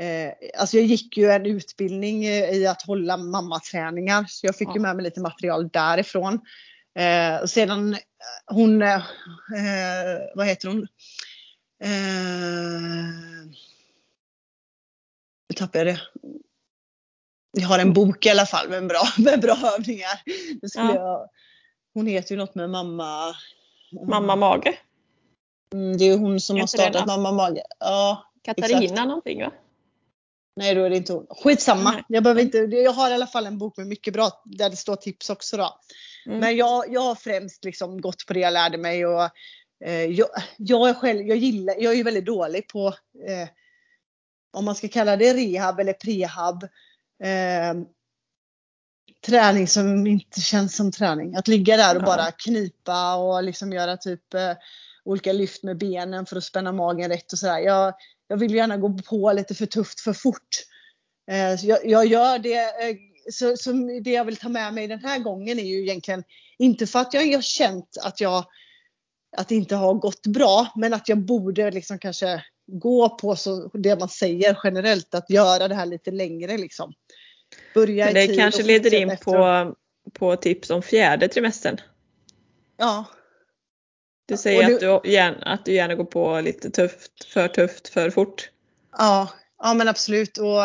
eh, 0.00 0.60
Alltså 0.60 0.76
jag 0.76 0.86
gick 0.86 1.16
ju 1.16 1.30
en 1.30 1.46
utbildning 1.46 2.24
i 2.26 2.66
att 2.66 2.82
hålla 2.82 3.16
mammaträningar 3.16 4.24
så 4.28 4.46
jag 4.46 4.56
fick 4.56 4.68
ja. 4.68 4.74
ju 4.74 4.80
med 4.80 4.96
mig 4.96 5.04
lite 5.04 5.20
material 5.20 5.68
därifrån. 5.68 6.40
Eh, 6.98 7.42
och 7.42 7.50
sedan 7.50 7.96
hon, 8.46 8.82
eh, 8.82 9.02
vad 10.34 10.46
heter 10.46 10.68
hon? 10.68 10.88
Eh, 11.84 11.90
nu 15.48 15.54
tappade 15.56 15.78
jag 15.78 15.86
det. 15.86 16.00
Jag 17.54 17.68
har 17.68 17.78
en 17.78 17.92
bok 17.92 18.26
i 18.26 18.30
alla 18.30 18.46
fall 18.46 18.68
med 18.68 18.86
bra, 18.86 19.02
med 19.18 19.40
bra 19.40 19.56
övningar. 19.78 20.20
Det 20.60 20.68
skulle 20.68 20.84
ja. 20.84 20.94
jag, 20.94 21.28
hon 21.94 22.06
heter 22.06 22.32
ju 22.32 22.38
något 22.38 22.54
med 22.54 22.70
mamma... 22.70 23.34
Mamma 24.08 24.36
Mage? 24.36 24.78
Mm, 25.72 25.96
det 25.96 26.04
är 26.04 26.18
hon 26.18 26.40
som 26.40 26.60
har 26.60 26.66
startat 26.66 27.06
Mamma 27.06 27.32
Mage. 27.32 27.62
Ja, 27.78 28.30
Katarina 28.42 28.82
exakt. 28.82 29.06
någonting 29.06 29.42
va? 29.42 29.52
Nej 30.56 30.74
då 30.74 30.84
är 30.84 30.90
det 30.90 30.96
inte 30.96 31.12
hon. 31.12 31.26
Skitsamma. 31.30 32.04
Jag, 32.08 32.22
behöver 32.22 32.42
inte, 32.42 32.58
jag 32.58 32.92
har 32.92 33.10
i 33.10 33.14
alla 33.14 33.26
fall 33.26 33.46
en 33.46 33.58
bok 33.58 33.76
med 33.76 33.86
mycket 33.86 34.14
bra 34.14 34.42
där 34.44 34.70
det 34.70 34.76
står 34.76 34.96
tips 34.96 35.30
också 35.30 35.56
då. 35.56 35.78
Mm. 36.26 36.38
Men 36.38 36.56
jag, 36.56 36.84
jag 36.92 37.00
har 37.00 37.14
främst 37.14 37.64
liksom 37.64 38.00
gått 38.00 38.26
på 38.26 38.32
det 38.32 38.40
jag 38.40 38.52
lärde 38.52 38.78
mig 38.78 39.06
och 39.06 39.30
eh, 39.84 40.04
jag, 40.04 40.28
jag, 40.56 40.88
är 40.88 40.94
själv, 40.94 41.20
jag, 41.26 41.36
gillar, 41.36 41.74
jag 41.78 41.92
är 41.92 41.96
ju 41.96 42.02
väldigt 42.02 42.26
dålig 42.26 42.68
på 42.68 42.86
eh, 43.28 43.48
om 44.52 44.64
man 44.64 44.74
ska 44.74 44.88
kalla 44.88 45.16
det 45.16 45.34
rehab 45.34 45.80
eller 45.80 45.92
prehab. 45.92 46.68
Eh, 47.24 47.74
träning 49.26 49.68
som 49.68 50.06
inte 50.06 50.40
känns 50.40 50.76
som 50.76 50.92
träning. 50.92 51.36
Att 51.36 51.48
ligga 51.48 51.76
där 51.76 51.96
och 51.96 52.02
Ja. 52.02 52.06
bara 52.06 52.30
knipa 52.30 53.14
och 53.16 53.42
liksom 53.42 53.72
göra 53.72 53.96
typ 53.96 54.34
eh, 54.34 54.52
olika 55.04 55.32
lyft 55.32 55.62
med 55.62 55.78
benen 55.78 56.26
för 56.26 56.36
att 56.36 56.44
spänna 56.44 56.72
magen 56.72 57.10
rätt 57.10 57.32
och 57.32 57.38
sådär. 57.38 57.58
Jag, 57.58 57.94
jag 58.28 58.36
vill 58.36 58.54
gärna 58.54 58.76
gå 58.76 58.98
på 58.98 59.32
lite 59.32 59.54
för 59.54 59.66
tufft 59.66 60.00
för 60.00 60.12
fort. 60.12 60.48
Eh, 61.30 61.64
jag, 61.64 61.86
jag 61.86 62.06
gör 62.06 62.38
det. 62.38 62.58
Eh, 62.58 62.96
så, 63.32 63.56
så 63.56 63.72
det 64.04 64.10
jag 64.10 64.24
vill 64.24 64.36
ta 64.36 64.48
med 64.48 64.74
mig 64.74 64.88
den 64.88 65.04
här 65.04 65.18
gången 65.18 65.58
är 65.58 65.64
ju 65.64 65.82
egentligen 65.82 66.24
inte 66.58 66.86
för 66.86 66.98
att 66.98 67.14
jag 67.14 67.34
har 67.34 67.42
känt 67.42 67.96
att 68.02 68.20
jag 68.20 68.44
att 69.36 69.48
det 69.48 69.54
inte 69.54 69.76
har 69.76 69.94
gått 69.94 70.26
bra, 70.26 70.66
men 70.76 70.94
att 70.94 71.08
jag 71.08 71.18
borde 71.18 71.70
liksom 71.70 71.98
kanske 71.98 72.44
gå 72.66 73.08
på 73.08 73.36
så, 73.36 73.68
det 73.68 73.98
man 73.98 74.08
säger 74.08 74.58
generellt, 74.64 75.14
att 75.14 75.30
göra 75.30 75.68
det 75.68 75.74
här 75.74 75.86
lite 75.86 76.10
längre 76.10 76.58
liksom. 76.58 76.92
Börja 77.74 78.04
Men 78.04 78.16
i 78.16 78.20
det 78.20 78.26
tid 78.26 78.38
kanske 78.38 78.62
leder 78.62 78.94
in 78.94 79.10
efteråt. 79.10 79.36
på, 79.36 79.76
på 80.18 80.36
tips 80.36 80.70
om 80.70 80.82
fjärde 80.82 81.28
trimestern. 81.28 81.80
Ja, 82.76 83.04
Du 84.26 84.36
säger 84.36 84.80
Och 84.82 84.94
att, 84.96 85.02
du 85.04 85.10
gärna, 85.10 85.36
att 85.38 85.64
du 85.64 85.72
gärna 85.72 85.94
går 85.94 86.04
på 86.04 86.40
lite 86.40 86.70
tufft, 86.70 87.24
för 87.24 87.48
tufft, 87.48 87.88
för 87.88 88.10
fort. 88.10 88.50
ja, 88.98 89.28
ja 89.58 89.74
men 89.74 89.88
absolut. 89.88 90.38
Och, 90.38 90.62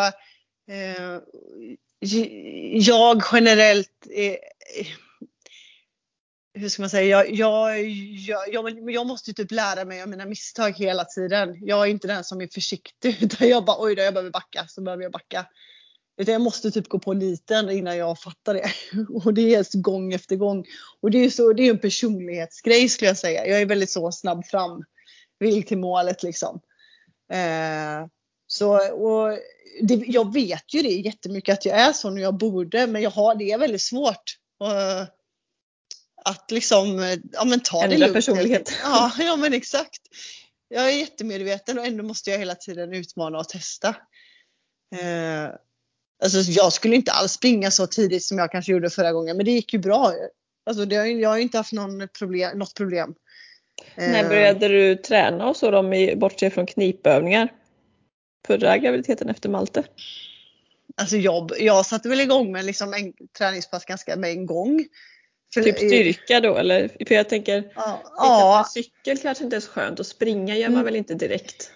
eh, 0.74 1.20
jag 2.72 3.22
generellt 3.32 4.06
är, 4.10 4.36
hur 6.54 6.68
ska 6.68 6.82
man 6.82 6.90
säga, 6.90 7.04
jag, 7.04 7.34
jag, 7.34 7.80
jag, 8.28 8.54
jag, 8.54 8.90
jag 8.90 9.06
måste 9.06 9.30
ju 9.30 9.34
typ 9.34 9.50
lära 9.50 9.84
mig 9.84 10.02
av 10.02 10.08
mina 10.08 10.26
misstag 10.26 10.78
hela 10.78 11.04
tiden. 11.04 11.58
Jag 11.60 11.86
är 11.86 11.90
inte 11.90 12.06
den 12.06 12.24
som 12.24 12.40
är 12.40 12.46
försiktig 12.46 13.16
utan 13.22 13.48
jag 13.48 13.64
bara 13.64 13.82
oj 13.82 13.94
då, 13.94 14.02
jag 14.02 14.14
behöver 14.14 14.30
backa 14.30 14.66
så 14.68 14.82
behöver 14.82 15.02
jag 15.02 15.12
backa. 15.12 15.46
Utan 16.20 16.32
jag 16.32 16.42
måste 16.42 16.70
typ 16.70 16.88
gå 16.88 16.98
på 16.98 17.12
niten 17.12 17.70
innan 17.70 17.96
jag 17.96 18.18
fattar 18.18 18.54
det. 18.54 18.70
Och 19.24 19.34
det 19.34 19.54
är 19.54 19.80
gång 19.80 20.12
efter 20.12 20.36
gång. 20.36 20.64
Och 21.00 21.10
det 21.10 21.18
är 21.18 21.22
ju 21.22 21.30
så, 21.30 21.52
det 21.52 21.62
är 21.62 21.70
en 21.70 21.78
personlighetsgrej 21.78 22.88
skulle 22.88 23.10
jag 23.10 23.18
säga. 23.18 23.46
Jag 23.46 23.60
är 23.60 23.66
väldigt 23.66 23.90
så 23.90 24.12
snabb 24.12 24.46
fram. 24.46 24.84
Vill 25.38 25.62
till 25.62 25.78
målet 25.78 26.22
liksom. 26.22 26.60
Eh, 27.32 28.06
så, 28.46 28.92
och 28.92 29.38
det, 29.82 29.94
jag 29.94 30.32
vet 30.32 30.74
ju 30.74 30.82
det 30.82 30.88
jättemycket 30.88 31.52
att 31.52 31.64
jag 31.64 31.78
är 31.78 31.92
sån 31.92 32.12
och 32.12 32.20
jag 32.20 32.34
borde 32.34 32.86
men 32.86 33.02
jag 33.02 33.10
har, 33.10 33.34
det 33.34 33.52
är 33.52 33.58
väldigt 33.58 33.82
svårt. 33.82 34.36
Och, 34.58 35.06
att 36.24 36.50
liksom 36.50 37.16
ja, 37.32 37.44
men 37.44 37.60
ta 37.60 37.78
det 37.78 37.84
Ändra 37.84 37.98
lugnt. 37.98 38.14
personlighet. 38.14 38.72
Ja, 38.82 39.12
ja 39.18 39.36
men 39.36 39.52
exakt. 39.52 40.00
Jag 40.68 40.86
är 40.86 40.98
jättemedveten 40.98 41.78
och 41.78 41.86
ändå 41.86 42.04
måste 42.04 42.30
jag 42.30 42.38
hela 42.38 42.54
tiden 42.54 42.92
utmana 42.92 43.38
och 43.38 43.48
testa. 43.48 43.88
Eh, 44.96 45.50
alltså 46.22 46.38
jag 46.50 46.72
skulle 46.72 46.96
inte 46.96 47.12
alls 47.12 47.32
springa 47.32 47.70
så 47.70 47.86
tidigt 47.86 48.24
som 48.24 48.38
jag 48.38 48.52
kanske 48.52 48.72
gjorde 48.72 48.90
förra 48.90 49.12
gången 49.12 49.36
men 49.36 49.46
det 49.46 49.52
gick 49.52 49.72
ju 49.72 49.78
bra. 49.78 50.12
Alltså 50.66 50.84
det 50.84 50.94
jag 50.94 51.30
har 51.30 51.36
ju 51.36 51.42
inte 51.42 51.56
haft 51.56 51.72
någon 51.72 52.08
problem, 52.18 52.58
något 52.58 52.74
problem. 52.74 53.14
När 53.96 54.22
Eh, 54.22 54.28
började 54.28 54.68
du 54.68 54.96
träna 54.96 55.48
och 55.48 55.56
så 55.56 55.70
då, 55.70 55.82
bortsett 56.16 56.54
från 56.54 56.66
knipövningar? 56.66 57.52
Förra 58.46 58.78
graviditeten 58.78 59.28
efter 59.28 59.48
Malte? 59.48 59.84
Alltså 60.96 61.16
jag, 61.16 61.50
jag 61.58 61.86
satte 61.86 62.08
väl 62.08 62.20
igång 62.20 62.52
med 62.52 62.64
liksom 62.64 62.94
en 62.94 63.12
träningspass 63.38 63.84
ganska 63.84 64.16
med 64.16 64.30
en 64.30 64.46
gång. 64.46 64.84
För- 65.54 65.62
Typ 65.62 65.76
styrka 65.78 66.40
då 66.40 66.56
eller? 66.56 66.88
För 67.08 67.14
jag 67.14 67.28
tänker, 67.28 67.72
Ja, 67.76 68.00
ja. 68.04 68.12
ja 68.16 68.66
cykel 68.70 69.18
kanske 69.18 69.44
inte 69.44 69.56
är 69.56 69.60
så 69.60 69.70
skönt 69.70 70.00
och 70.00 70.06
springa 70.06 70.56
gör 70.56 70.68
man 70.68 70.72
Mm. 70.74 70.84
väl 70.84 70.96
inte 70.96 71.14
direkt? 71.14 71.70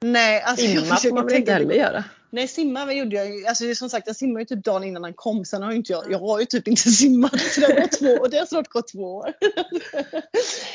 nej 0.00 0.42
alltså 0.42 0.66
Simma 0.66 0.96
får 0.96 1.10
man 1.14 1.26
väl 1.26 1.34
inte 1.36 1.52
heller 1.52 1.74
göra? 1.74 2.04
Nej 2.30 2.48
simma 2.48 2.84
vad 2.86 2.94
gjorde 2.94 3.16
jag. 3.16 3.46
Alltså 3.46 3.74
som 3.74 3.90
sagt 3.90 4.06
jag 4.06 4.16
simmade 4.16 4.40
ju 4.40 4.46
typ 4.46 4.64
dagen 4.64 4.84
innan 4.84 5.04
han 5.04 5.14
kom. 5.14 5.44
Sen 5.44 5.62
har 5.62 5.72
inte 5.72 5.92
jag, 5.92 6.04
jag 6.10 6.18
har 6.18 6.40
ju 6.40 6.46
typ 6.46 6.68
inte 6.68 6.82
simmat. 6.90 7.40
Så 7.40 7.60
det 7.60 7.66
har 7.80 7.86
två, 7.86 8.22
och 8.22 8.30
det 8.30 8.38
har 8.38 8.46
snart 8.46 8.68
gått 8.68 8.88
två 8.92 9.14
år. 9.14 9.32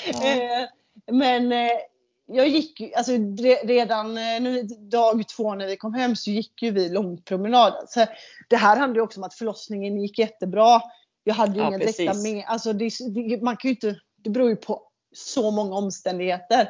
Eh, 0.07 0.67
Men 1.11 1.51
eh, 1.51 1.71
jag 2.27 2.47
gick 2.47 2.79
ju, 2.79 2.93
alltså 2.93 3.11
re- 3.11 3.67
redan 3.67 4.17
eh, 4.17 4.41
nu, 4.41 4.63
dag 4.63 5.27
två 5.27 5.55
när 5.55 5.67
vi 5.67 5.77
kom 5.77 5.93
hem 5.93 6.15
så 6.15 6.29
gick 6.31 6.61
ju 6.61 6.71
vi 6.71 6.89
långpromenad. 6.89 7.73
Så 7.87 8.05
det 8.49 8.55
här 8.55 8.77
handlar 8.77 8.95
ju 8.95 9.03
också 9.03 9.19
om 9.19 9.23
att 9.23 9.33
förlossningen 9.33 10.01
gick 10.01 10.19
jättebra. 10.19 10.81
Jag 11.29 11.35
hade 11.35 11.53
ju 11.53 11.63
Ja, 11.63 11.77
direkta 11.77 12.05
precis. 12.05 12.23
med, 12.23 12.43
alltså 12.47 12.73
det, 12.73 12.91
det, 13.15 13.41
man 13.41 13.57
kan 13.57 13.71
inte, 13.71 13.99
det 14.23 14.29
beror 14.29 14.49
ju 14.49 14.55
på 14.55 14.81
så 15.15 15.51
många 15.51 15.75
omständigheter. 15.75 16.69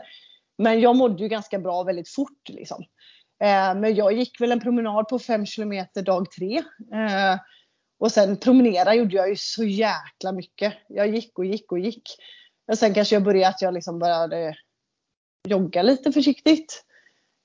Men 0.58 0.80
jag 0.80 0.96
mådde 0.96 1.24
ju 1.24 1.30
ganska 1.30 1.60
bra 1.60 1.84
väldigt 1.84 2.10
fort 2.10 2.50
liksom. 2.50 2.84
Eh, 3.44 3.76
men 3.76 3.96
jag 3.96 4.14
gick 4.14 4.42
väl 4.42 4.52
en 4.52 4.60
promenad 4.60 5.08
på 5.08 5.20
5 5.20 5.46
kilometer 5.46 6.02
dag 6.02 6.32
tre. 6.32 6.58
Eh, 6.94 7.40
och 8.00 8.12
sen 8.12 8.38
promenera 8.38 8.96
gjorde 8.96 9.16
jag 9.16 9.30
ju 9.30 9.36
så 9.36 9.64
jäkla 9.64 10.32
mycket. 10.32 10.74
Jag 10.88 11.16
gick 11.16 11.40
och 11.40 11.46
gick 11.46 11.72
och 11.72 11.80
gick. 11.80 12.04
Och 12.72 12.78
sen 12.78 12.94
kanske 12.94 13.16
jag 13.16 13.24
började 13.24 13.48
att 13.48 13.62
jag 13.62 13.74
liksom 13.74 14.00
började 14.00 14.56
jogga 15.48 15.82
lite 15.82 16.12
försiktigt. 16.12 16.84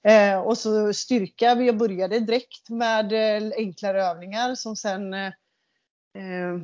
Eh, 0.09 0.39
och 0.39 0.59
så 0.59 0.93
styrka. 0.93 1.55
Jag 1.55 1.77
började 1.77 2.21
direkt 2.21 2.69
med 2.69 3.13
eh, 3.13 3.53
enklare 3.57 4.05
övningar 4.05 4.55
som 4.55 4.77
sen 4.77 5.15
eh, 5.15 5.33
eh, 6.19 6.61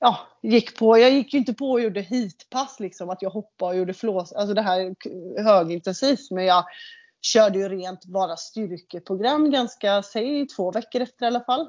ja, 0.00 0.18
gick 0.42 0.78
på. 0.78 0.98
Jag 0.98 1.10
gick 1.10 1.32
ju 1.32 1.38
inte 1.38 1.54
på 1.54 1.70
och 1.70 1.80
gjorde 1.80 2.00
hitpass 2.00 2.80
liksom 2.80 3.10
att 3.10 3.22
jag 3.22 3.30
hoppade 3.30 3.72
och 3.72 3.78
gjorde 3.78 3.94
flås. 3.94 4.32
Alltså 4.32 4.54
det 4.54 4.62
här 4.62 4.94
högintensivt. 5.42 6.30
Men 6.30 6.44
jag 6.44 6.64
körde 7.22 7.58
ju 7.58 7.68
rent 7.68 8.04
bara 8.04 8.36
styrkeprogram 8.36 9.50
ganska, 9.50 10.02
säg 10.02 10.46
två 10.48 10.70
veckor 10.70 11.00
efter 11.02 11.24
i 11.24 11.28
alla 11.28 11.40
fall. 11.44 11.68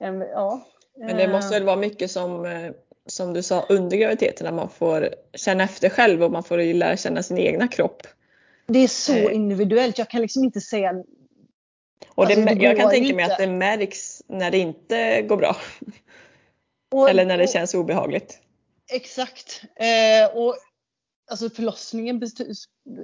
En, 0.00 0.20
ja. 0.20 0.66
Men 0.98 1.16
det 1.16 1.28
måste 1.28 1.54
väl 1.54 1.64
vara 1.64 1.76
mycket 1.76 2.10
som, 2.10 2.46
eh, 2.46 2.72
som 3.06 3.32
du 3.32 3.42
sa 3.42 3.66
under 3.68 3.96
graviditeten, 3.96 4.44
när 4.44 4.52
man 4.52 4.68
får 4.68 5.08
känna 5.34 5.64
efter 5.64 5.88
själv 5.88 6.22
och 6.22 6.32
man 6.32 6.44
får 6.44 6.74
lära 6.74 6.96
känna 6.96 7.22
sin 7.22 7.38
egna 7.38 7.68
kropp. 7.68 8.02
Det 8.66 8.78
är 8.78 8.88
så 8.88 9.12
Eh. 9.12 9.34
individuellt. 9.34 9.98
Jag 9.98 10.10
kan 10.10 10.20
liksom 10.20 10.44
inte 10.44 10.60
säga 10.60 10.90
Och 12.14 12.26
det, 12.26 12.34
Alltså, 12.34 12.54
det 12.54 12.64
jag 12.64 12.76
kan 12.76 12.90
tänka 12.90 13.14
mig 13.14 13.22
inte. 13.22 13.32
att 13.32 13.38
det 13.38 13.46
märks 13.46 14.22
när 14.28 14.50
det 14.50 14.58
inte 14.58 15.22
går 15.22 15.36
bra. 15.36 15.56
Och, 16.90 17.10
Eller 17.10 17.24
när 17.24 17.38
det 17.38 17.50
känns 17.50 17.74
obehagligt. 17.74 18.38
Exakt. 18.92 19.62
Eh, 19.76 20.36
och 20.36 20.56
alltså 21.30 21.50
förlossningen 21.50 22.22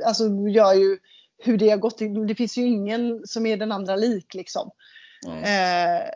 alltså, 0.07 0.25
gör 0.49 0.75
ju 0.75 0.99
hur 1.39 1.59
det 1.59 1.71
har 1.71 1.77
gått. 1.77 1.99
Det 2.29 2.35
finns 2.35 2.59
ju 2.59 2.67
ingen 2.67 3.27
som 3.27 3.47
är 3.47 3.57
den 3.57 3.73
andra 3.73 3.97
lik 3.97 4.35
liksom. 4.35 4.71
Eh, 5.27 6.09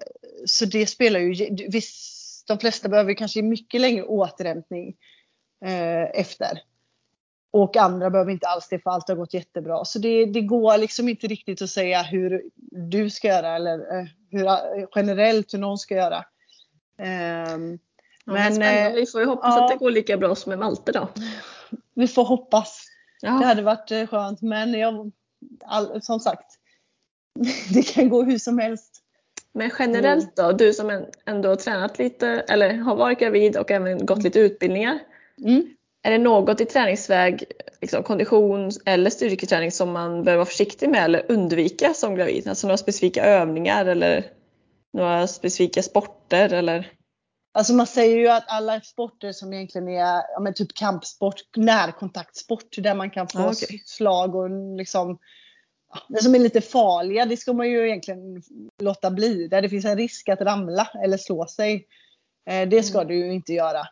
så 0.46 0.64
det 0.64 0.86
spelar 0.86 1.20
ju, 1.20 1.56
visst, 1.68 2.46
de 2.46 2.58
flesta 2.58 2.88
behöver 2.88 3.14
kanske 3.14 3.42
mycket 3.42 3.80
längre 3.80 4.04
återhämtning 4.04 4.96
eh, 5.64 6.20
efter. 6.20 6.62
Och 7.52 7.76
andra 7.76 8.10
behöver 8.10 8.32
inte 8.32 8.48
alls 8.48 8.68
det 8.68 8.78
för 8.78 8.90
allt 8.90 9.08
har 9.08 9.16
gått 9.16 9.34
jättebra. 9.34 9.84
Så 9.84 9.98
det, 9.98 10.24
det 10.24 10.40
går 10.40 10.78
liksom 10.78 11.08
inte 11.08 11.26
riktigt 11.26 11.62
att 11.62 11.70
säga 11.70 12.02
hur 12.02 12.42
du 12.90 13.10
ska 13.10 13.28
göra 13.28 13.56
eller 13.56 13.98
eh, 13.98 14.06
hur, 14.30 14.46
generellt 14.94 15.54
hur 15.54 15.58
någon 15.58 15.78
ska 15.78 15.94
göra. 15.94 16.24
Ehm, 17.00 17.78
men, 18.24 18.58
men, 18.58 18.86
eh, 18.86 18.92
Vi 18.94 19.06
får 19.06 19.20
ju 19.20 19.26
hoppas 19.26 19.54
ja. 19.56 19.64
att 19.64 19.70
det 19.70 19.76
går 19.84 19.90
lika 19.90 20.16
bra 20.16 20.34
som 20.34 20.50
med 20.50 20.58
Malte 20.58 20.92
då. 20.92 21.08
vi 21.94 22.08
får 22.08 22.24
hoppas. 22.24 22.86
Det 23.20 23.26
Ja. 23.26 23.32
hade 23.32 23.62
varit 23.62 23.90
eh, 23.90 24.06
skönt 24.06 24.42
men 24.42 24.72
jag, 24.74 25.10
all, 25.64 26.02
som 26.02 26.20
sagt, 26.20 26.46
det 27.74 27.82
kan 27.82 28.08
gå 28.08 28.22
hur 28.22 28.38
som 28.38 28.58
helst. 28.58 28.96
Men 29.52 29.70
generellt 29.78 30.36
då, 30.36 30.52
du 30.52 30.72
som 30.72 31.04
ändå 31.26 31.48
har 31.48 31.56
tränat 31.56 31.98
lite 31.98 32.28
eller 32.28 32.74
har 32.74 32.96
varit 32.96 33.18
gravid 33.18 33.56
och 33.56 33.70
även 33.70 34.06
gått 34.06 34.22
lite 34.22 34.40
utbildningar. 34.40 34.98
Mm. 35.44 35.74
Är 36.02 36.10
det 36.10 36.18
något 36.18 36.60
i 36.60 36.64
träningsväg, 36.66 37.44
liksom 37.80 38.02
kondition 38.02 38.70
eller 38.86 39.10
styrketräning 39.10 39.72
som 39.72 39.92
man 39.92 40.24
bör 40.24 40.34
vara 40.36 40.46
försiktig 40.46 40.88
med 40.90 41.04
eller 41.04 41.24
undvika 41.32 41.94
som 41.94 42.14
gravid? 42.14 42.48
Alltså 42.48 42.66
några 42.66 42.76
specifika 42.76 43.24
övningar 43.24 43.84
eller 43.84 44.24
några 44.92 45.26
specifika 45.26 45.82
sporter 45.82 46.52
eller? 46.52 46.92
Alltså 47.52 47.72
man 47.72 47.86
säger 47.86 48.16
ju 48.16 48.28
att 48.28 48.44
alla 48.46 48.80
sporter 48.80 49.32
som 49.32 49.52
egentligen 49.52 49.88
är 49.88 50.22
ja, 50.34 50.40
men 50.40 50.54
typ 50.54 50.74
kampsport, 50.74 51.56
närkontaktsport 51.56 52.76
där 52.76 52.94
man 52.94 53.10
kan 53.10 53.28
få 53.28 53.38
Ah, 53.38 53.50
okej. 53.50 53.82
slag 53.86 54.34
och 54.34 54.76
liksom 54.76 55.18
det 56.08 56.22
som 56.22 56.34
är 56.34 56.38
lite 56.38 56.60
farliga, 56.60 57.24
det 57.24 57.36
ska 57.36 57.52
man 57.52 57.70
ju 57.70 57.86
egentligen 57.86 58.42
låta 58.78 59.10
bli. 59.10 59.48
Där 59.48 59.62
det 59.62 59.68
finns 59.68 59.84
en 59.84 59.96
risk 59.96 60.28
att 60.28 60.40
ramla 60.40 60.88
eller 61.04 61.16
slå 61.16 61.46
sig. 61.46 61.86
Eh, 62.50 62.68
det 62.68 62.82
ska 62.82 63.04
du 63.04 63.14
ju 63.14 63.32
inte 63.32 63.52
göra. 63.52 63.86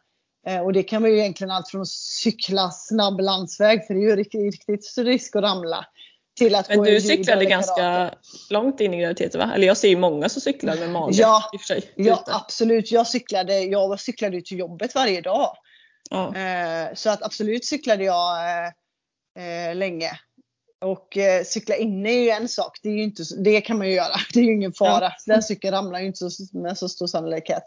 Eh, 0.46 0.60
och 0.60 0.72
det 0.72 0.82
kan 0.82 1.02
man 1.02 1.10
ju 1.10 1.18
egentligen 1.18 1.50
allt 1.50 1.68
från 1.68 1.80
att 1.80 1.88
cykla 1.88 2.70
snabb 2.70 3.20
landsväg, 3.20 3.86
för 3.86 3.94
det 3.94 4.00
är 4.00 4.10
ju 4.10 4.16
riktigt, 4.16 4.42
riktigt 4.42 4.98
risk 4.98 5.36
att 5.36 5.42
ramla. 5.42 5.86
Till 6.38 6.54
att 6.54 6.68
Men 6.68 6.82
du 6.82 7.00
cyklade 7.00 7.44
ganska 7.44 7.74
karate. 7.74 8.16
långt 8.50 8.80
in 8.80 8.94
i 8.94 9.00
graviditeten 9.00 9.40
va? 9.40 9.52
Eller 9.54 9.66
jag 9.66 9.76
ser 9.76 9.88
ju 9.88 9.96
många 9.96 10.28
som 10.28 10.40
cyklar 10.42 10.76
med 10.76 10.90
mage 10.90 11.14
Ja, 11.14 11.50
sig. 11.68 11.92
Ja, 11.96 12.24
absolut. 12.26 12.92
Jag 12.92 13.06
cyklade, 13.06 13.60
jag 13.60 14.00
cyklade 14.00 14.42
till 14.42 14.58
jobbet 14.58 14.94
varje 14.94 15.20
dag. 15.20 15.56
Ja. 16.10 16.36
Eh, 16.36 16.94
så 16.94 17.10
att 17.10 17.22
absolut 17.22 17.64
cyklade 17.64 18.04
jag 18.04 18.36
eh, 18.38 19.68
eh, 19.68 19.74
länge. 19.74 20.10
Och 20.80 21.16
eh, 21.16 21.44
cykla 21.44 21.76
inne 21.76 22.10
är 22.10 22.20
ju 22.20 22.30
en 22.30 22.48
sak. 22.48 22.78
Det, 22.82 22.88
är 22.88 22.96
inte, 22.96 23.22
det 23.38 23.60
kan 23.60 23.78
man 23.78 23.86
ju 23.86 23.94
göra. 23.94 24.14
Det 24.34 24.40
är 24.40 24.44
ju 24.44 24.52
ingen 24.52 24.72
fara. 24.72 25.04
Ja. 25.04 25.12
Den 25.26 25.42
cykeln 25.42 25.74
ramlar 25.74 26.00
ju 26.00 26.06
inte 26.06 26.30
så, 26.30 26.58
med 26.58 26.78
så 26.78 26.88
stor 26.88 27.06
sannolikhet. 27.06 27.62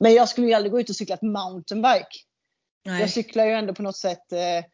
Men 0.00 0.14
jag 0.14 0.28
skulle 0.28 0.46
ju 0.46 0.52
aldrig 0.52 0.72
gå 0.72 0.80
ut 0.80 0.90
och 0.90 0.96
cykla 0.96 1.14
ett 1.14 1.22
mountainbike. 1.22 2.08
Nej. 2.86 3.00
Jag 3.00 3.10
cyklar 3.10 3.44
ju 3.44 3.52
ändå 3.52 3.74
på 3.74 3.82
något 3.82 3.96
sätt 3.96 4.32
eh, 4.32 4.64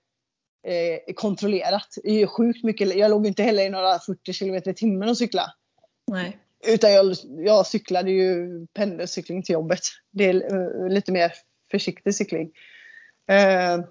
eh, 0.64 1.14
kontrollerat. 1.14 1.88
Det 2.02 2.10
är 2.10 2.18
ju 2.18 2.26
sjukt 2.26 2.64
mycket. 2.64 2.96
Jag 2.96 3.10
låg 3.10 3.26
inte 3.26 3.42
heller 3.42 3.64
i 3.64 3.68
några 3.68 3.98
40 3.98 4.32
km 4.32 4.54
i 4.54 4.74
timmen 4.74 5.08
och 5.08 5.18
cykla. 5.18 5.54
Nej. 6.06 6.38
Utan 6.66 6.92
jag, 6.92 7.16
jag 7.38 7.66
cyklade 7.66 8.10
ju 8.10 8.48
pendelcykling 8.66 9.42
till 9.42 9.52
jobbet. 9.52 9.80
Det 10.10 10.24
är 10.24 10.54
uh, 10.54 10.88
lite 10.88 11.12
mer 11.12 11.32
försiktig 11.70 12.14
cykling. 12.14 12.50
Uh, 13.32 13.84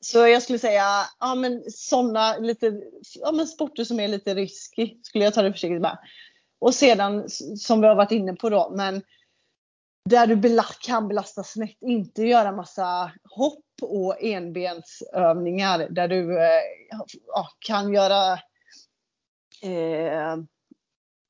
så 0.00 0.26
jag 0.26 0.42
skulle 0.42 0.58
säga, 0.58 0.84
ja 1.20 1.34
men 1.34 1.62
sådana 1.68 2.36
lite, 2.36 2.80
ja 3.14 3.32
men 3.32 3.46
sporter 3.46 3.84
som 3.84 4.00
är 4.00 4.08
lite 4.08 4.34
risky 4.34 4.96
skulle 5.02 5.24
jag 5.24 5.34
ta 5.34 5.42
det 5.42 5.52
försiktigt 5.52 5.80
med. 5.80 5.98
Och 6.58 6.74
sedan 6.74 7.28
som 7.58 7.80
vi 7.80 7.86
har 7.86 7.94
varit 7.94 8.12
inne 8.12 8.34
på 8.34 8.50
då, 8.50 8.72
men 8.76 9.02
där 10.10 10.26
du 10.26 10.36
belast, 10.36 10.82
kan 10.82 11.08
belasta 11.08 11.44
snett, 11.44 11.76
inte 11.80 12.22
göra 12.22 12.52
massa 12.52 13.12
hopp 13.24 13.64
och 13.82 14.22
enbensövningar 14.22 15.86
där 15.90 16.08
du 16.08 16.38
eh, 16.38 16.62
ja, 17.26 17.48
kan 17.58 17.94
göra 17.94 18.32
eh, 19.62 20.36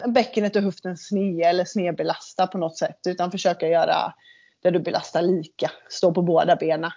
bäckenet 0.06 0.56
och 0.56 0.62
höften 0.62 0.96
sned 0.96 1.46
eller 1.46 1.64
snedbelasta 1.64 2.46
på 2.46 2.58
något 2.58 2.78
sätt. 2.78 2.98
Utan 3.08 3.30
försöka 3.30 3.68
göra 3.68 4.14
där 4.62 4.70
du 4.70 4.80
belastar 4.80 5.22
lika, 5.22 5.70
stå 5.88 6.14
på 6.14 6.22
båda 6.22 6.56
benen. 6.56 6.90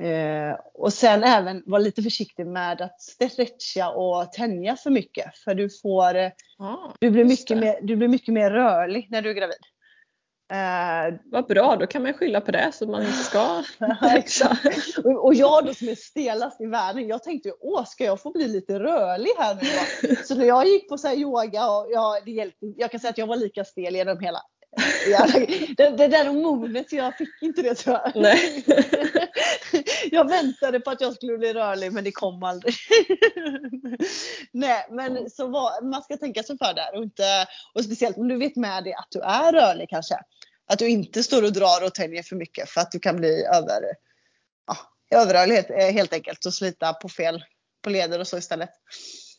Eh, 0.00 0.56
och 0.74 0.92
sen 0.92 1.24
även 1.24 1.62
vara 1.66 1.82
lite 1.82 2.02
försiktig 2.02 2.46
med 2.46 2.80
att 2.80 3.00
stretcha 3.00 3.90
och 3.90 4.32
tänja 4.32 4.76
för 4.76 4.90
mycket. 4.90 5.36
För 5.36 5.54
du 5.54 5.68
får, 5.82 6.16
ah, 6.58 6.94
du, 7.00 7.10
blir 7.10 7.24
mycket 7.24 7.58
mer, 7.58 7.78
du 7.82 7.96
blir 7.96 8.08
mycket 8.08 8.34
mer 8.34 8.50
rörlig 8.50 9.06
när 9.10 9.22
du 9.22 9.30
är 9.30 9.34
gravid. 9.34 9.56
Eh, 10.52 11.14
Vad 11.24 11.46
bra, 11.46 11.76
då 11.76 11.86
kan 11.86 12.02
man 12.02 12.12
skylla 12.14 12.40
på 12.40 12.50
det 12.50 12.70
så 12.74 12.86
man 12.86 13.02
inte 13.02 13.12
ska. 13.12 13.62
Och, 15.04 15.24
och 15.24 15.34
jag 15.34 15.66
då 15.66 15.74
som 15.74 15.88
är 15.88 15.94
stelast 15.94 16.60
i 16.60 16.66
världen, 16.66 17.08
jag 17.08 17.22
tänkte 17.22 17.48
ju 17.48 17.54
åh 17.60 17.84
ska 17.84 18.04
jag 18.04 18.20
få 18.22 18.30
bli 18.30 18.48
lite 18.48 18.78
rörlig 18.80 19.30
här 19.38 19.54
nu 19.54 19.60
då? 20.08 20.16
Så 20.24 20.34
när 20.34 20.44
jag 20.44 20.66
gick 20.66 20.88
på 20.88 20.98
så 20.98 21.12
yoga 21.12 21.70
och 21.70 21.86
ja, 21.90 22.20
det 22.24 22.30
hjälpte, 22.30 22.66
jag 22.76 22.90
kan 22.90 23.00
säga 23.00 23.10
att 23.10 23.18
jag 23.18 23.26
var 23.26 23.36
lika 23.36 23.64
stel 23.64 23.94
genom 23.94 24.18
hela 24.20 24.38
det, 25.76 25.96
det 25.96 26.08
där 26.08 26.32
movet, 26.32 26.92
jag 26.92 27.16
fick 27.16 27.42
inte 27.42 27.62
det 27.62 27.74
tror 27.74 28.00
jag. 28.04 28.12
Nej. 28.14 28.64
jag 30.10 30.28
väntade 30.28 30.80
på 30.80 30.90
att 30.90 31.00
jag 31.00 31.14
skulle 31.14 31.38
bli 31.38 31.52
rörlig 31.52 31.92
men 31.92 32.04
det 32.04 32.12
kom 32.12 32.42
aldrig. 32.42 32.74
Nej 34.52 34.86
men 34.90 35.30
så 35.30 35.48
var, 35.48 35.82
man 35.82 36.02
ska 36.02 36.16
tänka 36.16 36.42
sig 36.42 36.58
för 36.58 36.74
där 36.74 36.96
och, 36.96 37.02
inte, 37.02 37.46
och 37.74 37.84
speciellt 37.84 38.16
om 38.16 38.28
du 38.28 38.38
vet 38.38 38.56
med 38.56 38.84
dig 38.84 38.94
att 38.94 39.08
du 39.10 39.20
är 39.20 39.52
rörlig 39.52 39.88
kanske. 39.88 40.14
Att 40.66 40.78
du 40.78 40.88
inte 40.88 41.22
står 41.22 41.44
och 41.44 41.52
drar 41.52 41.84
och 41.84 41.94
tänjer 41.94 42.22
för 42.22 42.36
mycket 42.36 42.70
för 42.70 42.80
att 42.80 42.90
du 42.90 42.98
kan 42.98 43.16
bli 43.16 43.44
över, 43.44 43.82
ja, 44.66 44.76
överrörlighet 45.18 45.70
eh, 45.70 45.92
helt 45.92 46.12
enkelt 46.12 46.46
och 46.46 46.54
slita 46.54 46.92
på 46.92 47.08
fel 47.08 47.44
på 47.82 47.90
leder 47.90 48.18
och 48.18 48.28
så 48.28 48.38
istället. 48.38 48.70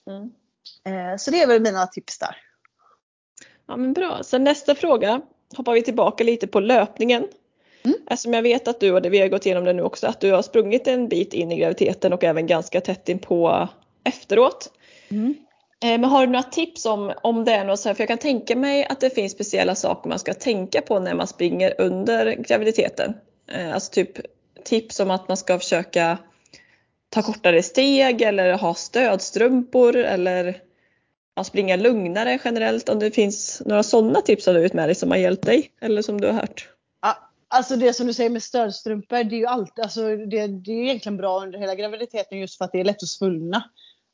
Mm. 0.07 0.23
Eh, 0.85 1.17
så 1.17 1.31
det 1.31 1.41
är 1.41 1.47
väl 1.47 1.61
mina 1.61 1.87
tips 1.87 2.19
där. 2.19 2.37
Ja 3.67 3.77
men 3.77 3.93
bra. 3.93 4.23
Sen 4.23 4.43
nästa 4.43 4.75
fråga 4.75 5.21
hoppar 5.57 5.73
vi 5.73 5.81
tillbaka 5.81 6.23
lite 6.23 6.47
på 6.47 6.59
löpningen. 6.59 7.27
Mm. 7.85 7.97
Eftersom 8.09 8.33
jag 8.33 8.41
vet 8.41 8.67
att 8.67 8.79
du, 8.79 8.91
och 8.91 9.01
det, 9.01 9.09
vi 9.09 9.19
har 9.19 9.27
gått 9.27 9.45
igenom 9.45 9.63
det 9.63 9.73
nu 9.73 9.83
också, 9.83 10.07
att 10.07 10.21
du 10.21 10.31
har 10.31 10.41
sprungit 10.41 10.87
en 10.87 11.07
bit 11.07 11.33
in 11.33 11.51
i 11.51 11.57
graviditeten 11.57 12.13
och 12.13 12.23
även 12.23 12.47
ganska 12.47 12.81
tätt 12.81 13.09
in 13.09 13.19
på 13.19 13.69
efteråt. 14.03 14.71
Mm. 15.09 15.35
Eh, 15.83 15.99
men 15.99 16.03
har 16.03 16.25
du 16.25 16.31
några 16.31 16.43
tips 16.43 16.85
om, 16.85 17.13
om 17.23 17.45
det 17.45 17.51
är 17.51 17.65
något 17.65 17.79
så 17.79 17.89
här, 17.89 17.93
för 17.93 18.01
jag 18.01 18.07
kan 18.07 18.17
tänka 18.17 18.55
mig 18.55 18.85
att 18.85 18.99
det 18.99 19.09
finns 19.09 19.31
speciella 19.31 19.75
saker 19.75 20.09
man 20.09 20.19
ska 20.19 20.33
tänka 20.33 20.81
på 20.81 20.99
när 20.99 21.13
man 21.13 21.27
springer 21.27 21.81
under 21.81 22.35
graviditeten. 22.35 23.13
Eh, 23.51 23.73
alltså 23.73 23.91
typ 23.91 24.11
tips 24.63 24.99
om 24.99 25.11
att 25.11 25.27
man 25.27 25.37
ska 25.37 25.59
försöka 25.59 26.17
ta 27.09 27.21
kortare 27.21 27.63
steg 27.63 28.21
eller 28.21 28.53
ha 28.53 28.73
stödstrumpor 28.73 29.95
eller 29.95 30.61
ja, 31.35 31.43
springa 31.43 31.75
lugnare 31.75 32.39
generellt? 32.45 32.89
Om 32.89 32.99
det 32.99 33.11
finns 33.11 33.61
några 33.65 33.83
sådana 33.83 34.21
tips 34.21 34.45
har 34.45 34.53
du 34.53 34.65
ut 34.65 34.73
med 34.73 34.87
dig 34.87 34.95
som 34.95 35.11
har 35.11 35.17
hjälpt 35.17 35.45
dig 35.45 35.71
eller 35.81 36.01
som 36.01 36.21
du 36.21 36.27
har 36.27 36.33
hört? 36.33 36.69
Alltså 37.53 37.75
det 37.75 37.93
som 37.93 38.07
du 38.07 38.13
säger 38.13 38.29
med 38.29 38.43
stödstrumpor, 38.43 39.23
det 39.23 39.35
är 39.35 39.39
ju 39.39 39.45
alltid, 39.45 39.83
alltså 39.83 40.15
det, 40.15 40.47
det 40.47 40.71
är 40.71 40.83
egentligen 40.83 41.17
bra 41.17 41.41
under 41.41 41.59
hela 41.59 41.75
graviditeten 41.75 42.39
just 42.39 42.57
för 42.57 42.65
att 42.65 42.71
det 42.71 42.79
är 42.79 42.83
lätt 42.83 43.03
att 43.03 43.09
svullna. 43.09 43.63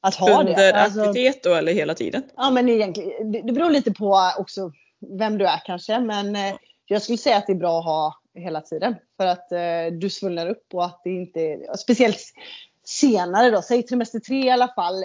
Att 0.02 0.16
ha 0.16 0.40
under 0.40 0.56
det. 0.56 0.74
Alltså, 0.74 1.02
aktivitet 1.02 1.44
då 1.44 1.54
eller 1.54 1.74
hela 1.74 1.96
tiden? 1.96 2.24
Ja 2.36 2.52
men 2.52 2.70
egentligen, 2.70 3.32
det, 3.32 3.42
det 3.42 3.54
beror 3.54 3.70
lite 3.70 3.92
på 3.92 4.32
också 4.38 4.72
vem 5.20 5.38
du 5.38 5.46
är 5.46 5.62
kanske 5.66 6.00
men 6.00 6.36
eh, 6.36 6.56
jag 6.86 7.02
skulle 7.02 7.18
säga 7.18 7.38
att 7.38 7.48
det 7.48 7.54
är 7.54 7.58
bra 7.58 7.80
att 7.80 7.86
ha 7.86 8.22
hela 8.36 8.62
tiden. 8.62 8.96
För 9.18 9.26
att 9.26 9.52
eh, 9.52 9.98
du 10.00 10.10
svullnar 10.10 10.50
upp 10.50 10.74
och 10.74 10.86
att 10.86 11.02
det 11.04 11.10
inte, 11.10 11.60
speciellt 11.78 12.22
senare 12.86 13.52
då, 13.52 13.62
säg 13.62 13.84
trimester 13.84 14.20
tre 14.20 14.46
i 14.46 14.50
alla 14.50 14.68
fall 14.68 15.04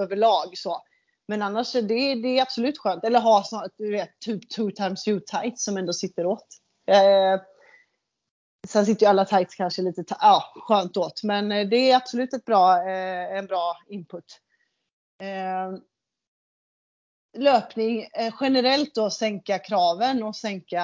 överlag 0.00 0.58
så. 0.58 0.82
Men 1.28 1.42
annars 1.42 1.74
är 1.74 1.82
det, 1.82 2.14
det 2.14 2.38
är 2.38 2.42
absolut 2.42 2.78
skönt. 2.78 3.04
Eller 3.04 3.20
ha 3.20 3.44
snart, 3.44 3.70
du 3.78 3.90
vet, 3.90 4.20
two, 4.26 4.38
two 4.56 4.70
times 4.70 5.08
you 5.08 5.20
tights 5.20 5.64
som 5.64 5.76
ändå 5.76 5.92
sitter 5.92 6.26
åt. 6.26 6.46
Eh, 6.90 7.40
sen 8.68 8.86
sitter 8.86 9.06
ju 9.06 9.10
alla 9.10 9.24
tights 9.24 9.54
kanske 9.54 9.82
lite 9.82 10.04
ja, 10.20 10.42
skönt 10.56 10.96
åt. 10.96 11.22
Men 11.22 11.52
eh, 11.52 11.68
det 11.68 11.90
är 11.90 11.96
absolut 11.96 12.34
ett 12.34 12.44
bra, 12.44 12.88
eh, 12.88 13.38
en 13.38 13.46
bra 13.46 13.76
input. 13.88 14.40
Eh, 15.22 15.78
löpning 17.38 18.02
eh, 18.02 18.34
generellt 18.40 18.94
då 18.94 19.10
sänka 19.10 19.58
kraven 19.58 20.22
och 20.22 20.36
sänka, 20.36 20.82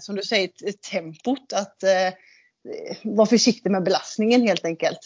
som 0.00 0.16
du 0.16 0.22
säger, 0.22 0.50
tempot. 0.90 1.52
Att 1.52 1.82
eh, 1.82 2.14
vara 3.02 3.26
försiktig 3.26 3.70
med 3.70 3.84
belastningen 3.84 4.42
helt 4.42 4.64
enkelt. 4.64 5.00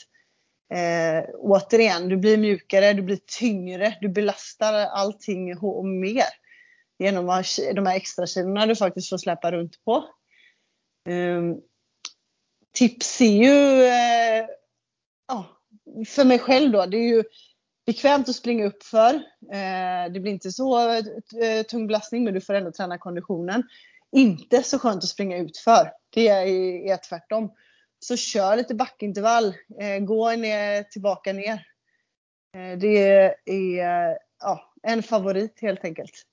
Eh, 0.75 1.25
återigen, 1.35 2.09
du 2.09 2.17
blir 2.17 2.37
mjukare, 2.37 2.93
du 2.93 3.03
blir 3.03 3.19
tyngre, 3.39 3.97
du 4.01 4.09
belastar 4.09 4.73
allting 4.75 5.55
mer. 6.01 6.25
Genom 6.99 7.27
de 7.75 7.87
här 7.87 7.97
extra 7.97 8.27
kilona 8.27 8.67
du 8.67 8.77
faktiskt 8.77 9.09
får 9.09 9.19
släppa 9.19 9.53
runt 9.53 9.85
på. 9.85 9.97
Eh, 11.09 11.43
tips 12.75 13.21
är 13.21 13.45
ju, 13.45 13.83
eh, 13.85 14.47
ja, 15.29 15.45
för 16.07 16.25
mig 16.25 16.39
själv 16.39 16.73
då, 16.73 16.87
det 16.87 16.97
är 16.97 17.09
ju 17.09 17.25
bekvämt 17.87 18.29
att 18.29 18.37
springa 18.37 18.67
upp 18.67 18.83
för. 18.83 19.15
Eh, 19.53 20.13
det 20.13 20.21
blir 20.21 20.33
inte 20.33 20.53
så 20.53 20.91
eh, 20.91 21.63
tung 21.69 21.87
belastning 21.87 22.25
men 22.25 22.35
du 22.35 22.41
får 22.41 22.55
ändå 22.55 22.73
träna 22.73 22.99
konditionen. 22.99 23.63
Inte 24.13 24.63
så 24.63 24.79
skönt 24.79 25.05
att 25.05 25.09
springa 25.09 25.37
ut 25.37 25.59
för. 25.59 25.93
Det 26.11 26.29
är, 26.29 26.47
är 26.93 26.97
tvärtom. 26.97 27.51
Så 28.01 28.17
kör 28.17 28.57
lite 28.57 28.75
backintervall. 28.75 29.55
Eh, 29.81 29.99
gå 29.99 30.31
ner, 30.31 30.83
tillbaka 30.83 31.33
ner. 31.33 31.67
Eh, 32.55 32.79
det 32.79 33.35
är 33.45 34.19
ja, 34.41 34.75
en 34.83 35.03
favorit 35.03 35.59
helt 35.61 35.85
enkelt. 35.85 36.25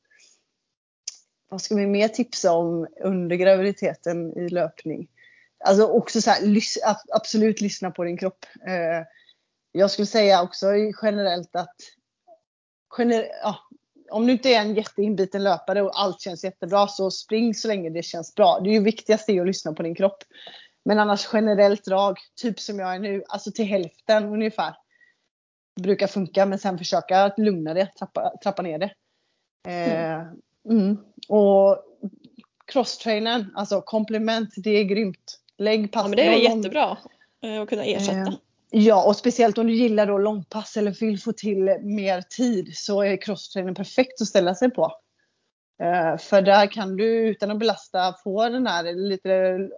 Vad 1.50 1.62
ska 1.62 1.76
vi 1.76 1.88
mer 1.88 2.08
tipsa 2.08 2.52
om 2.52 2.88
under 3.02 3.36
graviditeten 3.36 4.38
i 4.38 4.50
löpning? 4.50 5.08
Alltså 5.66 5.88
också 5.88 6.22
så 6.22 6.30
här, 6.30 6.42
absolut 7.14 7.62
lyssna 7.62 7.92
på 7.92 8.04
din 8.04 8.18
kropp. 8.18 8.46
Eh, 8.68 9.06
jag 9.72 9.92
skulle 9.92 10.06
säga 10.06 10.42
också 10.42 10.68
generellt 11.02 11.56
att 11.56 11.76
gener 12.90 13.26
ja, 13.42 13.58
om 14.10 14.28
du 14.28 14.34
inte 14.34 14.50
är 14.50 14.62
en 14.62 14.76
jätteinbiten 14.76 15.44
löpare 15.44 15.82
och 15.82 16.02
allt 16.02 16.22
känns 16.22 16.44
jättebra 16.44 16.88
så 16.88 17.12
spring 17.12 17.54
så 17.54 17.68
länge 17.68 17.90
det 17.90 18.04
känns 18.04 18.36
bra. 18.36 18.60
Det 18.64 18.70
är 18.70 18.74
ju 18.74 18.84
viktigast 18.84 19.30
att 19.30 19.48
lyssna 19.48 19.74
på 19.74 19.84
din 19.84 19.96
kropp. 19.96 20.24
Men 20.86 21.00
annars 21.00 21.28
generellt 21.34 21.86
drag, 21.86 22.18
typ 22.42 22.60
som 22.60 22.80
jag 22.80 22.96
är 22.96 23.00
nu, 23.00 23.24
alltså 23.28 23.52
till 23.52 23.66
hälften 23.66 24.26
ungefär. 24.26 24.76
Brukar 25.82 26.08
funka 26.08 26.46
men 26.46 26.60
sen 26.60 26.78
försöka 26.78 27.24
att 27.24 27.40
lugna 27.40 27.74
det, 27.74 27.86
trappa, 27.86 28.34
trappa 28.44 28.62
ner 28.62 28.80
det. 28.80 28.94
Eh, 29.68 30.22
mm. 30.70 30.98
Och 31.28 31.84
crosstrainern, 32.66 33.52
alltså 33.56 33.82
komplement, 33.82 34.54
det 34.58 34.70
är 34.70 34.84
grymt. 34.84 35.40
Lägg 35.58 35.92
pass. 35.92 36.04
Ja 36.04 36.08
men 36.08 36.18
det 36.18 36.24
är 36.24 36.56
jättebra 36.56 36.98
eh, 37.44 37.62
att 37.62 37.70
kunna 37.70 37.84
ersätta. 37.84 38.18
Eh, 38.18 38.34
ja 38.70 39.04
och 39.04 39.16
speciellt 39.16 39.58
om 39.58 39.68
du 39.68 39.76
gillar 39.76 40.08
då 40.08 40.18
långpass 40.18 40.78
eller 40.78 40.92
vill 40.92 41.20
få 41.20 41.32
till 41.34 41.78
mer 41.82 42.22
tid 42.22 42.78
så 42.78 43.02
är 43.02 43.22
crosstrainern 43.22 43.76
perfekt 43.76 44.22
att 44.22 44.28
ställa 44.28 44.56
sig 44.56 44.72
på. 44.72 44.92
Eh, 45.80 46.18
för 46.18 46.42
där 46.42 46.68
kan 46.68 46.98
du 46.98 47.06
utan 47.06 47.52
att 47.52 47.60
belasta 47.60 48.16
få 48.24 48.50
den 48.50 48.68
här 48.68 48.94
lite 48.94 49.30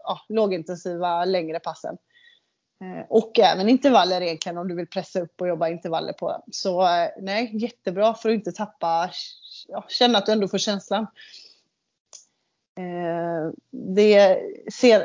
ja, 0.03 0.21
lågintensiva 0.29 1.25
längre 1.25 1.59
passen. 1.59 1.97
Eh, 2.81 3.05
och 3.09 3.39
även 3.39 3.69
intervaller 3.69 4.21
egentligen 4.21 4.57
om 4.57 4.67
du 4.67 4.75
vill 4.75 4.87
pressa 4.87 5.21
upp 5.21 5.41
och 5.41 5.47
jobba 5.47 5.69
intervaller 5.69 6.13
på 6.13 6.31
dem. 6.31 6.41
Så 6.51 6.81
eh, 6.81 7.09
nej, 7.21 7.57
jättebra 7.57 8.13
för 8.13 8.29
att 8.29 8.35
inte 8.35 8.51
tappa, 8.51 9.11
ja, 9.67 9.85
känna 9.89 10.17
att 10.17 10.25
du 10.25 10.31
ändå 10.31 10.47
får 10.47 10.57
känslan. 10.57 11.07
Det, 13.71 14.41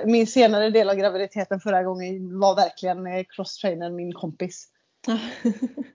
min 0.04 0.26
senare 0.26 0.70
del 0.70 0.90
av 0.90 0.96
graviditeten 0.96 1.60
förra 1.60 1.82
gången 1.82 2.38
var 2.38 2.56
verkligen 2.56 3.24
crosstrainern 3.24 3.94
min 3.94 4.12
kompis. 4.12 4.68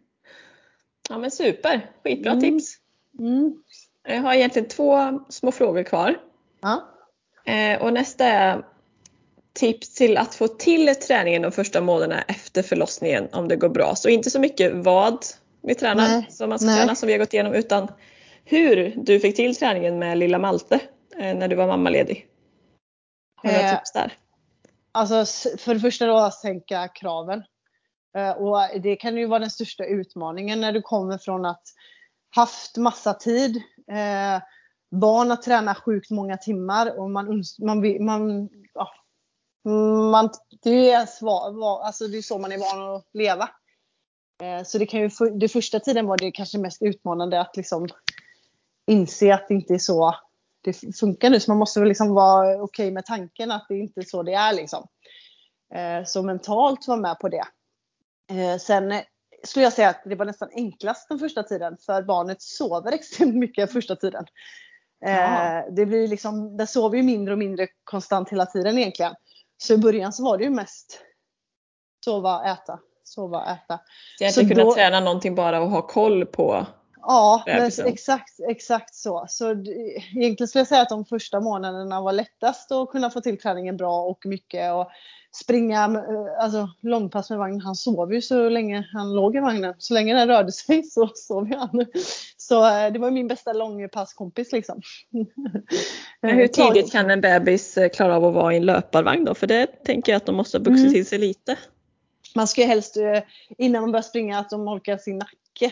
Ja 1.10 1.18
men 1.18 1.32
super, 1.32 1.92
skitbra 2.04 2.32
Mm. 2.32 2.42
tips. 2.42 2.78
Mm. 3.20 3.64
Jag 4.08 4.22
har 4.22 4.34
egentligen 4.34 4.68
två 4.68 5.20
små 5.30 5.52
frågor 5.52 5.84
kvar. 5.84 6.16
Ja. 6.62 6.84
Eh, 7.54 7.82
och 7.82 7.94
nästa 7.94 8.26
är 8.26 8.66
tips 9.54 9.94
till 9.94 10.18
att 10.18 10.36
få 10.36 10.48
till 10.48 10.96
träningen 10.96 11.42
de 11.42 11.52
första 11.52 11.82
månaderna 11.82 12.22
efter 12.22 12.64
förlossningen 12.64 13.28
om 13.32 13.48
det 13.48 13.56
går 13.56 13.70
bra. 13.70 13.96
Så 13.96 14.10
inte 14.10 14.30
så 14.32 14.40
mycket 14.40 14.72
vad 14.74 15.18
vi 15.62 15.76
tränar 15.76 16.08
Nej, 16.08 16.28
som 16.30 16.50
man 16.50 16.60
ska 16.60 16.66
nej. 16.66 16.78
träna 16.80 16.96
som 16.96 17.08
vi 17.08 17.14
har 17.14 17.20
gått 17.20 17.34
igenom 17.34 17.54
utan 17.54 17.88
hur 18.46 18.94
du 18.96 19.20
fick 19.20 19.36
till 19.36 19.56
träningen 19.56 20.00
med 20.00 20.18
lilla 20.18 20.40
Malte 20.40 20.80
eh, 21.18 21.36
när 21.36 21.48
du 21.48 21.56
var 21.56 21.68
mammaledig. 21.68 22.28
Har 23.36 23.50
du 23.50 23.56
några 23.56 23.70
Eh, 23.70 23.76
tips 23.78 23.92
där? 23.92 24.14
Alltså 24.92 25.26
för 25.58 25.74
det 25.74 25.80
första 25.80 26.06
då 26.06 26.18
att 26.18 26.34
sänka 26.34 26.88
kraven. 26.88 27.44
Eh, 28.18 28.32
Och 28.32 28.82
det 28.82 28.96
kan 28.96 29.18
ju 29.18 29.26
vara 29.26 29.40
den 29.40 29.50
största 29.50 29.86
utmaningen 29.86 30.62
när 30.62 30.72
du 30.72 30.82
kommer 30.82 31.18
från 31.18 31.46
att 31.46 31.64
haft 32.30 32.78
massa 32.78 33.14
tid, 33.14 33.56
eh, 33.92 34.42
barn 34.92 35.32
att 35.32 35.42
träna 35.42 35.76
sjukt 35.76 36.12
många 36.12 36.38
timmar 36.38 37.00
och 37.00 37.10
man, 37.10 37.44
man, 37.60 38.06
man, 38.06 38.50
ja, 38.74 38.90
man 40.12 40.30
det 40.64 40.92
är 40.92 41.06
svar, 41.06 41.82
alltså 41.86 42.08
det 42.08 42.18
är 42.18 42.22
så 42.22 42.40
man 42.40 42.52
är 42.52 42.58
van 42.58 42.96
att 42.96 43.06
leva. 43.14 43.50
Eh, 44.42 44.64
så 44.64 44.78
det 44.78 44.86
kan 44.86 45.00
ju, 45.00 45.10
för, 45.10 45.30
det 45.30 45.50
första 45.50 45.80
tiden 45.80 46.08
var 46.08 46.18
det 46.18 46.32
kanske 46.32 46.58
mest 46.58 46.82
utmanande 46.82 47.42
att 47.42 47.58
liksom 47.58 47.88
inse 48.88 49.34
att 49.34 49.48
det 49.48 49.54
inte 49.54 49.74
är 49.74 49.80
så 49.80 50.16
det 50.62 50.96
funkar 50.96 51.30
nu. 51.30 51.40
Så 51.40 51.52
man 51.52 51.58
måste 51.58 51.80
väl 51.80 51.90
liksom 51.90 52.14
vara 52.14 52.62
okej 52.62 52.92
med 52.92 53.06
tanken 53.06 53.52
att 53.52 53.66
det 53.70 53.78
inte 53.78 54.00
är 54.00 54.06
så 54.06 54.24
det 54.24 54.34
är 54.34 54.54
liksom. 54.54 54.88
Eh, 55.74 56.06
Så 56.06 56.24
mentalt 56.24 56.88
vara 56.88 57.00
med 57.00 57.20
på 57.20 57.30
det. 57.30 57.46
Eh, 58.32 58.58
Sen 58.58 58.94
skulle 59.44 59.64
jag 59.64 59.74
säga 59.74 59.90
att 59.90 60.02
det 60.06 60.16
var 60.16 60.26
nästan 60.26 60.50
enklast 60.56 61.10
den 61.10 61.20
första 61.20 61.44
tiden 61.44 61.78
för 61.86 62.02
barnet 62.02 62.42
sover 62.42 62.92
extremt 62.92 63.36
mycket 63.36 63.72
första 63.72 63.96
tiden. 63.96 64.26
Eh. 65.06 65.62
Det 65.72 65.86
blir 65.86 66.08
liksom, 66.08 66.58
det 66.58 66.68
sover 66.68 66.98
ju 66.98 67.04
mindre 67.04 67.34
och 67.34 67.40
mindre 67.40 67.68
konstant 67.84 68.30
hela 68.30 68.46
tiden 68.46 68.78
egentligen. 68.78 69.14
Så 69.58 69.74
i 69.74 69.78
början 69.78 70.14
så 70.14 70.24
var 70.24 70.38
det 70.38 70.44
ju 70.44 70.50
mest 70.50 71.02
sova, 72.06 72.46
äta, 72.46 72.80
sova, 73.04 73.46
äta. 73.46 73.80
Så 74.18 74.24
jag 74.24 74.34
så 74.34 74.42
inte 74.42 74.56
kunna 74.56 74.66
då- 74.66 74.74
träna 74.74 75.00
någonting 75.00 75.36
bara 75.36 75.62
och 75.62 75.70
ha 75.70 75.82
koll 75.82 76.26
på. 76.26 76.66
Ja, 77.02 77.44
exakt, 77.86 78.40
exakt 78.50 78.96
så. 78.96 79.26
Så 79.30 79.52
egentligen 79.52 80.48
skulle 80.48 80.60
jag 80.60 80.68
säga 80.68 80.82
att 80.82 80.90
de 80.90 81.06
första 81.06 81.40
månaderna 81.40 82.02
var 82.02 82.12
lättast 82.12 82.72
att 82.72 82.90
kunna 82.90 83.10
få 83.10 83.22
till 83.22 83.40
träningen 83.40 83.78
bra 83.78 84.02
och 84.02 84.26
mycket. 84.26 84.74
Och 84.74 84.90
springa, 85.32 85.84
eh, 85.86 86.44
alltså 86.44 86.70
långpass 86.82 87.30
med 87.30 87.40
vagn. 87.40 87.62
Han 87.62 87.76
sov 87.76 88.14
ju 88.14 88.22
så 88.22 88.50
länge 88.50 88.88
han 88.94 89.14
låg 89.14 89.36
i 89.36 89.40
vagnen. 89.40 89.74
Så 89.78 89.94
länge 89.94 90.14
den 90.14 90.28
rörde 90.28 90.52
sig 90.52 90.84
så 90.84 91.10
sov 91.16 91.54
han. 91.56 91.86
Så 92.38 92.66
eh, 92.68 92.92
det 92.94 93.00
var 93.00 93.12
min 93.12 93.28
bästa 93.28 93.54
långpasskompis 93.54 94.52
liksom. 94.52 94.82
Men 96.22 96.36
hur 96.36 96.48
tag- 96.48 96.74
tidigt 96.74 96.92
kan 96.92 97.12
en 97.12 97.22
bebis 97.22 97.78
eh, 97.78 97.90
klara 97.90 98.16
av 98.16 98.26
att 98.26 98.34
vara 98.34 98.54
i 98.54 98.58
en 98.58 98.66
löparvagn 98.66 99.26
då? 99.26 99.34
För 99.36 99.48
det 99.48 99.66
tänker 99.86 100.12
jag 100.12 100.18
att 100.18 100.26
de 100.26 100.36
måste 100.36 100.58
ha 100.58 100.64
vuxit 100.64 100.82
Mm. 100.82 100.94
till 100.94 101.06
sig 101.06 101.20
lite. 101.20 101.56
Man 102.36 102.48
ska 102.48 102.62
ju 102.62 102.68
helst 102.68 102.98
eh, 102.98 103.20
innan 103.58 103.82
man 103.82 103.92
börjar 103.92 104.04
springa 104.04 104.40
att 104.40 104.50
de 104.50 104.68
orkar 104.68 104.98
sin 104.98 105.18
nacke. 105.18 105.72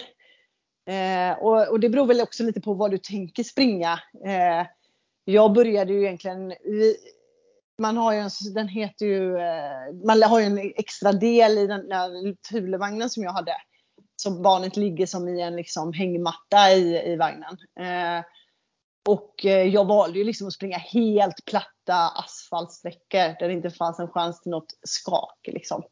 Eh, 0.86 1.38
och, 1.40 1.68
och 1.68 1.80
det 1.80 1.90
beror 1.90 2.06
väl 2.06 2.22
också 2.22 2.44
lite 2.44 2.62
på 2.62 2.74
vad 2.74 2.92
du 2.92 2.98
tänker 2.98 3.44
springa. 3.44 4.00
Eh, 4.26 4.68
jag 5.26 5.54
började 5.54 5.94
ju 5.94 6.02
egentligen 6.02 6.50
vi, 6.64 6.98
man 7.78 7.98
har 7.98 8.14
ju 8.14 8.20
en, 8.20 8.30
den 8.54 8.68
heter 8.68 9.06
ju, 9.06 9.38
eh, 9.38 10.06
man 10.06 10.24
har 10.24 10.40
ju 10.40 10.46
en 10.46 10.74
extra 10.76 11.12
del 11.12 11.58
i 11.58 11.68
den 11.68 11.90
där 11.90 12.36
Thulevagnen 12.50 13.10
som 13.10 13.24
jag 13.24 13.32
hade. 13.32 13.54
Så 14.16 14.32
barnet 14.32 14.78
ligger 14.78 15.06
som 15.06 15.28
i 15.28 15.42
en 15.42 15.56
liksom 15.56 15.94
hängmatta 15.94 16.72
i, 16.72 17.12
i 17.12 17.16
vagnen. 17.16 17.58
Eh, 17.80 18.26
och 19.10 19.46
eh, 19.46 19.68
jag 19.68 19.86
valde 19.86 20.20
ju 20.20 20.24
liksom 20.26 20.48
att 20.48 20.54
springa 20.54 20.78
helt 20.78 21.46
platta 21.46 22.10
asfaltsträckor 22.16 23.40
där 23.40 23.48
det 23.48 23.54
inte 23.54 23.70
fanns 23.70 24.00
en 24.00 24.08
chans 24.08 24.42
till 24.42 24.52
något 24.52 24.74
skak. 24.84 25.40
Liksom. 25.48 25.84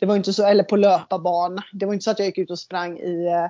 Det 0.00 0.06
var 0.06 0.16
inte 0.16 0.32
så, 0.32 0.46
eller 0.46 0.64
på 0.64 0.76
löparbana. 0.76 1.64
Det 1.72 1.86
var 1.86 1.94
inte 1.94 2.04
så 2.04 2.10
att 2.10 2.18
jag 2.18 2.26
gick 2.26 2.38
ut 2.38 2.50
och 2.50 2.58
sprang 2.58 2.98
i 2.98 3.26
eh, 3.26 3.46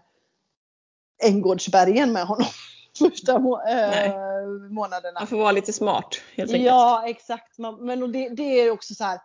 Änggårdsbergen 1.25 2.13
med 2.13 2.27
honom 2.27 2.47
första 2.99 3.39
må- 3.39 3.63
Nej. 3.67 4.07
eh, 4.09 4.49
månaderna. 4.71 5.21
Man 5.21 5.27
får 5.27 5.37
vara 5.37 5.53
lite 5.53 5.73
smart 5.73 6.21
helt 6.37 6.51
enkelt. 6.51 6.67
Ja, 6.67 7.03
exakt. 7.09 7.59
Man, 7.59 7.87
men 7.87 8.13
det, 8.13 8.29
det 8.29 8.43
är 8.61 8.71
också 8.71 8.95
så 8.95 9.05
här 9.05 9.21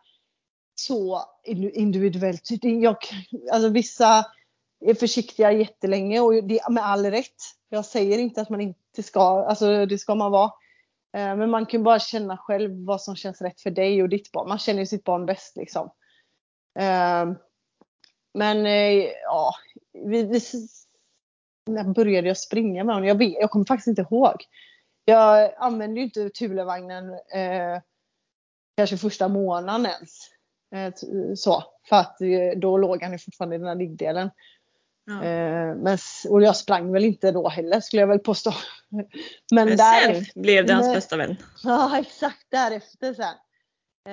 så 0.76 1.22
indi- 1.48 1.72
individuellt. 1.72 2.50
Jag, 2.62 2.96
alltså 3.52 3.70
vissa 3.70 4.26
är 4.86 4.94
försiktiga 4.94 5.52
jättelänge 5.52 6.20
och 6.20 6.34
det 6.44 6.70
med 6.70 6.84
all 6.86 7.06
rätt. 7.06 7.36
Jag 7.70 7.86
säger 7.86 8.18
inte 8.20 8.41
att 8.41 8.50
man 8.50 8.62
inte 8.62 9.04
ska, 9.04 9.46
alltså 9.46 9.86
det 9.86 9.98
ska 9.98 10.16
man 10.16 10.32
vara. 10.32 10.52
Eh, 11.16 11.36
Men 11.36 11.50
man 11.50 11.66
kan 11.66 11.84
bara 11.84 12.00
känna 12.00 12.38
själv 12.38 12.86
vad 12.86 13.02
som 13.02 13.16
känns 13.16 13.41
rätt 13.41 13.62
för 13.62 13.72
dig 13.72 14.04
och 14.04 14.10
ditt 14.10 14.32
barn. 14.32 14.50
Man 14.50 14.60
känner 14.60 14.80
ju 14.80 14.86
sitt 14.86 15.04
barn 15.04 15.26
bäst 15.26 15.58
liksom. 15.58 15.89
Eh, 16.80 17.26
Men 18.34 18.66
ja, 19.24 19.54
vi, 20.08 20.24
vi, 20.24 20.39
när 21.66 21.84
började 21.84 22.28
jag 22.28 22.38
springa 22.38 22.84
med 22.84 22.95
honom? 22.95 23.07
Jag, 23.07 23.24
jag 23.24 23.51
kommer 23.51 23.66
faktiskt 23.66 23.88
inte 23.88 24.01
ihåg. 24.01 24.43
Jag 25.05 25.53
använde 25.57 25.99
ju 25.99 26.05
inte 26.05 26.30
Thulevagnen 26.30 27.09
eh, 27.14 27.82
kanske 28.78 28.97
första 28.97 29.28
månaden 29.28 29.86
ens. 29.86 30.30
Eh, 30.76 30.93
så, 31.36 31.64
för 31.89 31.95
att 31.95 32.22
eh, 32.22 32.59
då 32.59 32.78
låg 32.78 33.03
han 33.03 33.11
ju 33.11 33.18
fortfarande 33.18 33.55
i 33.55 33.59
den 33.59 33.68
här 33.68 33.76
liggdelen. 33.76 34.30
Ja. 35.05 35.24
Eh, 35.24 35.76
men, 35.76 35.97
och 36.30 36.43
jag 36.43 36.55
sprang 36.55 36.91
väl 36.91 37.05
inte 37.05 37.32
då 37.32 37.49
heller 37.49 37.80
skulle 37.80 38.01
jag 38.01 38.07
väl 38.07 38.20
påstå. 38.20 38.53
Men, 38.89 39.07
Men 39.51 39.78
där, 39.78 40.14
sen 40.14 40.41
blev 40.41 40.66
det 40.66 40.74
hans 40.74 40.86
Men- 40.86 40.95
bästa 40.95 41.18
vän. 41.18 41.36
Ja, 41.64 41.99
exakt 41.99 42.45
därefter 42.49 43.14
sen. 43.14 43.36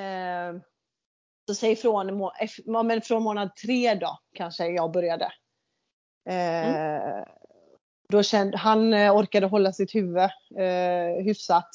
Eh, 0.01 0.62
så 1.48 1.55
säg 1.55 1.76
från, 1.76 2.30
men 2.86 3.01
från 3.03 3.22
månad 3.22 3.57
tre 3.57 3.94
då 3.94 4.18
kanske 4.34 4.66
jag 4.66 4.92
började. 4.92 5.32
Eh, 6.28 7.24
Då 8.11 8.22
kände, 8.22 8.58
han 8.58 8.94
eh, 8.94 9.16
orkade 9.16 9.46
hålla 9.46 9.72
sitt 9.72 9.94
huvud 9.94 10.22
eh, 10.58 11.24
hyfsat. 11.24 11.70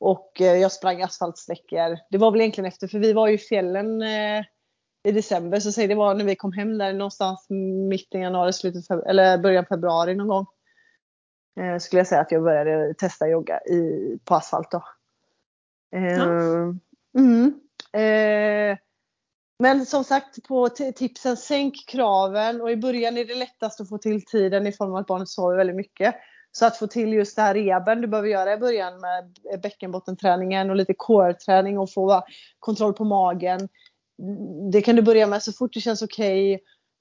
Och 0.00 0.40
eh, 0.40 0.56
jag 0.56 0.72
sprang 0.72 1.02
asfaltsträckor. 1.02 1.98
Det 2.10 2.18
var 2.18 2.30
väl 2.30 2.40
egentligen 2.40 2.68
efter, 2.68 2.88
för 2.88 2.98
vi 2.98 3.12
var 3.12 3.28
ju 3.28 3.34
i 3.34 3.38
fjällen 3.38 4.02
eh, 4.02 4.44
i 5.04 5.12
december. 5.12 5.60
Så 5.60 5.72
säg 5.72 5.86
det 5.86 5.94
var 5.94 6.14
när 6.14 6.24
vi 6.24 6.36
kom 6.36 6.52
hem 6.52 6.78
där 6.78 6.92
någonstans 6.92 7.46
mitten 7.88 8.20
januari, 8.20 8.52
slutet 8.52 8.90
eller 8.90 9.38
början 9.38 9.66
februari 9.66 10.14
någon 10.14 10.28
gång. 10.28 10.46
Eh, 11.60 11.78
skulle 11.78 12.00
jag 12.00 12.06
säga 12.06 12.20
att 12.20 12.32
jag 12.32 12.42
började 12.42 12.94
testa 12.94 13.28
jogga 13.28 13.60
i, 13.60 14.18
på 14.24 14.34
asfalt 14.34 14.70
då. 14.70 14.82
Eh, 15.96 16.12
Ja. 16.12 16.74
Mm. 19.58 19.76
men 19.76 19.86
som 19.86 20.04
sagt 20.04 20.42
på 20.42 20.68
tipsen, 20.68 21.36
sänk 21.36 21.88
kraven 21.88 22.60
och 22.60 22.70
i 22.70 22.76
början 22.76 23.16
är 23.16 23.24
det 23.24 23.34
lättast 23.34 23.80
att 23.80 23.88
få 23.88 23.98
till 23.98 24.24
tiden 24.24 24.66
i 24.66 24.72
form 24.72 24.90
av 24.90 24.96
att 24.96 25.06
barnet 25.06 25.28
sover 25.28 25.56
väldigt 25.56 25.76
mycket. 25.76 26.14
Så 26.52 26.66
att 26.66 26.78
få 26.78 26.86
till 26.86 27.12
just 27.12 27.36
det 27.36 27.42
här 27.42 27.54
rehaben 27.54 28.00
du 28.00 28.08
behöver 28.08 28.28
göra 28.28 28.52
i 28.52 28.56
början 28.56 29.00
med 29.00 29.36
bäckenbottenträningen 29.62 30.70
och 30.70 30.76
lite 30.76 30.94
core-träning 30.94 31.78
och 31.78 31.92
få 31.92 32.22
kontroll 32.58 32.92
på 32.92 33.04
magen. 33.04 33.68
Det 34.72 34.82
kan 34.82 34.96
du 34.96 35.02
börja 35.02 35.26
med 35.26 35.42
så 35.42 35.52
fort 35.52 35.74
det 35.74 35.80
känns 35.80 36.02
okej. 36.02 36.54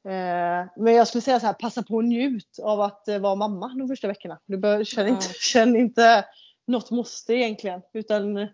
Eh, 0.07 0.67
Men 0.75 0.93
jag 0.93 1.07
skulle 1.07 1.21
säga 1.21 1.39
så 1.39 1.45
här, 1.45 1.53
passa 1.53 1.83
på 1.83 1.95
och 1.95 2.03
njut 2.03 2.59
av 2.63 2.81
att 2.81 3.07
eh, 3.07 3.19
vara 3.19 3.35
mamma 3.35 3.67
de 3.67 3.87
första 3.87 4.07
veckorna. 4.07 4.39
Du 4.45 4.57
bör, 4.57 4.83
känn, 4.83 5.07
inte, 5.07 5.27
känn 5.39 5.75
inte 5.75 6.25
något 6.67 6.91
måste 6.91 7.33
egentligen 7.33 7.81
utan 7.93 8.47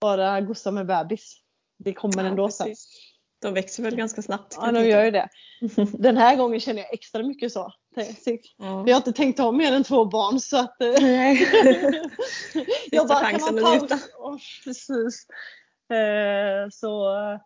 bara 0.00 0.40
gossa 0.40 0.70
med 0.70 0.86
bebis. 0.86 1.36
Det 1.78 1.92
kommer 1.92 2.22
Ja, 2.22 2.28
ändå 2.30 2.50
sen. 2.50 2.74
De 3.42 3.54
växer 3.54 3.82
väl 3.82 3.96
ganska 3.96 4.22
snabbt. 4.22 4.56
Ja, 4.60 4.72
de 4.72 4.88
gör 4.88 5.04
ju 5.04 5.10
det. 5.10 5.28
Den 5.98 6.16
här 6.16 6.36
gången 6.36 6.60
känner 6.60 6.82
jag 6.82 6.94
extra 6.94 7.22
mycket 7.22 7.52
så. 7.52 7.72
Ja. 8.58 8.84
Jag 8.86 8.94
har 8.94 8.96
inte 8.96 9.12
tänkt 9.12 9.38
ha 9.38 9.52
mer 9.52 9.72
än 9.72 9.84
två 9.84 10.04
barn 10.04 10.40
så 10.40 10.56
att... 10.56 10.82
eh, 10.82 10.92
Nej. 11.00 11.48
jag 12.90 13.08
bara, 13.08 13.30
kan 13.30 13.54
man 13.54 13.64
pausa? 13.64 13.98
Åh, 14.18 14.36
precis. 14.64 15.26
Eh, 15.92 16.68
så 16.72 17.16
eh, 17.16 17.40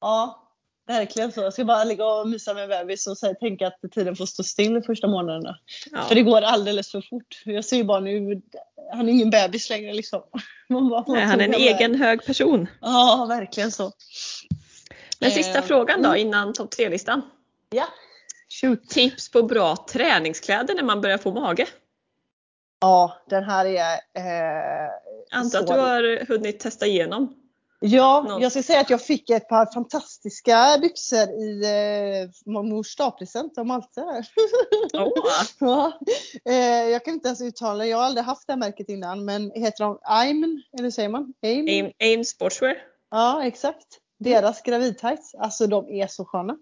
ja, 0.00 0.48
verkligen 0.86 1.32
så. 1.32 1.40
Jag 1.40 1.52
ska 1.52 1.64
bara 1.64 1.84
ligga 1.84 2.06
och 2.06 2.28
mysa 2.28 2.54
med 2.54 2.68
bebis 2.68 3.06
och 3.06 3.18
säga, 3.18 3.34
tänka 3.34 3.66
att 3.66 3.92
tiden 3.92 4.16
får 4.16 4.26
stå 4.26 4.42
still 4.42 4.74
de 4.74 4.82
första 4.82 5.06
månaderna. 5.06 5.58
Ja. 5.92 6.02
För 6.02 6.14
det 6.14 6.22
går 6.22 6.42
alldeles 6.42 6.90
för 6.90 7.00
fort. 7.10 7.42
Jag 7.44 7.64
ser 7.64 7.76
ju 7.76 7.84
bara 7.84 8.00
nu, 8.00 8.42
han 8.92 9.08
är 9.08 9.12
ingen 9.12 9.30
bebis 9.30 9.70
längre 9.70 9.92
liksom. 9.92 10.22
Man 10.68 10.88
bara, 10.88 11.04
Nej, 11.08 11.24
han 11.24 11.40
är 11.40 11.44
en 11.44 11.54
egen 11.54 11.94
hög 11.94 12.26
person. 12.26 12.66
Ja, 12.80 13.26
verkligen 13.28 13.72
så. 13.72 13.92
Men 15.22 15.30
sista 15.30 15.58
Eh, 15.58 15.64
frågan 15.64 16.02
då 16.02 16.08
mm. 16.08 16.20
innan 16.20 16.52
topp 16.52 16.70
tre-listan. 16.70 17.22
Ja, 17.70 17.86
shoot. 18.60 18.88
Tips 18.88 19.30
på 19.30 19.42
bra 19.42 19.76
träningskläder 19.90 20.74
när 20.74 20.82
man 20.82 21.00
börjar 21.00 21.18
få 21.18 21.32
mage. 21.32 21.66
Ja, 22.80 23.16
den 23.28 23.44
här 23.44 23.66
är... 23.66 23.92
Eh, 23.92 24.90
Antar 25.30 25.58
att 25.60 25.66
du 25.66 25.72
har 25.72 26.26
hunnit 26.28 26.60
testa 26.60 26.86
igenom. 26.86 27.34
Ja, 27.84 28.24
Någon- 28.28 28.42
jag 28.42 28.52
ska 28.52 28.62
säga 28.62 28.80
att 28.80 28.90
jag 28.90 29.02
fick 29.02 29.30
ett 29.30 29.48
par 29.48 29.72
fantastiska 29.72 30.78
byxor 30.80 31.28
i 31.28 31.62
eh, 32.44 32.52
mors 32.62 32.96
dagpresent 32.96 33.58
av 33.58 33.66
Malte. 33.66 34.24
Åh. 34.92 35.12
ja. 35.58 36.00
eh, 36.44 36.54
jag 36.88 37.04
kan 37.04 37.14
inte 37.14 37.28
ens 37.28 37.40
uttala 37.40 37.86
jag 37.86 37.96
har 37.96 38.04
aldrig 38.04 38.24
haft 38.24 38.46
det 38.46 38.52
här 38.52 38.58
märket 38.58 38.88
innan 38.88 39.24
men 39.24 39.50
heter 39.50 39.84
de 39.84 39.98
Aim, 40.02 40.62
eller 40.78 40.90
säger 40.90 41.08
man? 41.08 41.34
Aim? 41.42 41.66
Aim, 41.68 41.92
Aim 42.00 42.24
Sportswear. 42.24 42.76
Ja, 43.10 43.44
exakt. 43.44 43.98
Deras 44.22 44.62
gravidtights, 44.62 45.34
alltså 45.34 45.66
de 45.66 45.88
är 45.88 46.06
så 46.06 46.24
sköna. 46.24 46.56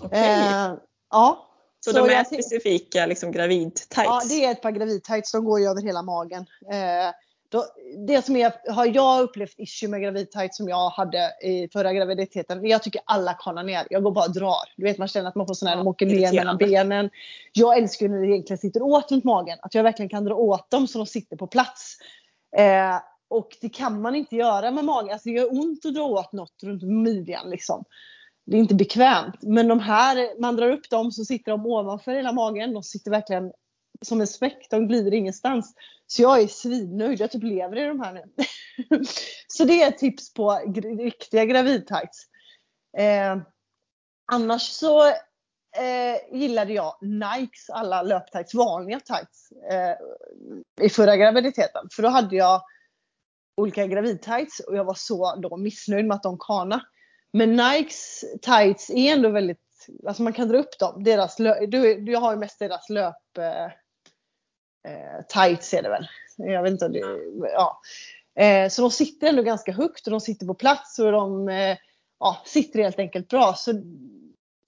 Okej. 0.00 0.18
Eh, 0.18 0.74
ja. 1.10 1.48
så, 1.80 1.92
de 1.92 2.10
är 2.10 2.24
specifika 2.24 3.06
liksom 3.06 3.32
gravid-tights? 3.32 4.04
Ja, 4.04 4.22
det 4.28 4.44
är 4.44 4.50
ett 4.50 4.62
par 4.62 4.70
gravidtights. 4.70 5.32
De 5.32 5.44
går 5.44 5.60
ju 5.60 5.66
över 5.66 5.82
hela 5.82 6.02
magen. 6.02 6.46
Eh, 6.72 7.14
då, 7.50 7.64
det 8.06 8.22
som 8.24 8.36
är, 8.36 8.72
har 8.72 8.86
jag 8.86 9.22
upplevt 9.22 9.54
issue 9.56 9.88
med 9.88 10.02
gravidtights 10.02 10.56
som 10.56 10.68
jag 10.68 10.90
hade 10.90 11.32
i 11.42 11.68
förra 11.72 11.92
graviditeten. 11.92 12.66
Jag 12.66 12.82
tycker 12.82 13.00
alla 13.04 13.34
kanar 13.34 13.62
ner. 13.62 13.86
Jag 13.90 14.02
går 14.02 14.10
bara 14.10 14.24
och 14.24 14.34
drar. 14.34 14.56
Du 14.76 14.84
vet 14.84 14.98
man 14.98 15.08
känner 15.08 15.28
att 15.28 15.34
man 15.34 15.46
får 15.46 15.54
sån 15.54 15.68
här, 15.68 15.76
de 15.76 15.88
åker 15.88 16.06
ner 16.06 16.32
mellan 16.32 16.56
benen. 16.56 17.10
Jag 17.52 17.78
älskar 17.78 18.06
ju 18.06 18.12
när 18.12 18.20
det 18.20 18.26
egentligen 18.26 18.58
sitter 18.58 18.82
åt 18.82 19.12
runt 19.12 19.24
magen. 19.24 19.58
Att 19.62 19.74
jag 19.74 19.82
verkligen 19.82 20.08
kan 20.08 20.24
dra 20.24 20.34
åt 20.34 20.70
dem 20.70 20.88
så 20.88 20.98
de 20.98 21.06
sitter 21.06 21.36
på 21.36 21.46
plats. 21.46 21.96
Eh, 22.56 22.96
och 23.30 23.56
det 23.60 23.68
kan 23.68 24.02
man 24.02 24.14
inte 24.14 24.36
göra 24.36 24.70
med 24.70 24.84
magen. 24.84 25.12
Alltså 25.12 25.28
det 25.28 25.34
gör 25.34 25.52
ont 25.60 25.86
att 25.86 25.94
dra 25.94 26.02
åt 26.02 26.32
något 26.32 26.62
runt 26.62 26.82
midjan 26.82 27.50
liksom. 27.50 27.84
Det 28.46 28.56
är 28.56 28.60
inte 28.60 28.74
bekvämt. 28.74 29.42
Men 29.42 29.68
de 29.68 29.80
här, 29.80 30.40
man 30.40 30.56
drar 30.56 30.70
upp 30.70 30.90
dem 30.90 31.12
så 31.12 31.24
sitter 31.24 31.52
de 31.52 31.66
ovanför 31.66 32.12
hela 32.12 32.32
magen. 32.32 32.74
De 32.74 32.82
sitter 32.82 33.10
verkligen 33.10 33.52
som 34.02 34.20
en 34.20 34.26
späck. 34.26 34.66
De 34.70 34.88
glider 34.88 35.14
ingenstans. 35.14 35.74
Så 36.06 36.22
jag 36.22 36.40
är 36.40 36.46
svinnöjd. 36.46 37.20
Jag 37.20 37.30
typ 37.30 37.42
lever 37.42 37.76
i 37.76 37.84
de 37.84 38.00
här 38.00 38.12
nu. 38.12 38.24
så 39.48 39.64
det 39.64 39.82
är 39.82 39.88
ett 39.88 39.98
tips 39.98 40.34
på 40.34 40.50
riktiga 40.98 41.44
gravidtights. 41.44 42.26
Eh, 42.98 43.36
annars 44.32 44.62
så 44.62 45.06
eh, 45.06 46.32
gillade 46.32 46.72
jag 46.72 46.98
Nikes 47.00 47.70
alla 47.70 48.02
löptights, 48.02 48.54
vanliga 48.54 49.00
tights. 49.00 49.52
Eh, 49.70 49.96
I 50.86 50.88
förra 50.88 51.16
graviditeten. 51.16 51.88
För 51.90 52.02
då 52.02 52.08
hade 52.08 52.36
jag 52.36 52.62
olika 53.60 53.86
gravidtights 53.86 54.60
och 54.60 54.76
jag 54.76 54.84
var 54.84 54.94
så 54.94 55.36
då 55.36 55.56
missnöjd 55.56 56.06
med 56.06 56.14
att 56.14 56.22
de 56.22 56.38
kana. 56.38 56.80
Men 57.32 57.56
Nikes 57.56 58.24
tights 58.42 58.90
är 58.90 59.12
ändå 59.12 59.28
väldigt, 59.28 59.88
alltså 60.06 60.22
man 60.22 60.32
kan 60.32 60.48
dra 60.48 60.58
upp 60.58 60.78
dem. 60.78 61.04
Deras 61.04 61.36
du, 61.68 62.00
du 62.00 62.16
har 62.16 62.32
ju 62.32 62.38
mest 62.38 62.58
deras 62.58 62.88
löp 62.88 63.38
eh, 63.38 63.64
eh, 64.92 65.24
tights 65.28 65.74
är 65.74 65.82
det 65.82 65.88
väl. 65.88 66.06
Jag 66.36 66.62
vet 66.62 66.72
inte 66.72 66.86
om 66.86 66.92
det, 66.92 67.02
ja. 67.52 67.80
Eh, 68.34 68.68
så 68.68 68.82
de 68.82 68.90
sitter 68.90 69.26
ändå 69.26 69.42
ganska 69.42 69.72
högt 69.72 70.06
och 70.06 70.10
de 70.10 70.20
sitter 70.20 70.46
på 70.46 70.54
plats 70.54 70.98
och 70.98 71.12
de 71.12 71.48
eh, 71.48 71.76
ja, 72.20 72.42
sitter 72.44 72.82
helt 72.82 72.98
enkelt 72.98 73.28
bra. 73.28 73.54
Så 73.54 73.72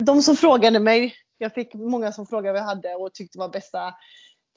de 0.04 0.22
som 0.22 0.36
frågade 0.36 0.80
mig, 0.80 1.14
jag 1.38 1.54
fick 1.54 1.74
många 1.74 2.12
som 2.12 2.26
frågade 2.26 2.52
vad 2.52 2.60
jag 2.60 2.66
hade 2.66 2.94
och 2.94 3.14
tyckte 3.14 3.38
var 3.38 3.48
bästa 3.48 3.94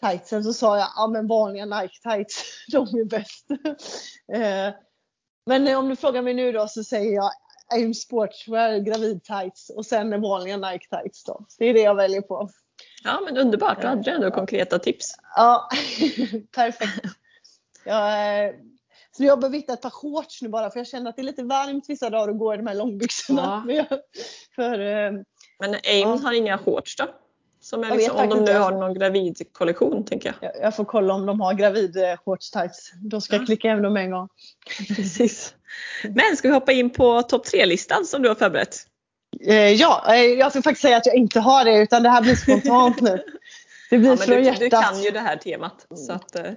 tightsen 0.02 0.44
så 0.44 0.54
sa 0.54 0.78
jag 0.78 0.88
ja 0.96 1.08
men 1.08 1.28
vanliga 1.28 1.66
Nike 1.66 2.00
tights, 2.10 2.44
de 2.72 2.88
är 2.88 3.06
bäst. 3.06 3.46
eh, 4.34 4.76
men 5.46 5.76
om 5.76 5.90
du 5.90 5.96
frågar 5.96 6.22
mig 6.22 6.34
nu 6.34 6.52
då 6.52 6.68
så 6.68 6.84
säger 6.84 7.16
jag 7.16 7.32
Aim 7.74 7.94
Sportswear 7.94 8.78
gravid 8.80 9.24
tights 9.24 9.70
och 9.70 9.86
sen 9.86 10.22
vanliga 10.22 10.58
Nike 10.58 10.88
tights 10.90 11.24
då. 11.24 11.46
Det 11.58 11.66
är 11.66 11.74
det 11.74 11.82
jag 11.82 11.96
väljer 11.96 12.22
på. 12.22 12.50
Ja 13.04 13.22
men 13.26 13.38
underbart, 13.38 13.82
då 13.82 13.88
hade 13.88 14.02
du 14.02 14.12
ändå 14.12 14.32
konkreta 14.32 14.80
tips. 14.80 15.12
Ja, 15.36 15.70
perfekt. 16.56 17.04
Jag, 17.86 18.46
eh, 18.46 18.52
så 19.18 19.24
jag 19.24 19.40
behöver 19.40 19.58
hitta 19.58 19.74
ett 19.74 19.82
par 19.82 19.90
shorts 19.90 20.42
nu 20.42 20.50
bara 20.50 20.70
för 20.72 20.80
jag 20.80 20.88
känner 20.88 21.10
att 21.10 21.16
det 21.16 21.22
är 21.22 21.24
lite 21.24 21.44
varmt 21.44 21.86
vissa 21.90 22.10
dagar 22.10 22.30
att 22.32 22.40
gå 22.40 22.54
i 22.54 22.58
de 22.58 22.68
här 22.68 22.76
långbyxorna. 22.76 23.42
Ja. 23.42 23.64
Men 23.66 23.76
jag, 23.90 24.00
för, 24.56 24.80
eh, 24.80 25.12
Men 25.60 25.74
Aim 25.74 26.10
Ja. 26.10 26.20
har 26.24 26.34
inga 26.34 26.58
shorts 26.58 26.96
då? 26.96 27.06
Som 27.66 27.84
är 27.84 27.88
Jag 27.88 27.98
liksom, 27.98 28.18
om 28.18 28.30
de 28.30 28.40
nu 28.52 28.58
har 28.58 28.72
någon 28.72 28.94
gravidkollektion 28.94 30.06
tänker 30.06 30.36
jag. 30.42 30.52
jag, 30.56 30.64
jag 30.64 30.76
får 30.76 30.86
kolla 30.86 31.14
om 31.14 31.26
de 31.26 31.42
har 31.42 31.54
gravid 31.54 31.98
eh, 31.98 32.18
shorts 32.26 32.52
tights. 32.52 32.92
Då 33.02 33.22
ska 33.22 33.36
jag 33.36 33.42
Ja. 33.42 33.46
klicka 33.46 33.70
hem 33.70 33.82
dem 33.82 33.98
en 33.98 34.12
gång. 34.12 34.28
Precis. 34.96 35.54
Men 36.04 36.38
ska 36.38 36.48
vi 36.48 36.54
hoppa 36.54 36.72
in 36.72 36.90
på 36.90 37.22
topp 37.22 37.46
tre-listan 37.46 38.06
som 38.06 38.22
du 38.22 38.28
har 38.28 38.36
förberett? 38.36 38.76
Eh, 39.48 39.56
ja, 39.72 40.04
eh, 40.16 40.22
jag 40.22 40.52
ska 40.52 40.62
faktiskt 40.62 40.82
säga 40.82 40.98
att 40.98 41.06
jag 41.06 41.16
inte 41.16 41.40
har 41.40 41.66
det 41.66 41.78
utan 41.78 42.04
det 42.04 42.10
här 42.10 42.22
blir 42.22 42.36
spontant 42.36 43.02
nu. 43.02 43.24
Det 43.90 43.98
blir 43.98 44.10
Ja, 44.10 44.18
från 44.18 44.36
du, 44.36 44.44
hjärtat. 44.44 44.60
du 44.60 44.70
kan 44.70 45.02
ju 45.04 45.12
det 45.12 45.20
här 45.20 45.36
temat 45.38 45.88
så 45.96 46.14
att 46.14 46.36
eh, 46.36 46.52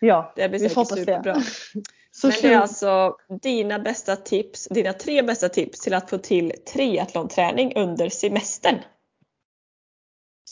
Ja, 0.00 0.32
det 0.36 0.48
blir 0.48 0.58
säkert 0.58 0.88
superbra. 0.88 1.36
Så 2.10 2.26
Men 2.26 2.36
det 2.42 2.48
är 2.54 2.58
alltså 2.58 3.16
dina 3.42 3.78
bästa 3.78 4.16
tips, 4.16 4.68
dina 4.70 4.92
tre 4.92 5.22
bästa 5.22 5.48
tips 5.48 5.80
till 5.80 5.94
att 5.94 6.10
få 6.10 6.18
till 6.18 6.52
triathlonträning 6.72 7.72
under 7.76 8.08
semestern. 8.08 8.74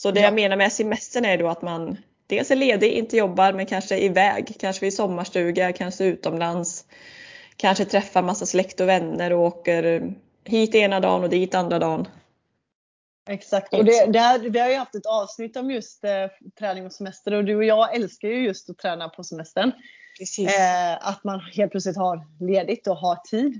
Så 0.03 0.11
det 0.11 0.19
Ja. 0.19 0.25
jag 0.25 0.33
menar 0.33 0.55
med 0.55 0.71
semestern 0.73 1.25
är 1.25 1.37
då 1.37 1.47
att 1.47 1.61
man 1.61 1.97
dels 2.27 2.51
är 2.51 2.55
ledig, 2.55 2.91
inte 2.91 3.17
jobbar, 3.17 3.53
men 3.53 3.65
kanske 3.65 3.95
är 3.95 4.01
iväg, 4.01 4.55
kanske 4.59 4.85
vid 4.85 4.93
sommarstuga, 4.93 5.73
kanske 5.73 6.03
utomlands. 6.03 6.85
Kanske 7.57 7.85
träffar 7.85 8.21
massa 8.21 8.45
släkt 8.45 8.79
och 8.79 8.87
vänner 8.87 9.33
och 9.33 9.41
åker 9.41 10.13
hit 10.43 10.75
ena 10.75 10.99
dagen 10.99 11.23
och 11.23 11.29
dit 11.29 11.55
andra 11.55 11.79
dagen. 11.79 12.07
Exakt. 13.29 13.73
Och 13.73 13.85
det, 13.85 14.05
det 14.05 14.19
här, 14.19 14.39
vi 14.39 14.59
har 14.59 14.69
ju 14.69 14.75
haft 14.75 14.95
ett 14.95 15.05
avsnitt 15.05 15.57
om 15.57 15.71
just 15.71 16.03
eh, 16.03 16.27
träning 16.59 16.85
och 16.85 16.93
semester 16.93 17.33
och 17.33 17.45
du 17.45 17.55
och 17.55 17.63
jag 17.63 17.95
älskar 17.95 18.27
ju 18.27 18.45
just 18.45 18.69
att 18.69 18.77
träna 18.77 19.09
på 19.09 19.23
semestern. 19.23 19.71
Precis. 20.19 20.59
Eh, 20.59 21.07
att 21.07 21.23
man 21.23 21.39
helt 21.39 21.71
plötsligt 21.71 21.97
har 21.97 22.45
ledigt 22.45 22.87
och 22.87 22.97
har 22.97 23.15
tid. 23.15 23.59